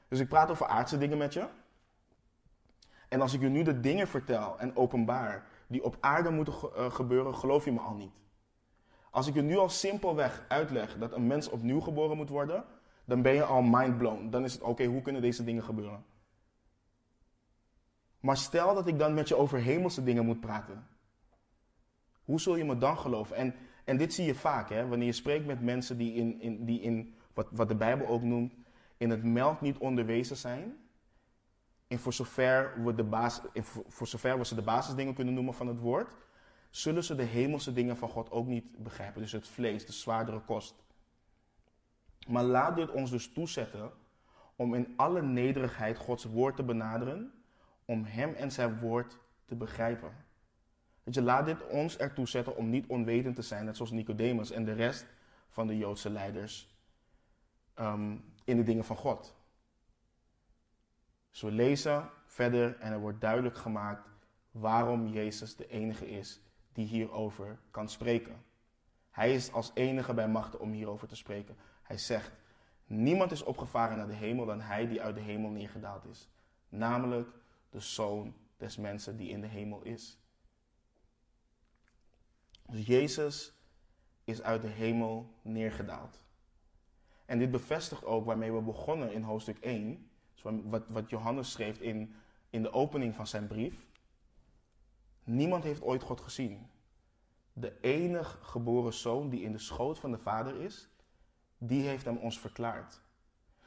Dus 0.09 0.21
ik 0.21 0.29
praat 0.29 0.51
over 0.51 0.67
aardse 0.67 0.99
dingen 0.99 1.19
met 1.19 1.33
je. 1.33 1.49
En 3.09 3.21
als 3.21 3.35
ik 3.35 3.41
je 3.41 3.49
nu 3.49 3.63
de 3.63 3.81
dingen 3.81 4.09
vertel 4.09 4.59
en 4.59 4.77
openbaar 4.77 5.47
die 5.67 5.85
op 5.85 5.97
aarde 6.01 6.31
moeten 6.31 6.53
eh, 6.53 6.91
gebeuren, 6.91 7.35
geloof 7.35 7.65
je 7.65 7.73
me 7.73 7.81
al 7.81 7.95
niet. 7.95 8.21
Als 9.11 9.27
ik 9.27 9.35
je 9.35 9.43
nu 9.43 9.57
al 9.57 9.69
simpelweg 9.69 10.45
uitleg 10.49 10.99
dat 10.99 11.13
een 11.13 11.27
mens 11.27 11.49
opnieuw 11.49 11.81
geboren 11.81 12.17
moet 12.17 12.29
worden, 12.29 12.65
dan 13.05 13.23
ben 13.23 13.35
je 13.35 13.45
al 13.45 13.63
mindblown. 13.63 14.31
Dan 14.31 14.45
is 14.45 14.53
het 14.53 14.63
oké, 14.63 14.85
hoe 14.85 15.03
kunnen 15.03 15.23
deze 15.23 15.45
dingen 15.45 15.63
gebeuren? 15.63 16.05
Maar 18.21 18.37
stel 18.37 18.75
dat 18.75 18.87
ik 18.87 18.99
dan 18.99 19.15
met 19.15 19.29
je 19.29 19.37
over 19.37 19.59
hemelse 19.59 20.03
dingen 20.03 20.25
moet 20.25 20.41
praten. 20.41 20.87
Hoe 22.25 22.41
zul 22.41 22.57
je 22.57 22.65
me 22.65 22.79
dan 22.79 22.99
geloven? 22.99 23.37
En, 23.37 23.55
en 23.85 23.97
dit 23.97 24.15
zie 24.15 24.27
je 24.27 24.35
vaak, 24.35 24.69
hè? 24.69 24.87
wanneer 24.89 25.07
je 25.07 25.13
spreekt 25.13 25.47
met 25.47 25.61
mensen 25.61 25.99
die 25.99 26.15
in, 26.15 26.41
in, 26.41 26.65
die 26.65 26.81
in 26.81 27.15
wat, 27.35 27.49
wat 27.51 27.69
de 27.69 27.75
Bijbel 27.75 28.07
ook 28.07 28.23
noemt, 28.23 28.55
in 28.97 29.11
het 29.11 29.25
melk 29.25 29.61
niet 29.61 29.79
onderwezen 29.79 30.37
zijn. 30.37 30.77
En 31.89 31.99
voor 31.99 32.13
zover, 32.13 32.83
we 32.85 32.95
de 32.95 33.05
basis, 33.05 33.43
voor 33.89 34.07
zover 34.07 34.39
we 34.39 34.45
ze 34.45 34.55
de 34.55 34.63
basisdingen 34.63 35.15
kunnen 35.15 35.35
noemen 35.35 35.55
van 35.55 35.67
het 35.67 35.79
woord, 35.79 36.17
zullen 36.71 37.05
ze 37.05 37.15
de 37.15 37.23
hemelse 37.23 37.73
dingen 37.73 37.97
van 37.97 38.09
God 38.09 38.31
ook 38.31 38.47
niet 38.47 38.83
begrijpen. 38.83 39.21
Dus 39.21 39.33
het 39.33 39.49
vlees, 39.49 39.87
de 39.87 39.93
zwaardere 39.93 40.41
kost. 40.41 40.82
Maar 42.29 42.45
laat 42.45 42.77
dit 42.77 42.91
ons 42.91 43.11
dus 43.11 43.33
toezetten 43.33 43.93
om 44.57 44.75
in 44.75 44.93
alle 44.97 45.23
nederigheid 45.23 45.97
Gods 45.97 46.25
woord 46.25 46.57
te 46.57 46.63
benaderen, 46.63 47.33
om 47.85 48.05
Hem 48.05 48.35
en 48.35 48.51
Zijn 48.51 48.79
woord 48.79 49.19
te 49.45 49.55
begrijpen. 49.55 50.13
Weet 51.03 51.15
je, 51.15 51.23
laat 51.23 51.45
dit 51.45 51.67
ons 51.67 51.97
ertoe 51.97 52.29
zetten 52.29 52.57
om 52.57 52.71
niet 52.71 52.87
onwetend 52.87 53.37
te 53.37 53.43
zijn, 53.43 53.65
net 53.65 53.77
zoals 53.77 53.91
Nicodemus 53.91 54.51
en 54.51 54.65
de 54.65 54.73
rest 54.73 55.07
van 55.49 55.67
de 55.67 55.79
Joodse 55.79 56.11
leiders 56.11 56.77
ehm, 57.75 58.17
in 58.45 58.57
de 58.57 58.63
dingen 58.63 58.85
van 58.85 58.97
God. 58.97 59.37
Dus 61.31 61.41
we 61.41 61.51
lezen 61.51 62.11
verder 62.27 62.79
en 62.79 62.93
er 62.93 63.01
wordt 63.01 63.21
duidelijk 63.21 63.57
gemaakt 63.57 64.09
waarom 64.51 65.07
Jezus 65.07 65.57
de 65.57 65.69
enige 65.69 66.11
is 66.11 66.41
die 66.73 66.87
hierover 66.87 67.59
kan 67.71 67.89
spreken. 67.89 68.45
Hij 69.11 69.35
is 69.35 69.53
als 69.53 69.71
enige 69.75 70.15
bij 70.15 70.29
machten 70.29 70.61
om 70.61 70.73
hierover 70.73 71.09
te 71.09 71.17
spreken. 71.17 71.57
Hij 71.83 71.99
zegt: 71.99 72.31
Niemand 72.87 73.33
is 73.33 73.43
opgevaren 73.43 73.97
naar 73.97 74.07
de 74.07 74.15
hemel 74.15 74.47
dan 74.47 74.61
hij 74.61 74.87
die 74.87 75.03
uit 75.03 75.15
de 75.15 75.21
hemel 75.21 75.51
neergedaald 75.51 76.05
is, 76.05 76.29
namelijk 76.69 77.29
de 77.71 77.81
zoon 77.81 78.35
des 78.57 78.77
mensen 78.77 79.17
die 79.17 79.29
in 79.29 79.41
de 79.41 79.47
hemel 79.47 79.83
is. 79.83 80.19
Dus 82.67 82.87
Jezus 82.87 83.55
is 84.25 84.43
uit 84.43 84.63
de 84.63 84.69
hemel 84.69 85.35
neergedaald. 85.43 86.23
En 87.27 87.39
dit 87.39 87.51
bevestigt 87.51 88.05
ook 88.05 88.25
waarmee 88.25 88.53
we 88.53 88.61
begonnen 88.61 89.13
in 89.13 89.23
hoofdstuk 89.23 89.59
1, 89.59 90.11
wat, 90.43 90.83
wat 90.89 91.11
Johannes 91.11 91.51
schreef 91.51 91.81
in, 91.81 92.15
in 92.51 92.63
de 92.63 92.73
opening 92.73 93.15
van 93.15 93.27
zijn 93.27 93.47
brief. 93.47 93.87
Niemand 95.25 95.65
heeft 95.65 95.83
ooit 95.83 96.03
God 96.03 96.21
gezien. 96.21 96.71
De 97.53 97.81
enige 97.81 98.45
geboren 98.45 98.93
zoon 98.93 99.29
die 99.29 99.43
in 99.43 99.53
de 99.53 99.59
schoot 99.59 99.99
van 99.99 100.11
de 100.11 100.19
Vader 100.19 100.61
is, 100.61 100.89
die 101.65 101.89
heeft 101.89 102.05
hem 102.05 102.17
ons 102.17 102.39
verklaard. 102.39 103.01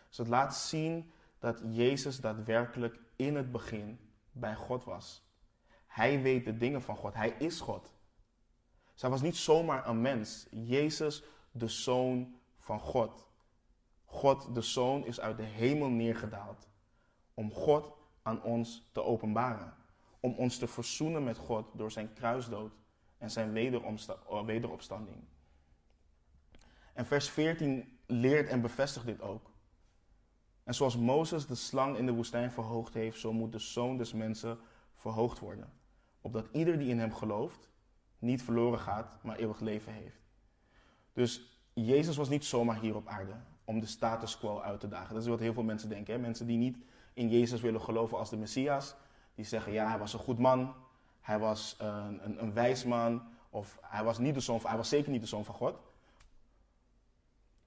Dus 0.10 0.28
laat 0.28 0.56
zien 0.56 1.12
dat 1.40 1.62
Jezus 1.64 2.20
daadwerkelijk 2.20 3.00
in 3.16 3.36
het 3.36 3.52
begin 3.52 4.00
bij 4.32 4.56
God 4.56 4.84
was. 4.84 5.24
Hij 5.88 6.22
weet 6.22 6.46
de 6.46 6.58
dingen 6.58 6.82
van 6.82 6.96
God. 6.96 7.14
Hij 7.14 7.30
is 7.30 7.60
God. 7.60 7.94
Zij 8.94 9.10
was 9.10 9.22
niet 9.22 9.36
zomaar 9.36 9.88
een 9.88 10.02
mens. 10.02 10.48
Jezus, 10.50 11.24
de 11.52 11.68
zoon 11.68 12.36
van 12.58 12.80
God. 12.80 13.30
God, 14.06 14.56
de 14.56 14.62
zoon, 14.62 15.06
is 15.06 15.20
uit 15.20 15.38
de 15.38 15.44
hemel 15.44 15.90
neergedaald 15.90 16.70
om 17.34 17.52
God 17.52 17.94
aan 18.22 18.44
ons 18.44 18.90
te 18.92 19.04
openbaren. 19.04 19.74
Om 20.20 20.34
ons 20.34 20.58
te 20.58 20.68
verzoenen 20.68 21.24
met 21.24 21.38
God 21.38 21.72
door 21.74 21.92
zijn 21.92 22.14
kruisdood 22.14 22.74
en 23.18 23.32
zijn 23.32 23.52
wederopstanding. 24.46 25.24
En 26.96 27.06
vers 27.06 27.30
14 27.30 27.98
leert 28.06 28.50
en 28.50 28.62
bevestigt 28.62 29.06
dit 29.06 29.22
ook. 29.22 29.52
En 30.64 30.74
zoals 30.74 30.98
Mozes 30.98 31.48
de 31.48 31.56
slang 31.56 31.98
in 31.98 32.06
de 32.06 32.12
woestijn 32.12 32.52
verhoogd 32.52 32.94
heeft, 32.94 33.20
zo 33.20 33.34
moet 33.34 33.52
de 33.52 33.60
zoon 33.60 33.98
des 33.98 34.14
mensen 34.14 34.60
verhoogd 34.94 35.40
worden. 35.40 35.74
Opdat 36.22 36.48
ieder 36.52 36.78
die 36.78 36.90
in 36.90 37.00
hem 37.00 37.14
gelooft 37.14 37.70
niet 38.20 38.44
verloren 38.44 38.80
gaat, 38.80 39.18
maar 39.22 39.38
eeuwig 39.38 39.60
leven 39.60 39.94
heeft. 39.94 40.22
Dus 41.14 41.60
Jezus 41.74 42.16
was 42.16 42.30
niet 42.30 42.46
zomaar 42.46 42.80
hier 42.80 42.96
op 42.96 43.08
aarde 43.08 43.36
om 43.66 43.80
de 43.80 43.86
status 43.86 44.38
quo 44.38 44.60
uit 44.60 44.80
te 44.80 44.88
dagen. 44.88 45.14
Dat 45.14 45.24
is 45.24 45.30
wat 45.30 45.40
heel 45.40 45.54
veel 45.54 45.64
mensen 45.64 45.90
denken. 45.90 46.14
Hè? 46.14 46.20
Mensen 46.20 46.48
die 46.48 46.58
niet 46.58 46.78
in 47.14 47.30
Jezus 47.30 47.62
willen 47.62 47.82
geloven 47.82 48.18
als 48.18 48.30
de 48.30 48.38
Messias, 48.38 48.96
die 49.36 49.46
zeggen 49.46 49.72
ja, 49.72 49.90
hij 49.90 50.00
was 50.00 50.14
een 50.14 50.20
goed 50.20 50.40
man, 50.40 50.74
hij 51.22 51.40
was 51.40 51.76
een, 51.80 52.26
een, 52.26 52.42
een 52.44 52.54
wijs 52.54 52.84
man, 52.84 53.24
of 53.50 53.78
hij 53.82 54.04
was, 54.04 54.18
niet 54.18 54.34
de 54.34 54.40
zoon 54.40 54.60
hij 54.64 54.78
was 54.78 54.90
zeker 54.90 55.12
niet 55.12 55.22
de 55.22 55.28
zoon 55.28 55.46
van 55.46 55.56
God. 55.56 55.80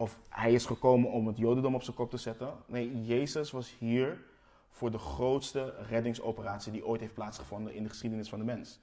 Of 0.01 0.19
hij 0.29 0.53
is 0.53 0.67
gekomen 0.67 1.11
om 1.11 1.27
het 1.27 1.39
Jodendom 1.39 1.75
op 1.75 1.83
zijn 1.83 1.97
kop 1.97 2.11
te 2.11 2.17
zetten. 2.17 2.55
Nee, 2.67 3.03
Jezus 3.03 3.51
was 3.51 3.75
hier 3.79 4.25
voor 4.71 4.91
de 4.91 4.99
grootste 4.99 5.75
reddingsoperatie 5.89 6.73
die 6.73 6.87
ooit 6.87 7.01
heeft 7.01 7.15
plaatsgevonden 7.15 7.75
in 7.75 7.83
de 7.83 7.89
geschiedenis 7.89 8.29
van 8.29 8.39
de 8.39 8.45
mens. 8.45 8.81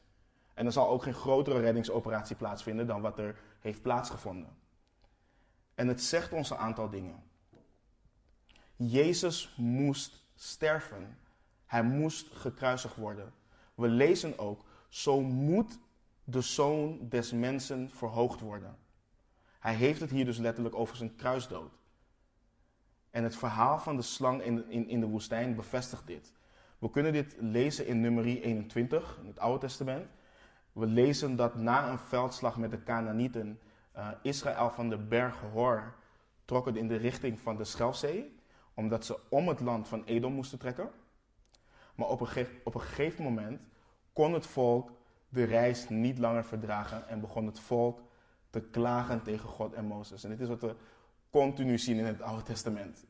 En 0.54 0.66
er 0.66 0.72
zal 0.72 0.90
ook 0.90 1.04
geen 1.04 1.14
grotere 1.14 1.60
reddingsoperatie 1.60 2.36
plaatsvinden 2.36 2.88
dan 2.88 3.02
wat 3.02 3.20
er 3.20 3.40
heeft 3.60 3.82
plaatsgevonden. 3.82 4.58
En 5.76 5.88
het 5.88 6.04
zegt 6.04 6.34
ons 6.34 6.50
een 6.50 6.58
aantal 6.58 6.90
dingen. 6.90 7.24
Jezus 8.76 9.56
moest 9.58 10.24
sterven. 10.36 11.18
Hij 11.66 11.84
moest 11.84 12.28
gekruisigd 12.32 12.96
worden. 12.96 13.34
We 13.76 13.88
lezen 13.88 14.40
ook, 14.40 14.66
zo 14.90 15.22
moet 15.22 15.80
de 16.24 16.42
zoon 16.42 17.10
des 17.10 17.32
mensen 17.32 17.90
verhoogd 17.90 18.40
worden. 18.40 18.78
Hij 19.66 19.74
heeft 19.74 20.00
het 20.00 20.10
hier 20.10 20.26
dus 20.26 20.38
letterlijk 20.38 20.76
over 20.76 20.96
zijn 20.96 21.16
kruisdood. 21.16 21.72
En 23.10 23.24
het 23.24 23.36
verhaal 23.36 23.80
van 23.80 23.96
de 23.96 24.02
slang 24.02 24.42
in, 24.42 24.70
in, 24.70 24.88
in 24.88 25.00
de 25.00 25.06
woestijn 25.06 25.56
bevestigt 25.56 26.08
dit. 26.08 26.34
We 26.78 26.90
kunnen 26.90 27.14
dit 27.14 27.36
lezen 27.40 27.88
in 27.88 28.02
nummerie 28.02 28.42
21, 28.42 29.18
in 29.22 29.28
het 29.28 29.40
Oude 29.40 29.60
Testament. 29.60 30.08
We 30.72 30.86
lezen 30.86 31.36
dat 31.36 31.56
na 31.56 31.90
een 31.90 32.00
veldslag 32.00 32.58
met 32.58 32.72
de 32.72 32.84
Canaanieten 32.84 33.60
uh, 33.98 34.08
Israël 34.22 34.70
van 34.70 34.90
de 34.90 34.98
berg 34.98 35.40
Hor 35.54 35.96
trok 36.46 36.68
in 36.68 36.88
de 36.88 36.96
richting 36.96 37.40
van 37.40 37.58
de 37.58 37.64
Schelfzee, 37.64 38.40
omdat 38.74 39.06
ze 39.06 39.20
om 39.30 39.48
het 39.48 39.60
land 39.60 39.88
van 39.88 40.04
Edom 40.04 40.34
moesten 40.34 40.60
trekken. 40.60 40.90
Maar 41.96 42.08
op 42.08 42.22
een, 42.22 42.48
op 42.64 42.76
een 42.76 42.82
gegeven 42.82 43.24
moment 43.24 43.62
kon 44.14 44.34
het 44.34 44.46
volk 44.46 44.92
de 45.30 45.44
reis 45.44 45.90
niet 45.90 46.18
langer 46.18 46.46
verdragen 46.46 47.08
en 47.08 47.20
begon 47.20 47.46
het 47.46 47.60
volk 47.60 48.05
te 48.56 48.70
klagen 48.70 49.24
tegen 49.24 49.50
God 49.50 49.74
en 49.74 49.86
Mozes. 49.86 50.24
En 50.24 50.30
dit 50.30 50.40
is 50.40 50.48
wat 50.48 50.62
we 50.62 50.76
continu 51.30 51.78
zien 51.78 51.98
in 51.98 52.06
het 52.06 52.22
Oude 52.22 52.44
Testament. 52.44 53.06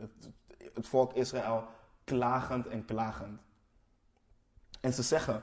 Het, 0.74 0.88
volk 0.88 1.14
Israël 1.14 1.68
klagend 2.04 2.68
en 2.68 2.86
klagend. 2.86 3.42
En 4.82 4.94
ze 4.94 5.04
zeggen 5.04 5.42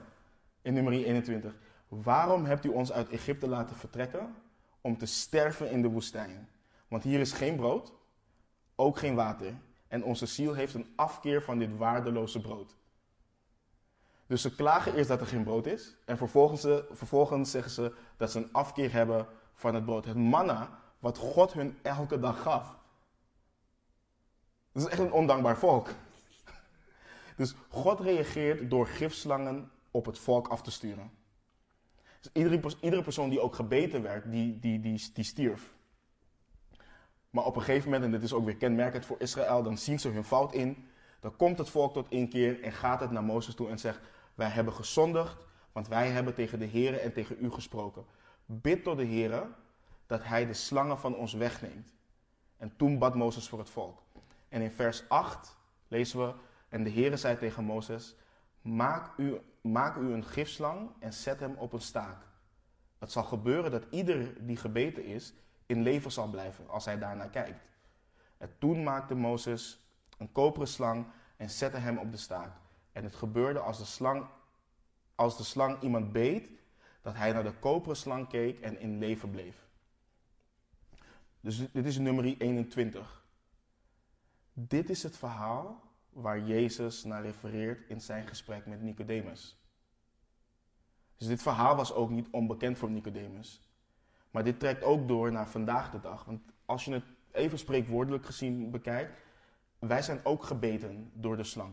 in 0.62 0.74
nummer 0.74 0.92
21, 0.92 1.56
waarom 1.88 2.44
hebt 2.44 2.64
u 2.64 2.68
ons 2.68 2.92
uit 2.92 3.08
Egypte 3.08 3.48
laten 3.48 3.76
vertrekken 3.76 4.34
om 4.80 4.98
te 4.98 5.06
sterven 5.06 5.70
in 5.70 5.82
de 5.82 5.88
woestijn? 5.88 6.48
Want 6.88 7.02
hier 7.02 7.20
is 7.20 7.32
geen 7.32 7.56
brood, 7.56 7.92
ook 8.74 8.98
geen 8.98 9.14
water. 9.14 9.54
En 9.88 10.04
onze 10.04 10.26
ziel 10.26 10.54
heeft 10.54 10.74
een 10.74 10.92
afkeer 10.96 11.42
van 11.42 11.58
dit 11.58 11.76
waardeloze 11.76 12.40
brood. 12.40 12.76
Dus 14.26 14.42
ze 14.42 14.54
klagen 14.54 14.94
eerst 14.94 15.08
dat 15.08 15.20
er 15.20 15.26
geen 15.26 15.44
brood 15.44 15.66
is. 15.66 15.96
En 16.04 16.16
vervolgens, 16.16 16.66
vervolgens 16.90 17.50
zeggen 17.50 17.72
ze 17.72 17.94
dat 18.16 18.30
ze 18.30 18.38
een 18.38 18.52
afkeer 18.52 18.92
hebben 18.92 19.26
van 19.54 19.74
het 19.74 19.84
brood. 19.84 20.04
Het 20.04 20.16
manna 20.16 20.80
wat 20.98 21.18
God 21.18 21.52
hun 21.52 21.78
elke 21.82 22.18
dag 22.18 22.42
gaf. 22.42 22.78
Dat 24.72 24.82
is 24.82 24.88
echt 24.88 25.00
een 25.00 25.12
ondankbaar 25.12 25.58
volk. 25.58 25.88
Dus 27.36 27.54
God 27.68 28.00
reageert 28.00 28.70
door 28.70 28.86
gifslangen 28.86 29.70
op 29.90 30.06
het 30.06 30.18
volk 30.18 30.48
af 30.48 30.62
te 30.62 30.70
sturen. 30.70 31.10
Dus 32.20 32.30
iedere, 32.32 32.60
iedere 32.80 33.02
persoon 33.02 33.28
die 33.28 33.40
ook 33.40 33.54
gebeten 33.54 34.02
werd, 34.02 34.30
die, 34.30 34.58
die, 34.58 34.80
die, 34.80 35.10
die 35.12 35.24
stierf. 35.24 35.74
Maar 37.30 37.44
op 37.44 37.56
een 37.56 37.62
gegeven 37.62 37.90
moment, 37.90 38.04
en 38.04 38.10
dit 38.10 38.22
is 38.22 38.32
ook 38.32 38.44
weer 38.44 38.56
kenmerkend 38.56 39.06
voor 39.06 39.16
Israël, 39.20 39.62
dan 39.62 39.78
zien 39.78 40.00
ze 40.00 40.08
hun 40.08 40.24
fout 40.24 40.52
in. 40.52 40.86
Dan 41.20 41.36
komt 41.36 41.58
het 41.58 41.70
volk 41.70 41.92
tot 41.92 42.10
inkeer 42.10 42.62
en 42.62 42.72
gaat 42.72 43.00
het 43.00 43.10
naar 43.10 43.24
Mozes 43.24 43.54
toe 43.54 43.68
en 43.68 43.78
zegt: 43.78 44.00
Wij 44.34 44.48
hebben 44.48 44.74
gezondigd, 44.74 45.46
want 45.72 45.88
wij 45.88 46.08
hebben 46.08 46.34
tegen 46.34 46.58
de 46.58 46.64
Heer 46.64 47.00
en 47.00 47.12
tegen 47.12 47.36
u 47.40 47.50
gesproken. 47.50 48.04
Bid 48.60 48.84
tot 48.84 48.96
de 48.96 49.04
Heer 49.04 49.46
dat 50.06 50.24
hij 50.24 50.46
de 50.46 50.54
slangen 50.54 50.98
van 50.98 51.16
ons 51.16 51.32
wegneemt. 51.32 51.94
En 52.56 52.76
toen 52.76 52.98
bad 52.98 53.14
Mozes 53.14 53.48
voor 53.48 53.58
het 53.58 53.70
volk. 53.70 54.02
En 54.48 54.62
in 54.62 54.70
vers 54.70 55.08
8 55.08 55.56
lezen 55.88 56.26
we: 56.26 56.34
En 56.68 56.84
de 56.84 56.90
Heer 56.90 57.18
zei 57.18 57.38
tegen 57.38 57.64
Mozes: 57.64 58.16
maak 58.60 59.18
u, 59.18 59.40
maak 59.60 59.96
u 59.96 60.12
een 60.12 60.24
gifslang 60.24 60.90
en 60.98 61.12
zet 61.12 61.40
hem 61.40 61.54
op 61.54 61.72
een 61.72 61.80
staak. 61.80 62.22
Het 62.98 63.12
zal 63.12 63.24
gebeuren 63.24 63.70
dat 63.70 63.84
ieder 63.90 64.46
die 64.46 64.56
gebeten 64.56 65.04
is, 65.04 65.34
in 65.66 65.82
leven 65.82 66.12
zal 66.12 66.28
blijven 66.28 66.68
als 66.68 66.84
hij 66.84 66.98
daarnaar 66.98 67.30
kijkt. 67.30 67.64
En 68.38 68.50
toen 68.58 68.82
maakte 68.82 69.14
Mozes 69.14 69.80
een 70.18 70.32
koperen 70.32 70.68
slang 70.68 71.06
en 71.36 71.50
zette 71.50 71.76
hem 71.76 71.98
op 71.98 72.10
de 72.10 72.16
staak. 72.16 72.52
En 72.92 73.04
het 73.04 73.14
gebeurde 73.14 73.58
als 73.58 73.78
de 73.78 73.84
slang, 73.84 74.26
als 75.14 75.36
de 75.36 75.44
slang 75.44 75.80
iemand 75.80 76.12
beet, 76.12 76.50
dat 77.02 77.14
hij 77.14 77.32
naar 77.32 77.42
de 77.42 77.58
koperen 77.58 77.96
slang 77.96 78.28
keek 78.28 78.60
en 78.60 78.80
in 78.80 78.98
leven 78.98 79.30
bleef. 79.30 79.70
Dus 81.40 81.70
dit 81.72 81.86
is 81.86 81.98
nummer 81.98 82.24
21. 82.24 83.24
Dit 84.52 84.90
is 84.90 85.02
het 85.02 85.16
verhaal 85.16 85.82
waar 86.10 86.40
Jezus 86.40 87.04
naar 87.04 87.22
refereert 87.22 87.88
in 87.88 88.00
zijn 88.00 88.26
gesprek 88.26 88.66
met 88.66 88.82
Nicodemus. 88.82 89.60
Dus 91.16 91.26
dit 91.26 91.42
verhaal 91.42 91.76
was 91.76 91.92
ook 91.92 92.10
niet 92.10 92.28
onbekend 92.30 92.78
voor 92.78 92.90
Nicodemus. 92.90 93.60
Maar 94.30 94.44
dit 94.44 94.60
trekt 94.60 94.82
ook 94.82 95.08
door 95.08 95.32
naar 95.32 95.48
vandaag 95.48 95.90
de 95.90 96.00
dag. 96.00 96.24
Want 96.24 96.40
als 96.64 96.84
je 96.84 96.92
het 96.92 97.04
even 97.30 97.58
spreekwoordelijk 97.58 98.26
gezien 98.26 98.70
bekijkt, 98.70 99.20
wij 99.78 100.02
zijn 100.02 100.20
ook 100.24 100.44
gebeten 100.44 101.10
door 101.14 101.36
de 101.36 101.44
slang. 101.44 101.72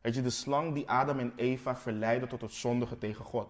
Weet 0.00 0.14
je, 0.14 0.22
de 0.22 0.30
slang 0.30 0.74
die 0.74 0.90
Adam 0.90 1.18
en 1.18 1.32
Eva 1.36 1.76
verleidde 1.76 2.26
tot 2.26 2.40
het 2.40 2.52
zondige 2.52 2.98
tegen 2.98 3.24
God. 3.24 3.48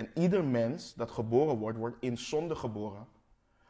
En 0.00 0.10
ieder 0.14 0.44
mens 0.44 0.94
dat 0.94 1.10
geboren 1.10 1.56
wordt, 1.56 1.78
wordt 1.78 1.96
in 2.00 2.18
zonde 2.18 2.54
geboren. 2.54 3.06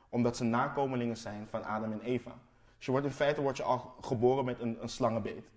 Omdat 0.09 0.37
ze 0.37 0.45
nakomelingen 0.45 1.17
zijn 1.17 1.49
van 1.49 1.65
Adam 1.65 1.93
en 1.93 2.01
Eva. 2.01 2.39
Dus 2.77 2.87
je 2.87 2.91
wordt 2.91 3.07
in 3.07 3.13
feite 3.13 3.41
wordt 3.41 3.57
je 3.57 3.63
al 3.63 3.95
geboren 4.01 4.45
met 4.45 4.61
een, 4.61 4.83
een 4.83 4.89
slangenbeet. 4.89 5.51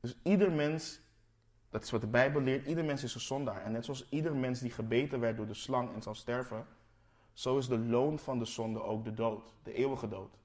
Dus 0.00 0.16
ieder 0.22 0.52
mens, 0.52 1.00
dat 1.70 1.82
is 1.82 1.90
wat 1.90 2.00
de 2.00 2.06
Bijbel 2.06 2.40
leert, 2.40 2.66
ieder 2.66 2.84
mens 2.84 3.02
is 3.02 3.14
een 3.14 3.20
zondaar. 3.20 3.62
En 3.62 3.72
net 3.72 3.84
zoals 3.84 4.08
ieder 4.08 4.36
mens 4.36 4.60
die 4.60 4.70
gebeten 4.70 5.20
werd 5.20 5.36
door 5.36 5.46
de 5.46 5.54
slang 5.54 5.94
en 5.94 6.02
zal 6.02 6.14
sterven, 6.14 6.66
zo 7.32 7.58
is 7.58 7.68
de 7.68 7.78
loon 7.78 8.18
van 8.18 8.38
de 8.38 8.44
zonde 8.44 8.82
ook 8.82 9.04
de 9.04 9.14
dood, 9.14 9.54
de 9.62 9.72
eeuwige 9.72 10.08
dood. 10.08 10.38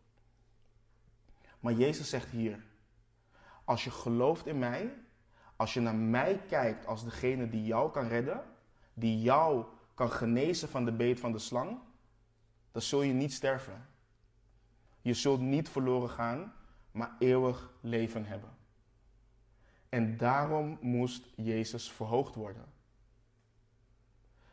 Maar 1.60 1.74
Jezus 1.74 2.10
zegt 2.10 2.30
hier, 2.30 2.64
als 3.64 3.84
je 3.84 3.92
gelooft 3.92 4.46
in 4.46 4.60
mij, 4.60 5.05
als 5.56 5.74
je 5.74 5.80
naar 5.80 5.96
mij 5.96 6.42
kijkt 6.48 6.86
als 6.86 7.04
degene 7.04 7.50
die 7.50 7.66
jou 7.66 7.92
kan 7.92 8.08
redden, 8.08 8.44
die 8.94 9.22
jou 9.22 9.66
kan 9.94 10.12
genezen 10.12 10.70
van 10.70 10.86
de 10.86 10.92
beet 10.92 11.20
van 11.20 11.32
de 11.32 11.40
slang, 11.40 11.80
dan 12.72 12.82
zul 12.82 13.02
je 13.02 13.14
niet 13.14 13.34
sterven. 13.34 13.86
Je 15.02 15.14
zult 15.14 15.40
niet 15.40 15.70
verloren 15.70 16.10
gaan, 16.10 16.54
maar 16.92 17.16
eeuwig 17.20 17.74
leven 17.82 18.26
hebben. 18.26 18.50
En 19.90 20.18
daarom 20.18 20.78
moest 20.82 21.26
Jezus 21.36 21.92
verhoogd 21.92 22.36
worden. 22.36 22.66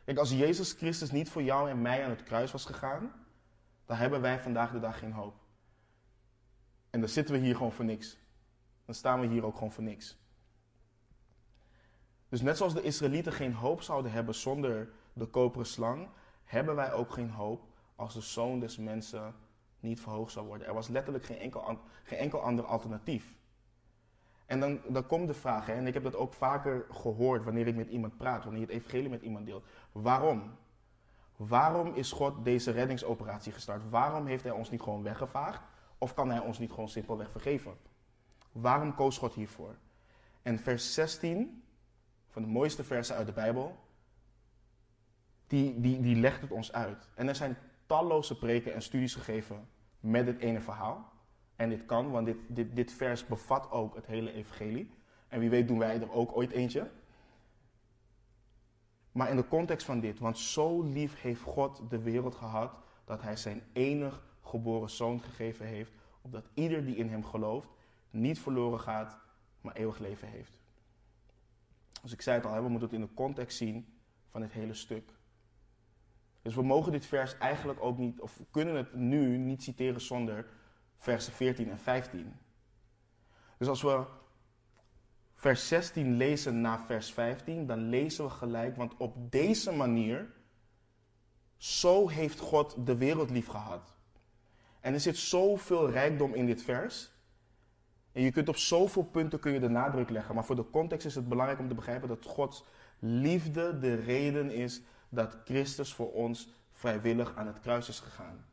Kijk, 0.05 0.17
als 0.17 0.31
Jezus 0.31 0.71
Christus 0.71 1.11
niet 1.11 1.29
voor 1.29 1.43
jou 1.43 1.69
en 1.69 1.81
mij 1.81 2.03
aan 2.03 2.09
het 2.09 2.23
kruis 2.23 2.51
was 2.51 2.65
gegaan, 2.65 3.11
dan 3.85 3.97
hebben 3.97 4.21
wij 4.21 4.39
vandaag 4.39 4.71
de 4.71 4.79
dag 4.79 4.99
geen 4.99 5.11
hoop. 5.11 5.35
En 6.89 6.99
dan 6.99 7.09
zitten 7.09 7.35
we 7.35 7.41
hier 7.41 7.55
gewoon 7.55 7.71
voor 7.71 7.85
niks. 7.85 8.17
Dan 8.85 8.95
staan 8.95 9.19
we 9.19 9.27
hier 9.27 9.45
ook 9.45 9.53
gewoon 9.53 9.71
voor 9.71 9.83
niks. 9.83 10.17
Dus 12.33 12.41
net 12.41 12.57
zoals 12.57 12.73
de 12.73 12.81
Israëlieten 12.81 13.33
geen 13.33 13.53
hoop 13.53 13.81
zouden 13.81 14.11
hebben 14.11 14.35
zonder 14.35 14.89
de 15.13 15.25
koperen 15.25 15.65
slang, 15.65 16.07
hebben 16.43 16.75
wij 16.75 16.93
ook 16.93 17.11
geen 17.13 17.29
hoop 17.29 17.61
als 17.95 18.13
de 18.13 18.21
zoon 18.21 18.59
des 18.59 18.77
mensen 18.77 19.35
niet 19.79 20.01
verhoogd 20.01 20.31
zou 20.31 20.47
worden. 20.47 20.67
Er 20.67 20.73
was 20.73 20.87
letterlijk 20.87 21.25
geen 21.25 21.37
enkel, 21.37 21.79
geen 22.03 22.19
enkel 22.19 22.41
ander 22.41 22.65
alternatief. 22.65 23.35
En 24.45 24.59
dan, 24.59 24.79
dan 24.87 25.07
komt 25.07 25.27
de 25.27 25.33
vraag, 25.33 25.65
hè, 25.65 25.73
en 25.73 25.87
ik 25.87 25.93
heb 25.93 26.03
dat 26.03 26.15
ook 26.15 26.33
vaker 26.33 26.85
gehoord 26.91 27.43
wanneer 27.43 27.67
ik 27.67 27.75
met 27.75 27.89
iemand 27.89 28.17
praat, 28.17 28.43
wanneer 28.43 28.61
je 28.61 28.67
het 28.67 28.75
evangelie 28.75 29.09
met 29.09 29.21
iemand 29.21 29.45
deelt. 29.45 29.65
Waarom? 29.91 30.55
Waarom 31.35 31.93
is 31.93 32.11
God 32.11 32.45
deze 32.45 32.71
reddingsoperatie 32.71 33.51
gestart? 33.51 33.89
Waarom 33.89 34.25
heeft 34.25 34.43
hij 34.43 34.51
ons 34.51 34.69
niet 34.69 34.81
gewoon 34.81 35.03
weggevaagd? 35.03 35.61
Of 35.97 36.13
kan 36.13 36.29
hij 36.29 36.39
ons 36.39 36.59
niet 36.59 36.71
gewoon 36.71 36.89
simpelweg 36.89 37.31
vergeven? 37.31 37.77
Waarom 38.51 38.95
koos 38.95 39.17
God 39.17 39.33
hiervoor? 39.33 39.75
En 40.41 40.59
vers 40.59 40.93
16, 40.93 41.62
van 42.33 42.41
de 42.41 42.47
mooiste 42.47 42.83
versen 42.83 43.15
uit 43.15 43.27
de 43.27 43.33
Bijbel, 43.33 43.77
die, 45.47 45.79
die, 45.79 46.01
die 46.01 46.15
legt 46.15 46.41
het 46.41 46.51
ons 46.51 46.71
uit. 46.71 47.09
En 47.15 47.27
er 47.27 47.35
zijn 47.35 47.57
talloze 47.85 48.37
preken 48.37 48.73
en 48.73 48.81
studies 48.81 49.15
gegeven 49.15 49.67
met 49.99 50.25
dit 50.25 50.39
ene 50.39 50.61
verhaal. 50.61 51.11
En 51.55 51.69
dit 51.69 51.85
kan, 51.85 52.11
want 52.11 52.25
dit, 52.25 52.37
dit, 52.47 52.75
dit 52.75 52.91
vers 52.91 53.25
bevat 53.25 53.71
ook 53.71 53.95
het 53.95 54.05
hele 54.05 54.33
evangelie. 54.33 54.89
En 55.27 55.39
wie 55.39 55.49
weet 55.49 55.67
doen 55.67 55.79
wij 55.79 56.01
er 56.01 56.11
ook 56.11 56.35
ooit 56.35 56.51
eentje. 56.51 56.89
Maar 59.11 59.29
in 59.29 59.35
de 59.35 59.47
context 59.47 59.85
van 59.85 59.99
dit, 59.99 60.19
want 60.19 60.37
zo 60.37 60.81
lief 60.81 61.21
heeft 61.21 61.41
God 61.41 61.81
de 61.89 62.01
wereld 62.01 62.35
gehad 62.35 62.75
dat 63.05 63.21
hij 63.21 63.35
zijn 63.35 63.63
enig 63.73 64.23
geboren 64.41 64.89
zoon 64.89 65.21
gegeven 65.21 65.65
heeft, 65.65 65.91
opdat 66.21 66.49
ieder 66.53 66.85
die 66.85 66.95
in 66.95 67.09
hem 67.09 67.25
gelooft 67.25 67.69
niet 68.09 68.39
verloren 68.39 68.79
gaat, 68.79 69.17
maar 69.61 69.75
eeuwig 69.75 69.99
leven 69.99 70.27
heeft. 70.27 70.51
Dus 72.03 72.11
ik 72.11 72.21
zei 72.21 72.37
het 72.37 72.45
al, 72.45 72.63
we 72.63 72.69
moeten 72.69 72.89
het 72.89 72.97
in 72.99 73.05
de 73.05 73.13
context 73.13 73.57
zien 73.57 73.99
van 74.29 74.41
het 74.41 74.51
hele 74.51 74.73
stuk. 74.73 75.11
Dus 76.41 76.55
we 76.55 76.63
mogen 76.63 76.91
dit 76.91 77.05
vers 77.05 77.37
eigenlijk 77.37 77.83
ook 77.83 77.97
niet, 77.97 78.21
of 78.21 78.39
kunnen 78.51 78.75
het 78.75 78.93
nu 78.93 79.37
niet 79.37 79.63
citeren 79.63 80.01
zonder 80.01 80.45
versen 80.97 81.33
14 81.33 81.69
en 81.69 81.79
15. 81.79 82.33
Dus 83.57 83.67
als 83.67 83.81
we 83.81 84.05
vers 85.33 85.67
16 85.67 86.17
lezen 86.17 86.61
na 86.61 86.79
vers 86.85 87.13
15, 87.13 87.65
dan 87.65 87.89
lezen 87.89 88.25
we 88.25 88.29
gelijk, 88.29 88.75
want 88.75 88.97
op 88.97 89.31
deze 89.31 89.71
manier, 89.71 90.33
zo 91.57 92.07
heeft 92.07 92.39
God 92.39 92.85
de 92.85 92.97
wereld 92.97 93.29
lief 93.29 93.47
gehad. 93.47 93.95
En 94.79 94.93
er 94.93 94.99
zit 94.99 95.17
zoveel 95.17 95.89
rijkdom 95.89 96.33
in 96.33 96.45
dit 96.45 96.63
vers. 96.63 97.12
En 98.13 98.21
je 98.21 98.31
kunt 98.31 98.49
op 98.49 98.55
zoveel 98.55 99.03
punten 99.03 99.39
kun 99.39 99.51
je 99.51 99.59
de 99.59 99.69
nadruk 99.69 100.09
leggen. 100.09 100.35
Maar 100.35 100.45
voor 100.45 100.55
de 100.55 100.69
context 100.69 101.05
is 101.05 101.15
het 101.15 101.29
belangrijk 101.29 101.59
om 101.59 101.67
te 101.67 101.75
begrijpen 101.75 102.07
dat 102.07 102.25
Gods 102.25 102.63
liefde 102.99 103.79
de 103.79 103.95
reden 103.95 104.51
is 104.51 104.81
dat 105.09 105.37
Christus 105.45 105.93
voor 105.93 106.11
ons 106.11 106.53
vrijwillig 106.71 107.35
aan 107.35 107.47
het 107.47 107.59
kruis 107.59 107.89
is 107.89 107.99
gegaan. 107.99 108.45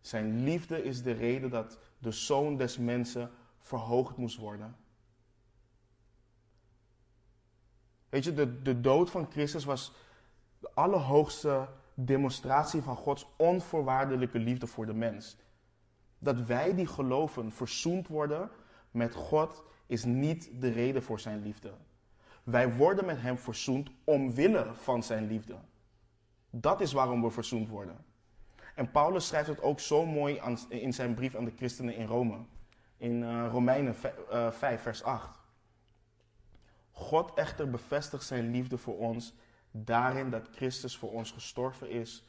Zijn 0.00 0.44
liefde 0.44 0.82
is 0.82 1.02
de 1.02 1.12
reden 1.12 1.50
dat 1.50 1.78
de 1.98 2.10
zoon 2.10 2.56
des 2.56 2.78
mensen 2.78 3.30
verhoogd 3.58 4.16
moest 4.16 4.36
worden. 4.36 4.76
Weet 8.08 8.24
je, 8.24 8.34
de, 8.34 8.62
de 8.62 8.80
dood 8.80 9.10
van 9.10 9.30
Christus 9.30 9.64
was 9.64 9.92
de 10.58 10.70
allerhoogste 10.74 11.68
demonstratie 11.94 12.82
van 12.82 12.96
Gods 12.96 13.26
onvoorwaardelijke 13.36 14.38
liefde 14.38 14.66
voor 14.66 14.86
de 14.86 14.94
mens. 14.94 15.36
Dat 16.18 16.40
wij 16.40 16.74
die 16.74 16.86
geloven 16.86 17.52
verzoend 17.52 18.08
worden 18.08 18.50
met 18.92 19.14
God 19.14 19.64
is 19.86 20.04
niet 20.04 20.50
de 20.60 20.68
reden 20.68 21.02
voor 21.02 21.20
zijn 21.20 21.42
liefde. 21.42 21.72
Wij 22.42 22.74
worden 22.74 23.04
met 23.04 23.20
Hem 23.20 23.38
verzoend 23.38 23.90
omwille 24.04 24.74
van 24.74 25.02
Zijn 25.02 25.26
liefde. 25.26 25.56
Dat 26.50 26.80
is 26.80 26.92
waarom 26.92 27.22
we 27.22 27.30
verzoend 27.30 27.68
worden. 27.68 28.04
En 28.74 28.90
Paulus 28.90 29.26
schrijft 29.26 29.48
het 29.48 29.62
ook 29.62 29.80
zo 29.80 30.06
mooi 30.06 30.40
in 30.68 30.92
zijn 30.92 31.14
brief 31.14 31.34
aan 31.34 31.44
de 31.44 31.52
christenen 31.56 31.96
in 31.96 32.06
Rome. 32.06 32.38
In 32.96 33.22
uh, 33.22 33.46
Romeinen 33.50 33.94
5, 33.94 34.62
uh, 34.62 34.78
vers 34.78 35.02
8. 35.02 35.38
God 36.90 37.34
echter 37.34 37.70
bevestigt 37.70 38.24
zijn 38.24 38.50
liefde 38.50 38.78
voor 38.78 38.98
ons 38.98 39.34
daarin 39.70 40.30
dat 40.30 40.48
Christus 40.52 40.96
voor 40.96 41.12
ons 41.12 41.30
gestorven 41.30 41.90
is 41.90 42.24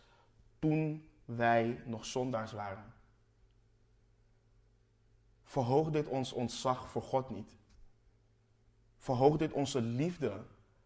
toen 0.59 1.07
wij 1.25 1.81
nog 1.85 2.05
zondaars 2.05 2.51
waren. 2.51 2.93
Verhoog 5.53 5.89
dit 5.89 6.07
ons 6.07 6.33
ontzag 6.33 6.89
voor 6.89 7.01
God 7.01 7.29
niet. 7.29 7.55
Verhoog 8.97 9.37
dit 9.37 9.53
onze 9.53 9.81
liefde 9.81 10.45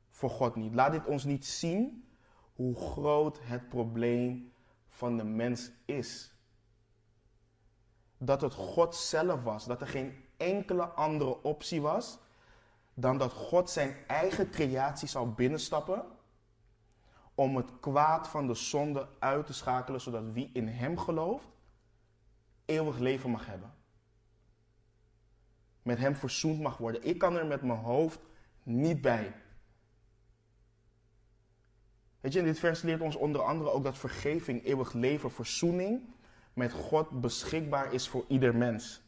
voor 0.09 0.29
God 0.29 0.55
niet. 0.55 0.73
Laat 0.73 0.91
dit 0.91 1.05
ons 1.05 1.23
niet 1.23 1.45
zien 1.45 2.07
hoe 2.55 2.75
groot 2.75 3.39
het 3.41 3.69
probleem 3.69 4.53
van 4.89 5.17
de 5.17 5.23
mens 5.23 5.71
is. 5.85 6.33
Dat 8.17 8.41
het 8.41 8.53
God 8.53 8.95
zelf 8.95 9.43
was, 9.43 9.65
dat 9.65 9.81
er 9.81 9.87
geen 9.87 10.25
enkele 10.37 10.83
andere 10.83 11.43
optie 11.43 11.81
was 11.81 12.19
dan 12.93 13.17
dat 13.17 13.33
God 13.33 13.69
zijn 13.69 13.95
eigen 14.07 14.49
creatie 14.49 15.07
zou 15.07 15.27
binnenstappen 15.27 16.05
om 17.35 17.55
het 17.55 17.79
kwaad 17.79 18.27
van 18.27 18.47
de 18.47 18.53
zonde 18.53 19.07
uit 19.19 19.45
te 19.45 19.53
schakelen, 19.53 20.01
zodat 20.01 20.31
wie 20.31 20.49
in 20.53 20.67
Hem 20.67 20.97
gelooft, 20.97 21.47
eeuwig 22.65 22.97
leven 22.97 23.29
mag 23.29 23.45
hebben. 23.45 23.76
Met 25.87 25.97
Hem 25.97 26.15
verzoend 26.15 26.59
mag 26.59 26.77
worden. 26.77 27.03
Ik 27.03 27.17
kan 27.17 27.37
er 27.37 27.45
met 27.45 27.61
mijn 27.61 27.79
hoofd 27.79 28.19
niet 28.63 29.01
bij. 29.01 29.33
Weet 32.19 32.33
je, 32.33 32.39
in 32.39 32.45
dit 32.45 32.59
vers 32.59 32.81
leert 32.81 33.01
ons 33.01 33.15
onder 33.15 33.41
andere 33.41 33.69
ook 33.71 33.83
dat 33.83 33.97
vergeving, 33.97 34.65
eeuwig 34.65 34.93
leven, 34.93 35.31
verzoening 35.31 36.01
met 36.53 36.71
God 36.71 37.21
beschikbaar 37.21 37.93
is 37.93 38.07
voor 38.07 38.25
ieder 38.27 38.55
mens. 38.55 39.01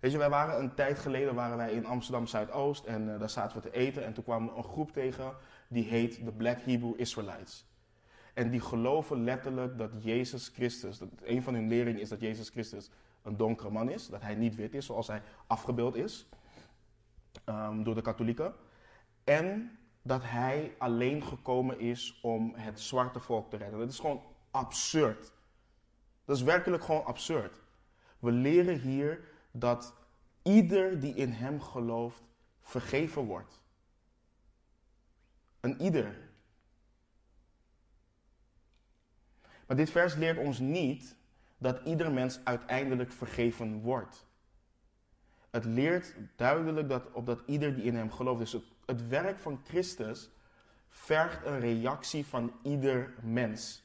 Weet 0.00 0.12
je, 0.12 0.18
wij 0.18 0.30
waren 0.30 0.58
een 0.58 0.74
tijd 0.74 0.98
geleden 0.98 1.34
waren 1.34 1.56
wij 1.56 1.72
in 1.72 1.86
Amsterdam 1.86 2.26
Zuidoost 2.26 2.84
en 2.84 3.08
uh, 3.08 3.18
daar 3.18 3.30
zaten 3.30 3.56
we 3.56 3.62
te 3.62 3.76
eten 3.76 4.04
en 4.04 4.12
toen 4.12 4.24
kwam 4.24 4.52
een 4.56 4.64
groep 4.64 4.92
tegen 4.92 5.36
die 5.68 5.84
heet 5.84 6.24
de 6.24 6.32
Black 6.32 6.60
Hebrew 6.60 7.00
Israelites. 7.00 7.66
En 8.32 8.50
die 8.50 8.60
geloven 8.60 9.24
letterlijk 9.24 9.78
dat 9.78 9.90
Jezus 9.98 10.48
Christus, 10.48 10.98
dat 10.98 11.08
een 11.22 11.42
van 11.42 11.54
hun 11.54 11.68
leringen 11.68 12.00
is 12.00 12.08
dat 12.08 12.20
Jezus 12.20 12.48
Christus 12.48 12.90
een 13.24 13.36
donkere 13.36 13.70
man 13.70 13.90
is, 13.90 14.08
dat 14.08 14.22
hij 14.22 14.34
niet 14.34 14.54
wit 14.54 14.74
is 14.74 14.86
zoals 14.86 15.06
hij 15.06 15.22
afgebeeld 15.46 15.94
is 15.94 16.28
um, 17.46 17.84
door 17.84 17.94
de 17.94 18.02
katholieken. 18.02 18.54
En 19.24 19.78
dat 20.02 20.22
hij 20.22 20.74
alleen 20.78 21.22
gekomen 21.22 21.78
is 21.80 22.20
om 22.22 22.54
het 22.54 22.80
zwarte 22.80 23.20
volk 23.20 23.50
te 23.50 23.56
redden. 23.56 23.78
Dat 23.78 23.88
is 23.88 23.98
gewoon 23.98 24.22
absurd. 24.50 25.32
Dat 26.24 26.36
is 26.36 26.42
werkelijk 26.42 26.84
gewoon 26.84 27.04
absurd. 27.04 27.62
We 28.18 28.30
leren 28.30 28.80
hier 28.80 29.28
dat 29.50 29.94
ieder 30.42 31.00
die 31.00 31.14
in 31.14 31.30
hem 31.30 31.60
gelooft 31.60 32.22
vergeven 32.62 33.22
wordt. 33.22 33.62
Een 35.60 35.80
ieder. 35.80 36.16
Maar 39.66 39.76
dit 39.76 39.90
vers 39.90 40.14
leert 40.14 40.38
ons 40.38 40.58
niet 40.58 41.16
dat 41.64 41.80
ieder 41.84 42.12
mens 42.12 42.40
uiteindelijk 42.44 43.12
vergeven 43.12 43.80
wordt. 43.80 44.26
Het 45.50 45.64
leert 45.64 46.16
duidelijk 46.36 46.88
dat, 46.88 47.12
op 47.12 47.26
dat 47.26 47.42
ieder 47.46 47.74
die 47.74 47.84
in 47.84 47.94
hem 47.94 48.12
gelooft. 48.12 48.38
Dus 48.38 48.52
het, 48.52 48.64
het 48.86 49.08
werk 49.08 49.38
van 49.38 49.60
Christus 49.64 50.30
vergt 50.88 51.44
een 51.44 51.60
reactie 51.60 52.26
van 52.26 52.52
ieder 52.62 53.14
mens. 53.22 53.82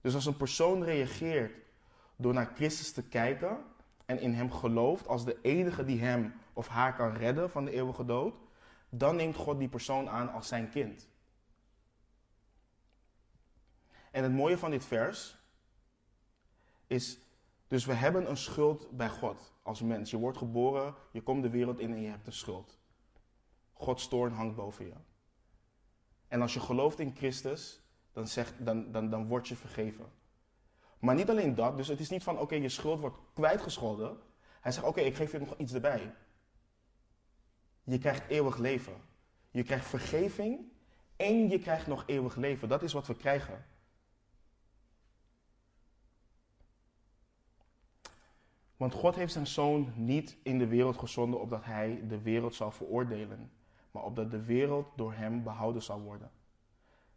Dus 0.00 0.14
als 0.14 0.26
een 0.26 0.36
persoon 0.36 0.84
reageert 0.84 1.54
door 2.16 2.34
naar 2.34 2.52
Christus 2.54 2.92
te 2.92 3.02
kijken 3.02 3.58
en 4.06 4.20
in 4.20 4.34
hem 4.34 4.52
gelooft 4.52 5.06
als 5.06 5.24
de 5.24 5.38
enige 5.42 5.84
die 5.84 6.00
hem 6.00 6.34
of 6.52 6.68
haar 6.68 6.94
kan 6.94 7.12
redden 7.12 7.50
van 7.50 7.64
de 7.64 7.70
eeuwige 7.70 8.04
dood, 8.04 8.34
dan 8.88 9.16
neemt 9.16 9.36
God 9.36 9.58
die 9.58 9.68
persoon 9.68 10.08
aan 10.08 10.32
als 10.32 10.48
zijn 10.48 10.70
kind. 10.70 11.08
En 14.10 14.22
het 14.22 14.32
mooie 14.32 14.58
van 14.58 14.70
dit 14.70 14.84
vers 14.84 15.40
is, 16.92 17.18
dus 17.66 17.84
we 17.84 17.92
hebben 17.92 18.30
een 18.30 18.36
schuld 18.36 18.90
bij 18.90 19.08
God 19.08 19.52
als 19.62 19.80
mens. 19.80 20.10
Je 20.10 20.16
wordt 20.16 20.38
geboren, 20.38 20.94
je 21.12 21.22
komt 21.22 21.42
de 21.42 21.50
wereld 21.50 21.78
in 21.78 21.92
en 21.92 22.00
je 22.00 22.08
hebt 22.08 22.26
een 22.26 22.32
schuld. 22.32 22.78
Gods 23.72 24.08
toorn 24.08 24.32
hangt 24.32 24.56
boven 24.56 24.86
je. 24.86 24.94
En 26.28 26.40
als 26.40 26.54
je 26.54 26.60
gelooft 26.60 26.98
in 26.98 27.14
Christus, 27.16 27.80
dan, 28.12 28.28
zeg, 28.28 28.54
dan, 28.58 28.92
dan, 28.92 29.10
dan 29.10 29.26
word 29.26 29.48
je 29.48 29.56
vergeven. 29.56 30.12
Maar 30.98 31.14
niet 31.14 31.30
alleen 31.30 31.54
dat, 31.54 31.76
dus 31.76 31.88
het 31.88 32.00
is 32.00 32.10
niet 32.10 32.22
van 32.22 32.38
oké, 32.38 32.54
je 32.54 32.68
schuld 32.68 33.00
wordt 33.00 33.16
kwijtgescholden. 33.34 34.18
Hij 34.60 34.72
zegt 34.72 34.86
oké, 34.86 35.00
ik 35.00 35.16
geef 35.16 35.32
je 35.32 35.38
nog 35.38 35.56
iets 35.56 35.72
erbij. 35.72 36.14
Je 37.84 37.98
krijgt 37.98 38.28
eeuwig 38.28 38.58
leven. 38.58 38.94
Je 39.50 39.62
krijgt 39.62 39.86
vergeving 39.86 40.72
en 41.16 41.48
je 41.48 41.58
krijgt 41.58 41.86
nog 41.86 42.02
eeuwig 42.06 42.36
leven. 42.36 42.68
Dat 42.68 42.82
is 42.82 42.92
wat 42.92 43.06
we 43.06 43.14
krijgen. 43.14 43.64
Want 48.82 48.94
God 48.94 49.14
heeft 49.14 49.32
zijn 49.32 49.46
zoon 49.46 49.92
niet 49.94 50.36
in 50.42 50.58
de 50.58 50.66
wereld 50.66 50.98
gezonden 50.98 51.40
opdat 51.40 51.64
hij 51.64 52.04
de 52.08 52.22
wereld 52.22 52.54
zou 52.54 52.72
veroordelen, 52.72 53.50
maar 53.90 54.04
opdat 54.04 54.30
de 54.30 54.42
wereld 54.42 54.86
door 54.96 55.12
hem 55.12 55.42
behouden 55.42 55.82
zou 55.82 56.02
worden. 56.02 56.30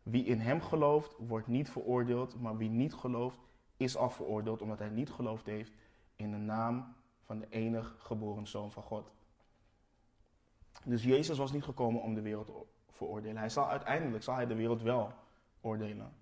Wie 0.04 0.26
in 0.26 0.40
hem 0.40 0.62
gelooft, 0.62 1.16
wordt 1.18 1.48
niet 1.48 1.70
veroordeeld, 1.70 2.42
maar 2.42 2.58
wie 2.58 2.70
niet 2.70 2.94
gelooft, 2.94 3.40
is 3.78 3.98
al 3.98 4.10
veroordeeld 4.10 4.62
omdat 4.62 4.80
hij 4.80 4.90
niet 4.90 5.10
geloofd 5.10 5.46
heeft 5.46 5.72
in 6.16 6.32
de 6.32 6.38
naam 6.38 6.96
van 7.24 7.40
de 7.40 7.48
enig 7.50 7.96
geboren 7.98 8.48
zoon 8.48 8.72
van 8.72 8.84
God. 8.84 9.12
Dus 10.84 11.04
Jezus 11.04 11.38
was 11.38 11.52
niet 11.52 11.64
gekomen 11.64 12.02
om 12.02 12.14
de 12.14 12.22
wereld 12.22 12.46
te 12.46 12.94
veroordelen. 12.94 13.38
Hij 13.38 13.50
zal 13.50 13.70
uiteindelijk 13.70 14.24
zal 14.24 14.36
hij 14.36 14.46
de 14.46 14.56
wereld 14.56 14.82
wel 14.82 15.14
oordelen. 15.62 16.14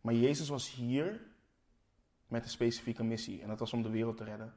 Maar 0.00 0.14
Jezus 0.14 0.48
was 0.48 0.74
hier 0.74 1.20
met 2.34 2.44
een 2.44 2.50
specifieke 2.50 3.04
missie 3.04 3.42
en 3.42 3.48
dat 3.48 3.58
was 3.58 3.72
om 3.72 3.82
de 3.82 3.90
wereld 3.90 4.16
te 4.16 4.24
redden. 4.24 4.54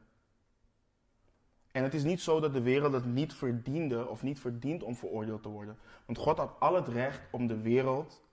En 1.72 1.84
het 1.84 1.94
is 1.94 2.04
niet 2.04 2.22
zo 2.22 2.40
dat 2.40 2.54
de 2.54 2.62
wereld 2.62 2.94
het 2.94 3.06
niet 3.06 3.34
verdiende 3.34 4.08
of 4.08 4.24
niet 4.24 4.40
verdient 4.40 4.84
om 4.84 4.96
veroordeeld 4.96 5.44
te 5.44 5.50
worden. 5.50 5.78
Want 6.06 6.18
God 6.18 6.38
had 6.38 6.60
al 6.60 6.76
het 6.76 6.88
recht 6.88 7.22
om 7.32 7.48
de 7.48 7.62
wereld 7.62 8.24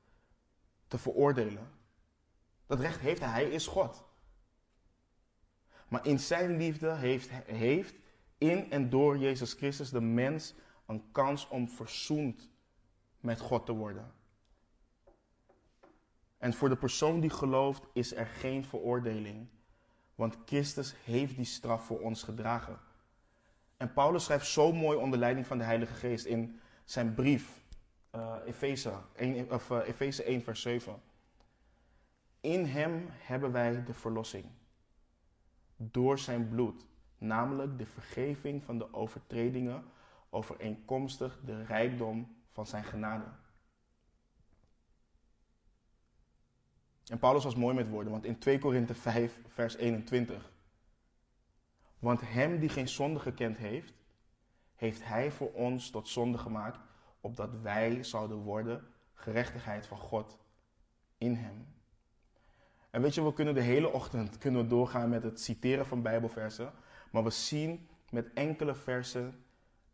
te 0.88 0.99
veroordelen. 0.99 1.68
Dat 2.66 2.80
recht 2.80 3.01
heeft 3.01 3.20
hij. 3.20 3.30
Hij 3.30 3.51
is 3.51 3.66
God. 3.66 4.05
Maar 5.88 6.07
in 6.07 6.18
zijn 6.18 6.57
liefde 6.57 6.95
heeft, 6.95 7.30
heeft 7.47 7.95
in 8.38 8.70
en 8.70 8.90
door 8.90 9.18
Jezus 9.18 9.53
Christus 9.53 9.90
de 9.90 10.01
mens 10.01 10.55
een 10.86 11.05
kans 11.12 11.49
om 11.49 11.68
verzoend 11.68 12.51
met 13.20 13.40
God 13.40 13.66
te 13.66 13.72
worden. 13.72 14.12
En 16.45 16.55
voor 16.55 16.68
de 16.68 16.76
persoon 16.76 17.20
die 17.20 17.30
gelooft 17.30 17.86
is 17.92 18.14
er 18.14 18.26
geen 18.26 18.64
veroordeling. 18.64 19.49
Want 20.14 20.36
Christus 20.45 20.95
heeft 21.05 21.36
die 21.36 21.45
straf 21.45 21.86
voor 21.86 22.01
ons 22.01 22.22
gedragen. 22.22 22.78
En 23.76 23.92
Paulus 23.92 24.24
schrijft 24.24 24.47
zo 24.47 24.72
mooi 24.72 24.99
onder 24.99 25.18
leiding 25.18 25.47
van 25.47 25.59
de 25.59 25.64
Heilige 25.64 25.95
Geest 25.95 26.24
in 26.24 26.61
zijn 26.84 27.14
brief, 27.14 27.64
uh, 28.14 28.34
Efeze, 28.45 28.92
1, 29.16 29.53
of, 29.53 29.70
uh, 29.70 29.88
Efeze 29.88 30.22
1, 30.22 30.42
vers 30.42 30.62
7. 30.62 31.03
In 32.40 32.64
hem 32.64 33.07
hebben 33.11 33.53
wij 33.53 33.84
de 33.84 33.95
verlossing. 33.95 34.45
Door 35.76 36.18
zijn 36.18 36.49
bloed, 36.49 36.86
namelijk 37.18 37.78
de 37.78 37.86
vergeving 37.86 38.64
van 38.64 38.78
de 38.78 38.95
overtredingen 38.95 39.84
overeenkomstig 40.30 41.40
de 41.45 41.64
rijkdom 41.64 42.36
van 42.53 42.66
zijn 42.66 42.84
genade. 42.84 43.26
En 47.07 47.18
Paulus 47.18 47.44
was 47.44 47.55
mooi 47.55 47.74
met 47.74 47.88
woorden, 47.88 48.12
want 48.12 48.24
in 48.24 48.38
2 48.38 48.59
Korinthe 48.59 48.94
5, 48.94 49.40
vers 49.48 49.76
21. 49.76 50.52
Want 51.98 52.20
hem 52.24 52.59
die 52.59 52.68
geen 52.68 52.88
zonde 52.88 53.20
gekend 53.20 53.57
heeft, 53.57 53.92
heeft 54.74 55.05
hij 55.05 55.30
voor 55.30 55.52
ons 55.52 55.90
tot 55.90 56.09
zonde 56.09 56.38
gemaakt, 56.38 56.78
opdat 57.20 57.61
wij 57.62 58.02
zouden 58.02 58.36
worden 58.36 58.86
gerechtigheid 59.14 59.86
van 59.86 59.98
God 59.98 60.38
in 61.18 61.34
hem. 61.34 61.66
En 62.90 63.02
weet 63.02 63.14
je, 63.14 63.24
we 63.24 63.32
kunnen 63.32 63.55
de 63.55 63.61
hele 63.61 63.92
ochtend 63.92 64.38
kunnen 64.38 64.62
we 64.62 64.68
doorgaan 64.68 65.09
met 65.09 65.22
het 65.22 65.40
citeren 65.40 65.86
van 65.86 66.02
Bijbelversen, 66.02 66.72
maar 67.11 67.24
we 67.24 67.30
zien 67.30 67.88
met 68.11 68.32
enkele 68.32 68.74
versen 68.74 69.44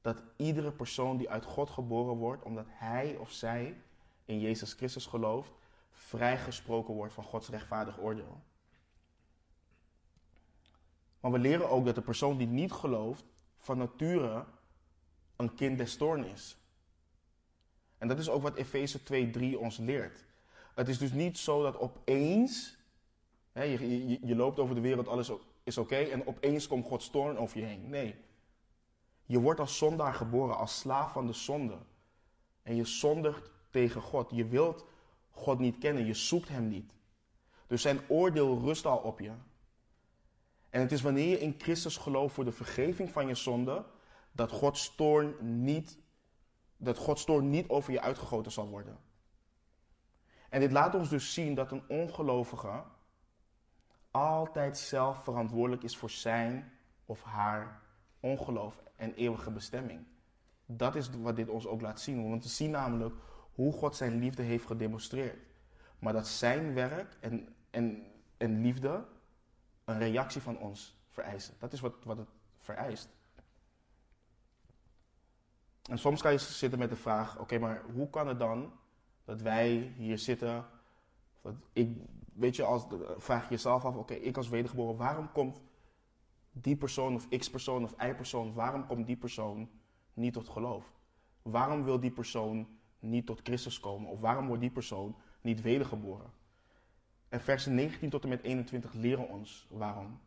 dat 0.01 0.23
iedere 0.37 0.73
persoon 0.73 1.17
die 1.17 1.31
uit 1.31 1.45
God 1.45 1.71
geboren 1.71 2.17
wordt, 2.17 2.43
omdat 2.43 2.67
hij 2.69 3.17
of 3.17 3.31
zij 3.31 3.83
in 4.25 4.41
Jezus 4.41 4.73
Christus 4.73 5.07
gelooft, 5.07 5.53
vrijgesproken 5.91 6.95
wordt 6.95 7.13
van 7.13 7.25
Gods 7.25 7.49
rechtvaardig 7.49 7.99
oordeel. 7.99 8.41
Maar 11.21 11.33
we 11.33 11.39
leren 11.39 11.71
ook 11.71 11.85
dat 11.85 11.95
de 11.95 12.01
persoon 12.01 12.37
die 12.37 12.47
niet 12.47 12.73
gelooft, 12.73 13.25
van 13.57 13.79
nature 13.79 14.45
een 15.37 15.55
kind 15.55 15.79
des 15.79 15.97
toorn 15.97 16.25
is. 16.25 16.57
En 17.99 18.09
dat 18.09 18.19
is 18.19 18.29
ook 18.29 18.43
wat 18.43 18.57
Efeze 18.57 19.01
2:3 19.03 19.59
ons 19.59 19.77
leert. 19.77 20.25
Het 20.75 20.89
is 20.89 20.99
dus 20.99 21.13
niet 21.13 21.39
zo 21.39 21.63
dat 21.63 21.79
opeens, 21.79 22.79
hè, 23.53 23.63
je, 23.63 24.27
je, 24.27 24.37
loopt 24.37 24.59
over 24.59 24.75
de 24.75 24.81
wereld, 24.81 25.09
alles 25.09 25.31
is 25.63 25.79
oké, 25.79 25.97
en 25.97 26.27
opeens 26.27 26.67
komt 26.67 26.87
Gods 26.87 27.11
toorn 27.11 27.39
over 27.39 27.59
je 27.59 27.65
heen. 27.65 27.89
Nee. 27.89 28.15
Je 29.27 29.41
wordt 29.41 29.61
als 29.61 29.79
zondaar 29.79 30.15
geboren, 30.15 30.57
als 30.57 30.79
slaaf 30.79 31.13
van 31.13 31.27
de 31.27 31.33
zonde. 31.33 31.79
En 32.63 32.77
je 32.77 32.85
zondigt 32.85 33.51
tegen 33.71 34.01
God. 34.01 34.31
Je 34.31 34.47
wilt 34.47 34.85
God 35.31 35.59
niet 35.59 35.79
kennen. 35.79 36.07
Je 36.07 36.15
zoekt 36.15 36.49
Hem 36.49 36.69
niet. 36.69 36.93
Dus 37.67 37.83
zijn 37.83 38.01
oordeel 38.09 38.59
rust 38.59 38.87
al 38.87 38.99
op 38.99 39.21
je. 39.21 39.33
En 40.71 40.81
het 40.81 40.93
is 40.93 41.03
wanneer 41.03 41.29
je 41.29 41.41
in 41.41 41.55
Christus 41.59 41.97
gelooft 41.97 42.35
voor 42.35 42.45
de 42.45 42.53
vergeving 42.53 43.11
van 43.11 43.27
je 43.27 43.35
zonde, 43.35 43.85
dat 44.33 44.51
Gods 44.51 44.95
toorn 44.95 45.35
niet, 45.65 45.99
dat 46.77 46.99
Gods 46.99 47.25
toorn 47.25 47.51
niet 47.51 47.69
over 47.69 47.93
je 47.93 48.01
uitgegoten 48.01 48.53
zal 48.53 48.69
worden. 48.69 48.99
En 50.49 50.61
dit 50.61 50.73
laat 50.73 50.95
ons 50.95 51.09
dus 51.09 51.35
zien 51.35 51.55
dat 51.55 51.73
een 51.73 51.89
ongelovige 51.89 52.83
altijd 54.11 54.79
zelf 54.79 55.25
verantwoordelijk 55.25 55.83
is 55.83 55.97
voor 55.97 56.11
zijn 56.11 56.73
of 57.05 57.23
haar 57.23 57.83
ongeloof 58.21 58.83
en 58.97 59.15
eeuwige 59.15 59.51
bestemming. 59.51 60.07
Dat 60.67 60.95
is 60.95 61.11
wat 61.11 61.37
dit 61.37 61.49
ons 61.49 61.67
ook 61.67 61.81
laat 61.81 62.01
zien. 62.01 62.29
Want 62.29 62.43
we 62.43 62.49
zien 62.49 62.71
namelijk 62.71 63.15
hoe 63.61 63.73
God 63.73 63.97
zijn 63.97 64.19
liefde 64.19 64.43
heeft 64.43 64.67
gedemonstreerd. 64.67 65.39
Maar 65.99 66.13
dat 66.13 66.29
zijn 66.29 66.75
werk 66.75 67.17
en, 67.21 67.55
en, 67.71 68.07
en 68.37 68.61
liefde 68.61 69.05
een 69.85 69.99
reactie 69.99 70.41
van 70.41 70.59
ons 70.59 70.99
vereisen. 71.09 71.55
Dat 71.59 71.73
is 71.73 71.81
wat, 71.81 71.95
wat 72.05 72.17
het 72.17 72.29
vereist. 72.59 73.09
En 75.91 75.99
soms 75.99 76.23
kan 76.23 76.33
je 76.33 76.39
zitten 76.39 76.79
met 76.79 76.91
de 76.91 76.97
vraag: 76.97 77.39
oké, 77.39 77.59
maar 77.59 77.83
hoe 77.95 78.11
kan 78.11 78.29
het 78.29 78.39
dan 78.39 78.73
dat 79.25 79.43
wij 79.43 79.93
hier 79.97 80.19
zitten? 80.19 80.67
Dat 81.43 81.55
ik, 81.73 81.97
weet 82.33 82.57
je, 82.57 82.65
als, 82.65 82.87
vraag 83.17 83.43
je 83.43 83.51
jezelf 83.51 83.85
af: 83.85 83.97
oké, 83.97 84.15
ik 84.15 84.37
als 84.37 84.49
wedergeboren, 84.49 84.97
waarom 84.97 85.33
komt 85.33 85.61
die 86.53 86.77
persoon 86.77 87.15
of 87.15 87.29
x 87.29 87.51
persoon 87.51 87.85
of 87.85 87.95
y 88.03 88.15
persoon, 88.15 88.55
waarom 88.55 88.87
komt 88.87 89.07
die 89.07 89.17
persoon 89.17 89.71
niet 90.15 90.33
tot 90.33 90.49
geloof? 90.49 90.93
Waarom 91.43 91.85
wil 91.85 92.01
die 92.01 92.13
persoon 92.13 92.79
niet 93.01 93.27
tot 93.27 93.41
Christus 93.43 93.81
komen? 93.81 94.11
Of 94.11 94.21
waarom 94.21 94.47
wordt 94.47 94.61
die 94.61 94.71
persoon 94.71 95.17
niet 95.41 95.61
wedergeboren? 95.61 96.33
En 97.29 97.41
versen 97.41 97.75
19 97.75 98.11
tot 98.11 98.23
en 98.23 98.29
met 98.29 98.43
21 98.43 98.93
leren 98.93 99.29
ons 99.29 99.67
waarom. 99.71 100.21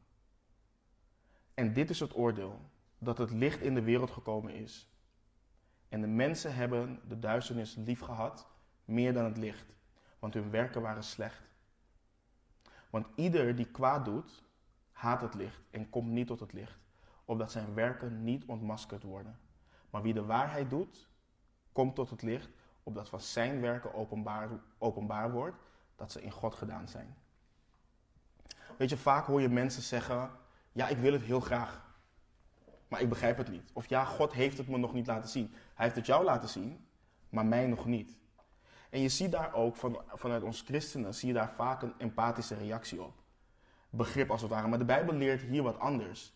En 1.54 1.74
dit 1.74 1.90
is 1.90 2.00
het 2.00 2.16
oordeel: 2.16 2.60
dat 2.98 3.18
het 3.18 3.32
licht 3.32 3.62
in 3.62 3.74
de 3.74 3.82
wereld 3.82 4.12
gekomen 4.12 4.54
is. 4.54 4.92
En 5.90 6.02
de 6.02 6.08
mensen 6.08 6.56
hebben 6.56 7.00
de 7.08 7.20
duisternis 7.20 7.76
lief 7.76 8.00
gehad, 8.00 8.48
meer 8.86 9.14
dan 9.14 9.26
het 9.26 9.38
licht, 9.38 9.76
want 10.20 10.34
hun 10.34 10.50
werken 10.50 10.82
waren 10.82 11.04
slecht. 11.04 11.42
Want 12.90 13.08
ieder 13.16 13.56
die 13.56 13.72
kwaad 13.72 14.06
doet, 14.06 14.44
haat 14.92 15.22
het 15.22 15.34
licht 15.34 15.62
en 15.70 15.90
komt 15.90 16.10
niet 16.10 16.28
tot 16.28 16.40
het 16.40 16.54
licht, 16.54 16.80
opdat 17.26 17.52
zijn 17.52 17.74
werken 17.74 18.24
niet 18.24 18.46
ontmaskerd 18.46 19.04
worden. 19.04 19.40
Maar 19.90 20.02
wie 20.02 20.14
de 20.14 20.26
waarheid 20.26 20.70
doet, 20.70 21.10
komt 21.72 21.96
tot 21.96 22.10
het 22.10 22.22
licht, 22.22 22.50
opdat 22.84 23.10
van 23.10 23.22
zijn 23.22 23.62
werken 23.62 23.94
openbaar, 23.94 24.50
openbaar 24.78 25.32
wordt 25.32 25.58
dat 25.96 26.12
ze 26.12 26.22
in 26.22 26.32
God 26.32 26.56
gedaan 26.56 26.88
zijn. 26.88 27.16
Weet 28.78 28.90
je, 28.90 28.98
vaak 28.98 29.26
hoor 29.26 29.42
je 29.42 29.50
mensen 29.50 29.82
zeggen: 29.82 30.32
Ja, 30.72 30.88
ik 30.88 30.98
wil 30.98 31.14
het 31.14 31.22
heel 31.22 31.40
graag, 31.40 31.82
maar 32.88 33.02
ik 33.02 33.10
begrijp 33.10 33.38
het 33.38 33.50
niet. 33.50 33.72
Of 33.74 33.90
ja, 33.90 34.06
God 34.06 34.34
heeft 34.34 34.58
het 34.58 34.68
me 34.68 34.78
nog 34.78 34.94
niet 34.94 35.08
laten 35.08 35.30
zien. 35.30 35.52
Hij 35.52 35.86
heeft 35.86 35.96
het 35.96 36.06
jou 36.06 36.24
laten 36.24 36.50
zien, 36.50 36.88
maar 37.30 37.46
mij 37.46 37.68
nog 37.68 37.86
niet. 37.86 38.18
En 38.90 39.00
je 39.00 39.10
ziet 39.10 39.32
daar 39.32 39.54
ook 39.54 39.76
van, 39.76 40.02
vanuit 40.08 40.44
ons 40.44 40.62
christenen, 40.62 41.14
zie 41.14 41.28
je 41.28 41.34
daar 41.34 41.54
vaak 41.56 41.82
een 41.82 41.94
empathische 41.98 42.56
reactie 42.56 43.02
op. 43.02 43.14
Begrip 43.90 44.32
als 44.32 44.42
het 44.42 44.50
ware. 44.50 44.68
Maar 44.68 44.80
de 44.80 44.86
Bijbel 44.86 45.14
leert 45.14 45.42
hier 45.42 45.64
wat 45.64 45.80
anders. 45.80 46.34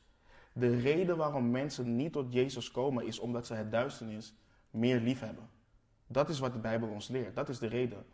De 0.54 0.80
reden 0.80 1.18
waarom 1.18 1.52
mensen 1.52 1.96
niet 1.96 2.14
tot 2.14 2.34
Jezus 2.34 2.72
komen 2.72 3.06
is 3.06 3.20
omdat 3.20 3.46
ze 3.46 3.54
het 3.54 3.72
duisternis 3.72 4.34
meer 4.70 5.00
lief 5.00 5.20
hebben. 5.20 5.50
Dat 6.08 6.30
is 6.30 6.40
wat 6.40 6.54
de 6.54 6.60
Bijbel 6.60 6.90
ons 6.90 7.08
leert. 7.08 7.36
Dat 7.36 7.50
is 7.50 7.60
de 7.60 7.68
reden. 7.68 8.06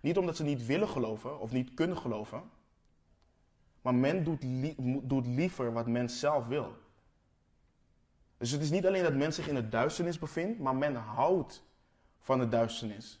Niet 0.00 0.18
omdat 0.18 0.36
ze 0.36 0.42
niet 0.42 0.66
willen 0.66 0.88
geloven 0.88 1.40
of 1.40 1.52
niet 1.52 1.74
kunnen 1.74 1.96
geloven. 1.96 2.50
Maar 3.82 3.94
men 3.94 4.24
doet, 4.24 4.42
doet 5.08 5.26
liever 5.26 5.72
wat 5.72 5.86
men 5.86 6.10
zelf 6.10 6.46
wil. 6.46 6.76
Dus 8.38 8.50
het 8.50 8.60
is 8.60 8.70
niet 8.70 8.86
alleen 8.86 9.02
dat 9.02 9.14
men 9.14 9.32
zich 9.32 9.48
in 9.48 9.56
het 9.56 9.70
duisternis 9.70 10.18
bevindt, 10.18 10.58
maar 10.58 10.76
men 10.76 10.94
houdt 10.94 11.62
van 12.18 12.38
de 12.38 12.48
duisternis. 12.48 13.20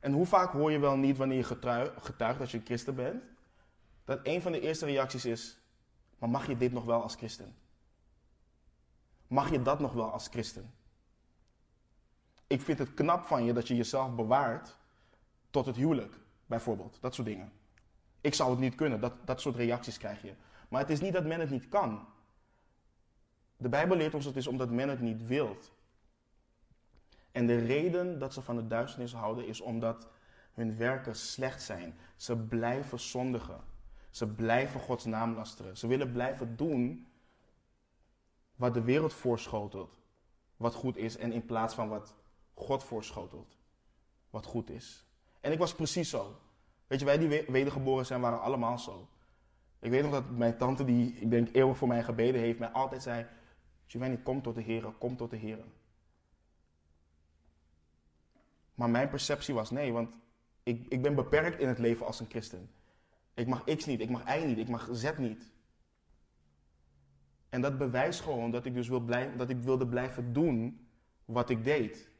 En 0.00 0.12
hoe 0.12 0.26
vaak 0.26 0.52
hoor 0.52 0.72
je 0.72 0.78
wel 0.78 0.96
niet 0.96 1.16
wanneer 1.16 1.36
je 1.36 1.44
getuigt 2.00 2.38
dat 2.38 2.50
je 2.50 2.58
een 2.58 2.64
christen 2.64 2.94
bent, 2.94 3.22
dat 4.04 4.20
een 4.22 4.42
van 4.42 4.52
de 4.52 4.60
eerste 4.60 4.86
reacties 4.86 5.24
is: 5.24 5.58
Maar 6.18 6.28
mag 6.28 6.46
je 6.46 6.56
dit 6.56 6.72
nog 6.72 6.84
wel 6.84 7.02
als 7.02 7.14
christen? 7.14 7.54
Mag 9.26 9.50
je 9.50 9.62
dat 9.62 9.80
nog 9.80 9.92
wel 9.92 10.10
als 10.10 10.28
christen? 10.28 10.74
Ik 12.52 12.60
vind 12.60 12.78
het 12.78 12.94
knap 12.94 13.24
van 13.24 13.44
je 13.44 13.52
dat 13.52 13.68
je 13.68 13.76
jezelf 13.76 14.14
bewaart 14.14 14.76
tot 15.50 15.66
het 15.66 15.76
huwelijk, 15.76 16.18
bijvoorbeeld. 16.46 16.98
Dat 17.00 17.14
soort 17.14 17.26
dingen. 17.26 17.52
Ik 18.20 18.34
zou 18.34 18.50
het 18.50 18.58
niet 18.58 18.74
kunnen, 18.74 19.00
dat, 19.00 19.12
dat 19.24 19.40
soort 19.40 19.56
reacties 19.56 19.98
krijg 19.98 20.22
je. 20.22 20.34
Maar 20.68 20.80
het 20.80 20.90
is 20.90 21.00
niet 21.00 21.12
dat 21.12 21.24
men 21.24 21.40
het 21.40 21.50
niet 21.50 21.68
kan. 21.68 22.06
De 23.56 23.68
Bijbel 23.68 23.96
leert 23.96 24.14
ons 24.14 24.24
het 24.24 24.36
is 24.36 24.46
omdat 24.46 24.70
men 24.70 24.88
het 24.88 25.00
niet 25.00 25.26
wilt. 25.26 25.72
En 27.30 27.46
de 27.46 27.58
reden 27.58 28.18
dat 28.18 28.32
ze 28.32 28.42
van 28.42 28.56
de 28.56 28.66
duisternis 28.66 29.12
houden 29.12 29.46
is 29.46 29.60
omdat 29.60 30.08
hun 30.52 30.76
werken 30.76 31.16
slecht 31.16 31.62
zijn. 31.62 31.98
Ze 32.16 32.36
blijven 32.36 33.00
zondigen. 33.00 33.60
Ze 34.10 34.26
blijven 34.26 34.80
Gods 34.80 35.04
naam 35.04 35.34
lasteren. 35.34 35.76
Ze 35.76 35.86
willen 35.86 36.12
blijven 36.12 36.56
doen 36.56 37.06
wat 38.56 38.74
de 38.74 38.82
wereld 38.82 39.12
voorschotelt, 39.12 40.00
wat 40.56 40.74
goed 40.74 40.96
is, 40.96 41.16
en 41.16 41.32
in 41.32 41.44
plaats 41.44 41.74
van 41.74 41.88
wat 41.88 42.14
God 42.54 42.84
voorschotelt, 42.84 43.58
wat 44.30 44.46
goed 44.46 44.70
is. 44.70 45.06
En 45.40 45.52
ik 45.52 45.58
was 45.58 45.74
precies 45.74 46.10
zo. 46.10 46.36
Weet 46.86 46.98
je, 46.98 47.04
wij 47.04 47.18
die 47.18 47.44
wedergeboren 47.48 48.06
zijn, 48.06 48.20
waren 48.20 48.40
allemaal 48.40 48.78
zo. 48.78 49.08
Ik 49.78 49.90
weet 49.90 50.02
nog 50.02 50.12
dat 50.12 50.30
mijn 50.30 50.56
tante, 50.56 50.84
die 50.84 51.12
ik 51.12 51.30
denk 51.30 51.48
eeuwig 51.52 51.76
voor 51.76 51.88
mij 51.88 52.02
gebeden 52.02 52.40
heeft, 52.40 52.58
mij 52.58 52.68
altijd 52.68 53.02
zei: 53.02 53.26
Giovanni, 53.86 54.22
kom 54.22 54.42
tot 54.42 54.54
de 54.54 54.60
Heer, 54.60 54.82
kom 54.98 55.16
tot 55.16 55.30
de 55.30 55.36
Heer. 55.36 55.64
Maar 58.74 58.90
mijn 58.90 59.08
perceptie 59.08 59.54
was 59.54 59.70
nee, 59.70 59.92
want 59.92 60.10
ik, 60.62 60.86
ik 60.88 61.02
ben 61.02 61.14
beperkt 61.14 61.60
in 61.60 61.68
het 61.68 61.78
leven 61.78 62.06
als 62.06 62.20
een 62.20 62.28
christen. 62.28 62.70
Ik 63.34 63.46
mag 63.46 63.64
X 63.64 63.84
niet, 63.84 64.00
ik 64.00 64.10
mag 64.10 64.36
Y 64.36 64.44
niet, 64.44 64.58
ik 64.58 64.68
mag 64.68 64.88
Z 64.92 65.12
niet. 65.16 65.52
En 67.48 67.60
dat 67.60 67.78
bewijst 67.78 68.20
gewoon 68.20 68.50
dat 68.50 68.64
ik 68.64 68.74
dus 68.74 68.88
wil 68.88 69.00
blij, 69.00 69.36
dat 69.36 69.50
ik 69.50 69.62
wilde 69.62 69.86
blijven 69.86 70.32
doen 70.32 70.88
wat 71.24 71.50
ik 71.50 71.64
deed. 71.64 72.10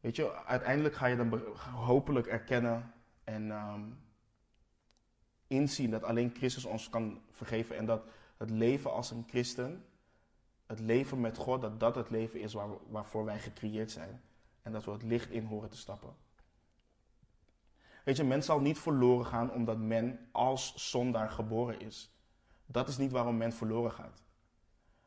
Weet 0.00 0.16
je, 0.16 0.44
uiteindelijk 0.44 0.94
ga 0.94 1.06
je 1.06 1.16
dan 1.16 1.42
hopelijk 1.74 2.26
erkennen 2.26 2.92
en 3.24 3.50
ehm, 3.50 3.82
inzien 5.46 5.90
dat 5.90 6.04
alleen 6.04 6.34
Christus 6.34 6.64
ons 6.64 6.88
kan 6.88 7.22
vergeven 7.30 7.76
en 7.76 7.86
dat 7.86 8.04
het 8.36 8.50
leven 8.50 8.92
als 8.92 9.10
een 9.10 9.24
christen, 9.28 9.84
het 10.66 10.80
leven 10.80 11.20
met 11.20 11.36
God, 11.36 11.60
dat 11.60 11.80
dat 11.80 11.94
het 11.94 12.10
leven 12.10 12.40
is 12.40 12.52
waar, 12.52 12.68
waarvoor 12.88 13.24
wij 13.24 13.38
gecreëerd 13.38 13.90
zijn. 13.90 14.22
En 14.62 14.72
dat 14.72 14.84
we 14.84 14.90
het 14.90 15.02
licht 15.02 15.30
in 15.30 15.44
horen 15.44 15.70
te 15.70 15.76
stappen. 15.76 16.14
Weet 18.04 18.16
je, 18.16 18.24
men 18.24 18.42
zal 18.42 18.60
niet 18.60 18.78
verloren 18.78 19.26
gaan 19.26 19.52
omdat 19.52 19.78
men 19.78 20.28
als 20.32 20.90
zondaar 20.90 21.30
geboren 21.30 21.80
is. 21.80 22.14
Dat 22.66 22.88
is 22.88 22.98
niet 22.98 23.12
waarom 23.12 23.36
men 23.36 23.52
verloren 23.52 23.92
gaat. 23.92 24.22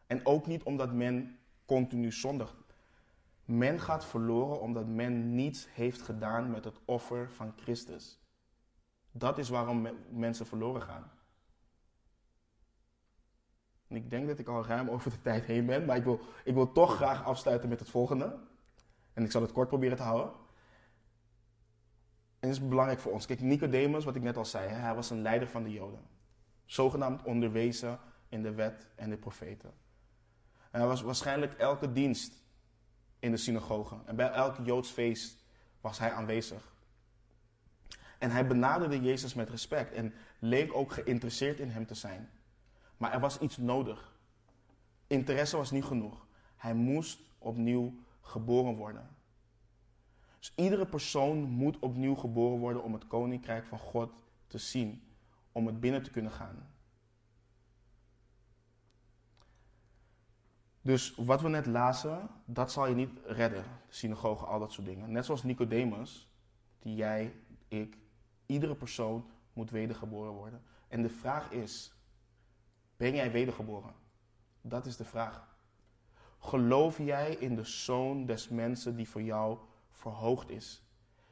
En 0.08 0.26
ook 0.26 0.48
niet 0.48 0.64
omdat 0.64 0.94
men 0.94 1.40
continu 1.66 2.12
zondigt. 2.12 2.63
Men 3.46 3.80
gaat 3.80 4.06
verloren 4.06 4.62
omdat 4.62 4.88
men 4.88 5.36
niets 5.36 5.74
heeft 5.74 6.02
gedaan 6.02 6.52
met 6.52 6.64
het 6.64 6.80
offer 6.86 7.32
van 7.32 7.54
Christus. 7.56 8.20
Dat 9.12 9.38
is 9.38 9.50
waarom 9.50 9.88
mensen 10.10 10.46
verloren 10.46 10.82
gaan. 10.82 11.12
En 13.88 13.96
ik 13.96 14.10
denk 14.10 14.28
dat 14.28 14.40
ik 14.40 14.48
al 14.48 14.66
ruim 14.66 14.90
over 14.90 15.12
de 15.12 15.22
tijd 15.22 15.46
heen 15.46 15.66
ben, 15.66 15.86
maar 15.86 15.98
ik 15.98 16.04
wil, 16.04 16.20
ik 16.44 16.54
wil 16.54 16.72
toch 16.72 16.96
graag 16.96 17.24
afsluiten 17.24 17.70
met 17.70 17.80
het 17.80 17.90
volgende. 17.90 18.40
En 19.14 19.24
ik 19.24 19.32
zal 19.32 19.42
het 19.42 19.52
kort 19.52 19.68
proberen 19.68 19.98
te 19.98 20.04
houden. 20.04 20.32
En 22.40 22.50
het 22.50 22.58
is 22.58 22.68
belangrijk 22.68 23.00
voor 23.00 23.12
ons. 23.12 23.26
Kijk, 23.26 23.42
Nicodemus, 23.42 24.06
wat 24.06 24.16
ik 24.16 24.22
net 24.22 24.38
al 24.38 24.46
zei, 24.46 24.70
hij 24.70 24.96
was 24.96 25.10
een 25.10 25.22
leider 25.22 25.48
van 25.48 25.64
de 25.64 25.72
Joden. 25.72 26.08
Zogenaamd 26.66 27.24
onderwezen 27.24 28.00
in 28.30 28.44
de 28.44 28.54
wet 28.54 28.88
en 28.96 29.10
de 29.10 29.18
profeten. 29.18 29.74
En 30.72 30.80
hij 30.80 30.88
was 30.88 31.02
waarschijnlijk 31.02 31.54
elke 31.54 31.92
dienst 31.92 32.43
in 33.24 33.32
de 33.32 33.38
synagoge. 33.38 33.96
En 34.06 34.16
bij 34.16 34.32
elk 34.32 34.58
Joods 34.64 34.90
feest 34.90 35.44
was 35.82 36.00
hij 36.00 36.12
aanwezig. 36.12 36.74
En 38.20 38.32
hij 38.32 38.48
benaderde 38.48 39.02
Jezus 39.02 39.34
met 39.34 39.50
respect 39.50 39.94
en 39.94 40.14
leek 40.40 40.74
ook 40.74 40.92
geïnteresseerd 40.92 41.60
in 41.60 41.70
hem 41.70 41.86
te 41.86 41.94
zijn. 41.94 42.30
Maar 42.98 43.14
er 43.14 43.20
was 43.20 43.40
iets 43.40 43.58
nodig. 43.58 44.18
Interesse 45.08 45.58
was 45.58 45.72
niet 45.72 45.84
genoeg. 45.84 46.26
Hij 46.56 46.74
moest 46.74 47.20
opnieuw 47.38 47.94
geboren 48.22 48.76
worden. 48.76 49.16
Dus 50.40 50.54
iedere 50.56 50.86
persoon 50.86 51.38
moet 51.38 51.80
opnieuw 51.80 52.16
geboren 52.16 52.60
worden 52.60 52.84
om 52.84 52.94
het 52.94 53.08
koninkrijk 53.08 53.66
van 53.66 53.80
God 53.80 54.12
te 54.48 54.58
zien, 54.58 55.04
om 55.52 55.66
het 55.66 55.80
binnen 55.80 56.04
te 56.04 56.12
kunnen 56.12 56.32
gaan. 56.32 56.73
Dus 60.84 61.16
wat 61.16 61.42
we 61.42 61.50
net 61.50 61.66
lazen, 61.66 62.30
dat 62.46 62.72
zal 62.72 62.88
je 62.88 62.96
niet 62.96 63.10
redden, 63.26 63.64
de 63.64 63.94
synagoge, 63.94 64.46
al 64.46 64.60
dat 64.60 64.72
soort 64.72 64.88
dingen. 64.88 65.12
Net 65.12 65.26
zoals 65.26 65.44
Nicodemus, 65.44 66.30
die 66.80 66.96
jij, 66.96 67.34
ik, 67.68 67.98
iedere 68.46 68.76
persoon 68.76 69.26
moet 69.54 69.70
wedergeboren 69.70 70.32
worden. 70.32 70.64
En 70.88 71.02
de 71.02 71.10
vraag 71.10 71.52
is, 71.52 71.94
ben 72.98 73.16
jij 73.16 73.32
wedergeboren? 73.32 73.94
Dat 74.62 74.86
is 74.86 74.98
de 74.98 75.06
vraag. 75.06 75.56
Geloof 76.40 76.98
jij 76.98 77.36
in 77.36 77.56
de 77.56 77.64
Zoon 77.64 78.26
des 78.26 78.50
mensen 78.50 78.96
die 78.96 79.10
voor 79.10 79.22
jou 79.22 79.58
verhoogd 79.92 80.50
is, 80.50 80.84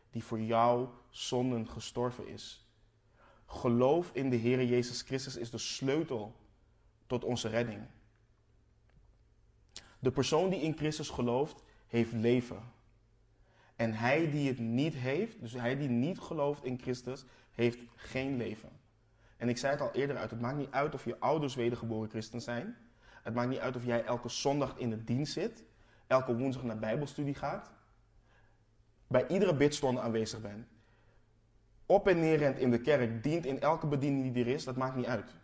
die 0.10 0.24
voor 0.24 0.41
jou 0.41 0.88
zonden 1.10 1.68
gestorven 1.68 2.28
is? 2.28 2.70
Geloof 3.45 4.12
in 4.14 4.30
de 4.30 4.36
Heer 4.36 4.64
Jezus 4.64 5.02
Christus 5.02 5.36
is 5.36 5.49
de 5.49 5.58
sleutel 5.58 6.36
tot 7.08 7.24
onze 7.24 7.47
redding. 7.47 7.82
De 10.02 10.12
persoon 10.12 10.49
die 10.49 10.62
in 10.62 10.78
Christus 10.78 11.10
gelooft, 11.10 11.64
heeft 11.88 12.12
leven. 12.12 12.62
En 13.76 13.93
hij 13.93 14.32
die 14.32 14.47
het 14.47 14.60
niet 14.60 14.93
heeft, 14.93 15.41
dus 15.41 15.54
hij 15.54 15.78
die 15.78 15.89
niet 15.89 16.20
gelooft 16.20 16.64
in 16.64 16.80
Christus, 16.82 17.26
heeft 17.52 17.80
geen 17.95 18.38
leven. 18.38 18.70
En 19.38 19.49
ik 19.49 19.58
zei 19.58 19.72
het 19.72 19.82
al 19.82 19.91
eerder 19.91 20.18
uit, 20.18 20.32
het 20.32 20.41
maakt 20.41 20.58
niet 20.58 20.72
uit 20.72 20.93
of 20.93 21.06
je 21.06 21.20
ouders 21.20 21.56
wedergeboren 21.56 22.10
christen 22.10 22.41
zijn. 22.41 22.78
Het 23.24 23.34
maakt 23.34 23.49
niet 23.49 23.60
uit 23.60 23.76
of 23.76 23.86
jij 23.86 24.04
elke 24.04 24.30
zondag 24.30 24.78
in 24.78 24.89
de 24.89 25.04
dienst 25.04 25.34
zit, 25.34 25.64
elke 26.08 26.36
woensdag 26.36 26.64
naar 26.64 26.80
bijbelstudie 26.80 27.36
gaat, 27.36 27.72
bij 29.08 29.28
iedere 29.28 29.56
bidstonde 29.56 30.02
aanwezig 30.02 30.41
bent, 30.41 30.68
op 31.86 32.08
en 32.08 32.20
neer 32.20 32.38
rent 32.38 32.58
in 32.58 32.72
de 32.72 32.82
kerk, 32.82 33.24
dient 33.24 33.45
in 33.45 33.62
elke 33.62 33.88
bediening 33.88 34.34
die 34.34 34.43
er 34.43 34.52
is, 34.52 34.64
dat 34.64 34.76
maakt 34.76 34.95
niet 34.95 35.06
uit. 35.06 35.36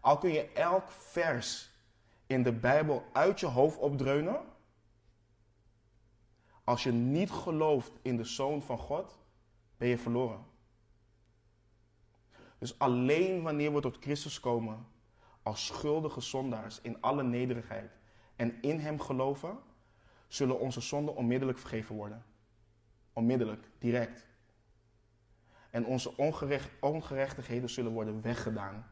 Al 0.00 0.18
kun 0.18 0.32
je 0.32 0.52
elk 0.52 0.90
vers 0.90 1.71
in 2.32 2.42
de 2.42 2.52
Bijbel 2.52 3.04
uit 3.12 3.40
je 3.40 3.46
hoofd 3.46 3.78
opdreunen, 3.78 4.40
als 6.64 6.82
je 6.82 6.92
niet 6.92 7.30
gelooft 7.30 7.92
in 8.02 8.16
de 8.16 8.24
Zoon 8.24 8.62
van 8.62 8.78
God, 8.78 9.18
ben 9.76 9.88
je 9.88 9.98
verloren. 9.98 10.44
Dus 12.58 12.78
alleen 12.78 13.42
wanneer 13.42 13.74
we 13.74 13.80
tot 13.80 13.96
Christus 14.00 14.40
komen, 14.40 14.86
als 15.42 15.66
schuldige 15.66 16.20
zondaars 16.20 16.80
in 16.80 17.00
alle 17.00 17.22
nederigheid 17.22 17.98
en 18.36 18.62
in 18.62 18.78
Hem 18.78 19.00
geloven, 19.00 19.58
zullen 20.28 20.60
onze 20.60 20.80
zonden 20.80 21.16
onmiddellijk 21.16 21.58
vergeven 21.58 21.94
worden. 21.96 22.24
Onmiddellijk, 23.12 23.70
direct. 23.78 24.26
En 25.70 25.84
onze 25.86 26.16
ongerecht, 26.16 26.70
ongerechtigheden 26.80 27.70
zullen 27.70 27.92
worden 27.92 28.22
weggedaan. 28.22 28.86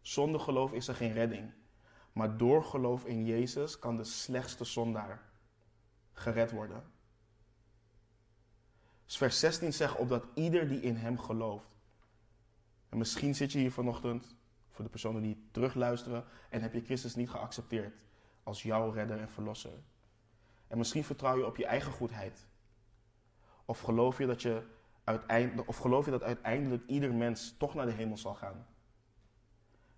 Zonder 0.00 0.40
geloof 0.40 0.72
is 0.72 0.88
er 0.88 0.94
geen 0.94 1.12
redding. 1.12 1.52
Maar 2.18 2.36
door 2.36 2.64
geloof 2.64 3.04
in 3.04 3.24
Jezus 3.24 3.78
kan 3.78 3.96
de 3.96 4.04
slechtste 4.04 4.64
zondaar 4.64 5.22
gered 6.12 6.50
worden. 6.50 6.82
Dus 9.04 9.16
vers 9.16 9.38
16 9.38 9.72
zegt 9.72 9.96
opdat 9.96 10.26
ieder 10.34 10.68
die 10.68 10.80
in 10.80 10.96
hem 10.96 11.18
gelooft. 11.18 11.76
En 12.88 12.98
misschien 12.98 13.34
zit 13.34 13.52
je 13.52 13.58
hier 13.58 13.72
vanochtend 13.72 14.36
voor 14.70 14.84
de 14.84 14.90
personen 14.90 15.22
die 15.22 15.48
terugluisteren 15.50 16.24
en 16.50 16.62
heb 16.62 16.72
je 16.72 16.84
Christus 16.84 17.14
niet 17.14 17.30
geaccepteerd 17.30 17.94
als 18.42 18.62
jouw 18.62 18.90
redder 18.90 19.18
en 19.18 19.30
verlosser. 19.30 19.82
En 20.68 20.78
misschien 20.78 21.04
vertrouw 21.04 21.36
je 21.36 21.46
op 21.46 21.56
je 21.56 21.66
eigen 21.66 21.92
goedheid. 21.92 22.46
Of 23.64 23.80
geloof 23.80 24.18
je 24.18 24.26
dat, 24.26 24.42
je 24.42 24.62
of 25.66 25.76
geloof 25.76 26.04
je 26.04 26.10
dat 26.10 26.22
uiteindelijk 26.22 26.86
ieder 26.86 27.14
mens 27.14 27.54
toch 27.58 27.74
naar 27.74 27.86
de 27.86 27.92
hemel 27.92 28.18
zal 28.18 28.34
gaan. 28.34 28.66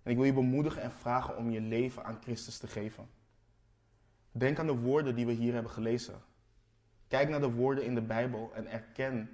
En 0.03 0.11
ik 0.11 0.17
wil 0.17 0.25
je 0.25 0.33
bemoedigen 0.33 0.81
en 0.81 0.91
vragen 0.91 1.37
om 1.37 1.51
je 1.51 1.61
leven 1.61 2.03
aan 2.03 2.21
Christus 2.21 2.57
te 2.57 2.67
geven. 2.67 3.09
Denk 4.31 4.59
aan 4.59 4.65
de 4.65 4.77
woorden 4.77 5.15
die 5.15 5.25
we 5.25 5.31
hier 5.31 5.53
hebben 5.53 5.71
gelezen. 5.71 6.21
Kijk 7.07 7.29
naar 7.29 7.39
de 7.39 7.51
woorden 7.51 7.85
in 7.85 7.95
de 7.95 8.01
Bijbel 8.01 8.51
en 8.53 8.67
erken 8.67 9.29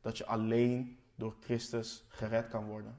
dat 0.00 0.18
je 0.18 0.26
alleen 0.26 0.98
door 1.14 1.36
Christus 1.40 2.04
gered 2.08 2.48
kan 2.48 2.64
worden. 2.64 2.98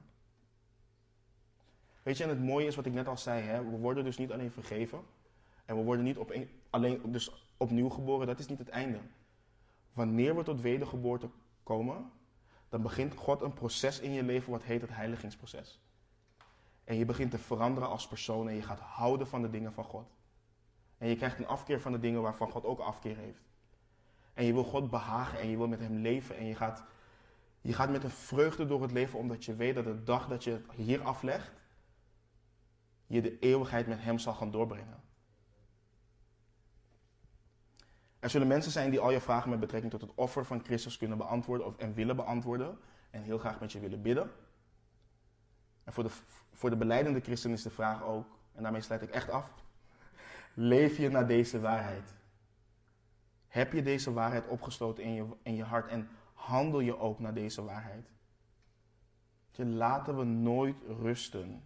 Weet 2.02 2.16
je, 2.16 2.22
en 2.22 2.28
het 2.30 2.42
mooie 2.42 2.66
is 2.66 2.76
wat 2.76 2.86
ik 2.86 2.92
net 2.92 3.08
al 3.08 3.16
zei, 3.16 3.42
hè? 3.42 3.64
we 3.64 3.76
worden 3.76 4.04
dus 4.04 4.18
niet 4.18 4.32
alleen 4.32 4.50
vergeven 4.50 5.00
en 5.64 5.76
we 5.76 5.82
worden 5.82 6.04
niet 6.04 6.18
op 6.18 6.34
alleen 6.70 7.00
dus 7.12 7.48
opnieuw 7.56 7.88
geboren, 7.88 8.26
dat 8.26 8.38
is 8.38 8.48
niet 8.48 8.58
het 8.58 8.68
einde. 8.68 8.98
Wanneer 9.92 10.36
we 10.36 10.42
tot 10.42 10.60
wedergeboorte 10.60 11.30
komen, 11.62 12.10
dan 12.68 12.82
begint 12.82 13.14
God 13.14 13.42
een 13.42 13.52
proces 13.52 14.00
in 14.00 14.12
je 14.12 14.22
leven 14.22 14.50
wat 14.50 14.62
heet 14.62 14.80
het 14.80 14.94
heiligingsproces. 14.94 15.80
En 16.90 16.96
je 16.96 17.04
begint 17.04 17.30
te 17.30 17.38
veranderen 17.38 17.88
als 17.88 18.08
persoon 18.08 18.48
en 18.48 18.54
je 18.54 18.62
gaat 18.62 18.80
houden 18.80 19.26
van 19.26 19.42
de 19.42 19.50
dingen 19.50 19.72
van 19.72 19.84
God. 19.84 20.10
En 20.98 21.08
je 21.08 21.16
krijgt 21.16 21.38
een 21.38 21.46
afkeer 21.46 21.80
van 21.80 21.92
de 21.92 21.98
dingen 21.98 22.22
waarvan 22.22 22.50
God 22.50 22.64
ook 22.64 22.78
afkeer 22.78 23.16
heeft. 23.16 23.42
En 24.34 24.44
je 24.44 24.52
wil 24.52 24.64
God 24.64 24.90
behagen 24.90 25.40
en 25.40 25.48
je 25.48 25.56
wil 25.56 25.68
met 25.68 25.80
Hem 25.80 25.96
leven. 25.96 26.36
En 26.36 26.44
je 26.44 26.54
gaat, 26.54 26.84
je 27.60 27.72
gaat 27.72 27.90
met 27.90 28.04
een 28.04 28.10
vreugde 28.10 28.66
door 28.66 28.82
het 28.82 28.92
leven 28.92 29.18
omdat 29.18 29.44
je 29.44 29.54
weet 29.54 29.74
dat 29.74 29.84
de 29.84 30.02
dag 30.02 30.28
dat 30.28 30.44
je 30.44 30.60
hier 30.74 31.02
aflegt, 31.02 31.52
je 33.06 33.22
de 33.22 33.38
eeuwigheid 33.38 33.86
met 33.86 34.02
Hem 34.02 34.18
zal 34.18 34.34
gaan 34.34 34.50
doorbrengen. 34.50 35.02
Er 38.18 38.30
zullen 38.30 38.48
mensen 38.48 38.72
zijn 38.72 38.90
die 38.90 39.00
al 39.00 39.10
je 39.10 39.20
vragen 39.20 39.50
met 39.50 39.60
betrekking 39.60 39.92
tot 39.92 40.00
het 40.00 40.14
offer 40.14 40.44
van 40.44 40.64
Christus 40.64 40.96
kunnen 40.96 41.18
beantwoorden 41.18 41.66
of, 41.66 41.76
en 41.76 41.94
willen 41.94 42.16
beantwoorden. 42.16 42.78
En 43.10 43.22
heel 43.22 43.38
graag 43.38 43.60
met 43.60 43.72
je 43.72 43.80
willen 43.80 44.02
bidden. 44.02 44.30
En 45.84 45.92
voor 45.92 46.04
de, 46.04 46.10
voor 46.52 46.70
de 46.70 46.76
beleidende 46.76 47.20
christen 47.20 47.50
is 47.50 47.62
de 47.62 47.70
vraag 47.70 48.02
ook, 48.02 48.26
en 48.54 48.62
daarmee 48.62 48.80
sluit 48.80 49.02
ik 49.02 49.10
echt 49.10 49.30
af. 49.30 49.50
Leef 50.54 50.96
je 50.96 51.08
naar 51.08 51.26
deze 51.26 51.60
waarheid? 51.60 52.14
Heb 53.48 53.72
je 53.72 53.82
deze 53.82 54.12
waarheid 54.12 54.48
opgesloten 54.48 55.04
in 55.04 55.14
je, 55.14 55.26
in 55.42 55.54
je 55.54 55.64
hart 55.64 55.88
en 55.88 56.08
handel 56.34 56.80
je 56.80 56.98
ook 56.98 57.18
naar 57.18 57.34
deze 57.34 57.64
waarheid? 57.64 58.10
Laten 59.56 60.16
we 60.16 60.24
nooit 60.24 60.76
rusten 60.86 61.62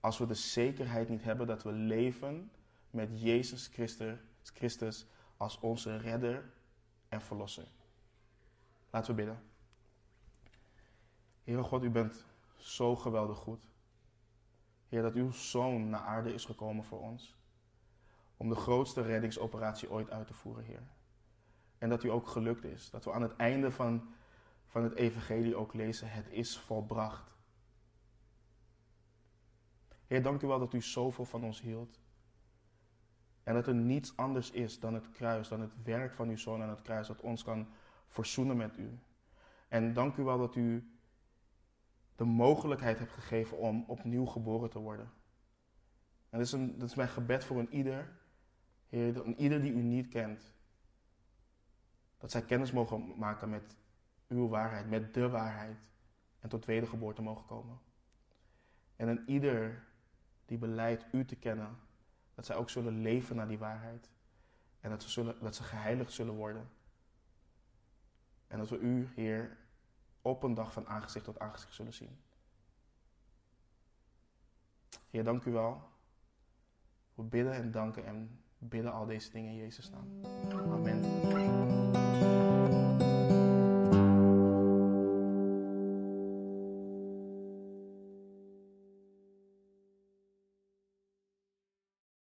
als 0.00 0.18
we 0.18 0.26
de 0.26 0.34
zekerheid 0.34 1.08
niet 1.08 1.22
hebben 1.22 1.46
dat 1.46 1.62
we 1.62 1.72
leven 1.72 2.50
met 2.90 3.20
Jezus 3.20 3.66
Christus, 3.66 4.18
Christus 4.42 5.06
als 5.36 5.60
onze 5.60 5.96
redder 5.96 6.50
en 7.08 7.20
verlosser. 7.20 7.68
Laten 8.90 9.10
we 9.10 9.16
bidden. 9.16 9.42
Heere 11.44 11.62
God, 11.62 11.84
u 11.84 11.90
bent 11.90 12.24
zo 12.66 12.96
geweldig 12.96 13.38
goed. 13.38 13.68
Heer, 14.88 15.02
dat 15.02 15.14
uw 15.14 15.30
zoon 15.30 15.88
naar 15.88 16.00
aarde 16.00 16.34
is 16.34 16.44
gekomen 16.44 16.84
voor 16.84 17.00
ons. 17.00 17.36
Om 18.36 18.48
de 18.48 18.54
grootste 18.54 19.02
reddingsoperatie 19.02 19.90
ooit 19.90 20.10
uit 20.10 20.26
te 20.26 20.34
voeren, 20.34 20.64
Heer. 20.64 20.82
En 21.78 21.88
dat 21.88 22.02
u 22.02 22.10
ook 22.10 22.26
gelukt 22.26 22.64
is. 22.64 22.90
Dat 22.90 23.04
we 23.04 23.12
aan 23.12 23.22
het 23.22 23.36
einde 23.36 23.70
van, 23.70 24.08
van 24.66 24.82
het 24.82 24.94
evangelie 24.94 25.56
ook 25.56 25.74
lezen, 25.74 26.10
het 26.10 26.28
is 26.30 26.58
volbracht. 26.58 27.34
Heer, 30.06 30.22
dank 30.22 30.42
u 30.42 30.46
wel 30.46 30.58
dat 30.58 30.72
u 30.72 30.82
zoveel 30.82 31.24
van 31.24 31.44
ons 31.44 31.60
hield. 31.60 32.00
En 33.42 33.54
dat 33.54 33.66
er 33.66 33.74
niets 33.74 34.16
anders 34.16 34.50
is 34.50 34.80
dan 34.80 34.94
het 34.94 35.10
kruis, 35.10 35.48
dan 35.48 35.60
het 35.60 35.82
werk 35.82 36.14
van 36.14 36.28
uw 36.28 36.36
zoon 36.36 36.62
aan 36.62 36.68
het 36.68 36.82
kruis, 36.82 37.06
dat 37.06 37.20
ons 37.20 37.44
kan 37.44 37.68
verzoenen 38.06 38.56
met 38.56 38.76
u. 38.76 38.98
En 39.68 39.92
dank 39.92 40.16
u 40.16 40.22
wel 40.22 40.38
dat 40.38 40.56
u 40.56 40.95
de 42.16 42.24
mogelijkheid 42.24 42.98
hebt 42.98 43.12
gegeven 43.12 43.58
om 43.58 43.84
opnieuw 43.86 44.26
geboren 44.26 44.70
te 44.70 44.78
worden. 44.78 45.10
En 46.28 46.38
dat 46.38 46.46
is, 46.46 46.52
een, 46.52 46.78
dat 46.78 46.88
is 46.88 46.94
mijn 46.94 47.08
gebed 47.08 47.44
voor 47.44 47.58
een 47.58 47.74
ieder, 47.74 48.12
Heer, 48.88 49.26
een 49.26 49.40
ieder 49.40 49.60
die 49.60 49.72
u 49.72 49.82
niet 49.82 50.08
kent. 50.08 50.54
Dat 52.18 52.30
zij 52.30 52.42
kennis 52.42 52.72
mogen 52.72 53.18
maken 53.18 53.50
met 53.50 53.76
uw 54.28 54.48
waarheid, 54.48 54.88
met 54.88 55.14
de 55.14 55.28
waarheid. 55.28 55.90
En 56.40 56.48
tot 56.48 56.64
wedergeboorte 56.64 57.22
mogen 57.22 57.46
komen. 57.46 57.78
En 58.96 59.08
een 59.08 59.22
ieder 59.26 59.84
die 60.44 60.58
beleidt 60.58 61.06
u 61.12 61.24
te 61.24 61.36
kennen, 61.36 61.78
dat 62.34 62.46
zij 62.46 62.56
ook 62.56 62.70
zullen 62.70 63.00
leven 63.00 63.36
naar 63.36 63.48
die 63.48 63.58
waarheid. 63.58 64.10
En 64.80 64.90
dat 64.90 65.02
ze, 65.02 65.10
zullen, 65.10 65.36
dat 65.40 65.56
ze 65.56 65.62
geheiligd 65.62 66.12
zullen 66.12 66.34
worden. 66.34 66.68
En 68.46 68.58
dat 68.58 68.68
we 68.68 68.78
u, 68.78 69.08
Heer, 69.14 69.56
op 70.26 70.42
een 70.42 70.54
dag 70.54 70.72
van 70.72 70.88
aangezicht 70.88 71.24
tot 71.24 71.38
aangezicht 71.38 71.74
zullen 71.74 71.94
zien. 71.94 72.18
Heer, 75.10 75.24
dank 75.24 75.44
u 75.44 75.52
wel. 75.52 75.82
We 77.14 77.22
bidden 77.22 77.52
en 77.52 77.70
danken 77.70 78.06
en 78.06 78.40
bidden 78.58 78.92
al 78.92 79.06
deze 79.06 79.30
dingen 79.30 79.50
in 79.50 79.56
Jezus' 79.56 79.90
naam. 79.90 80.24
Amen. 80.72 81.15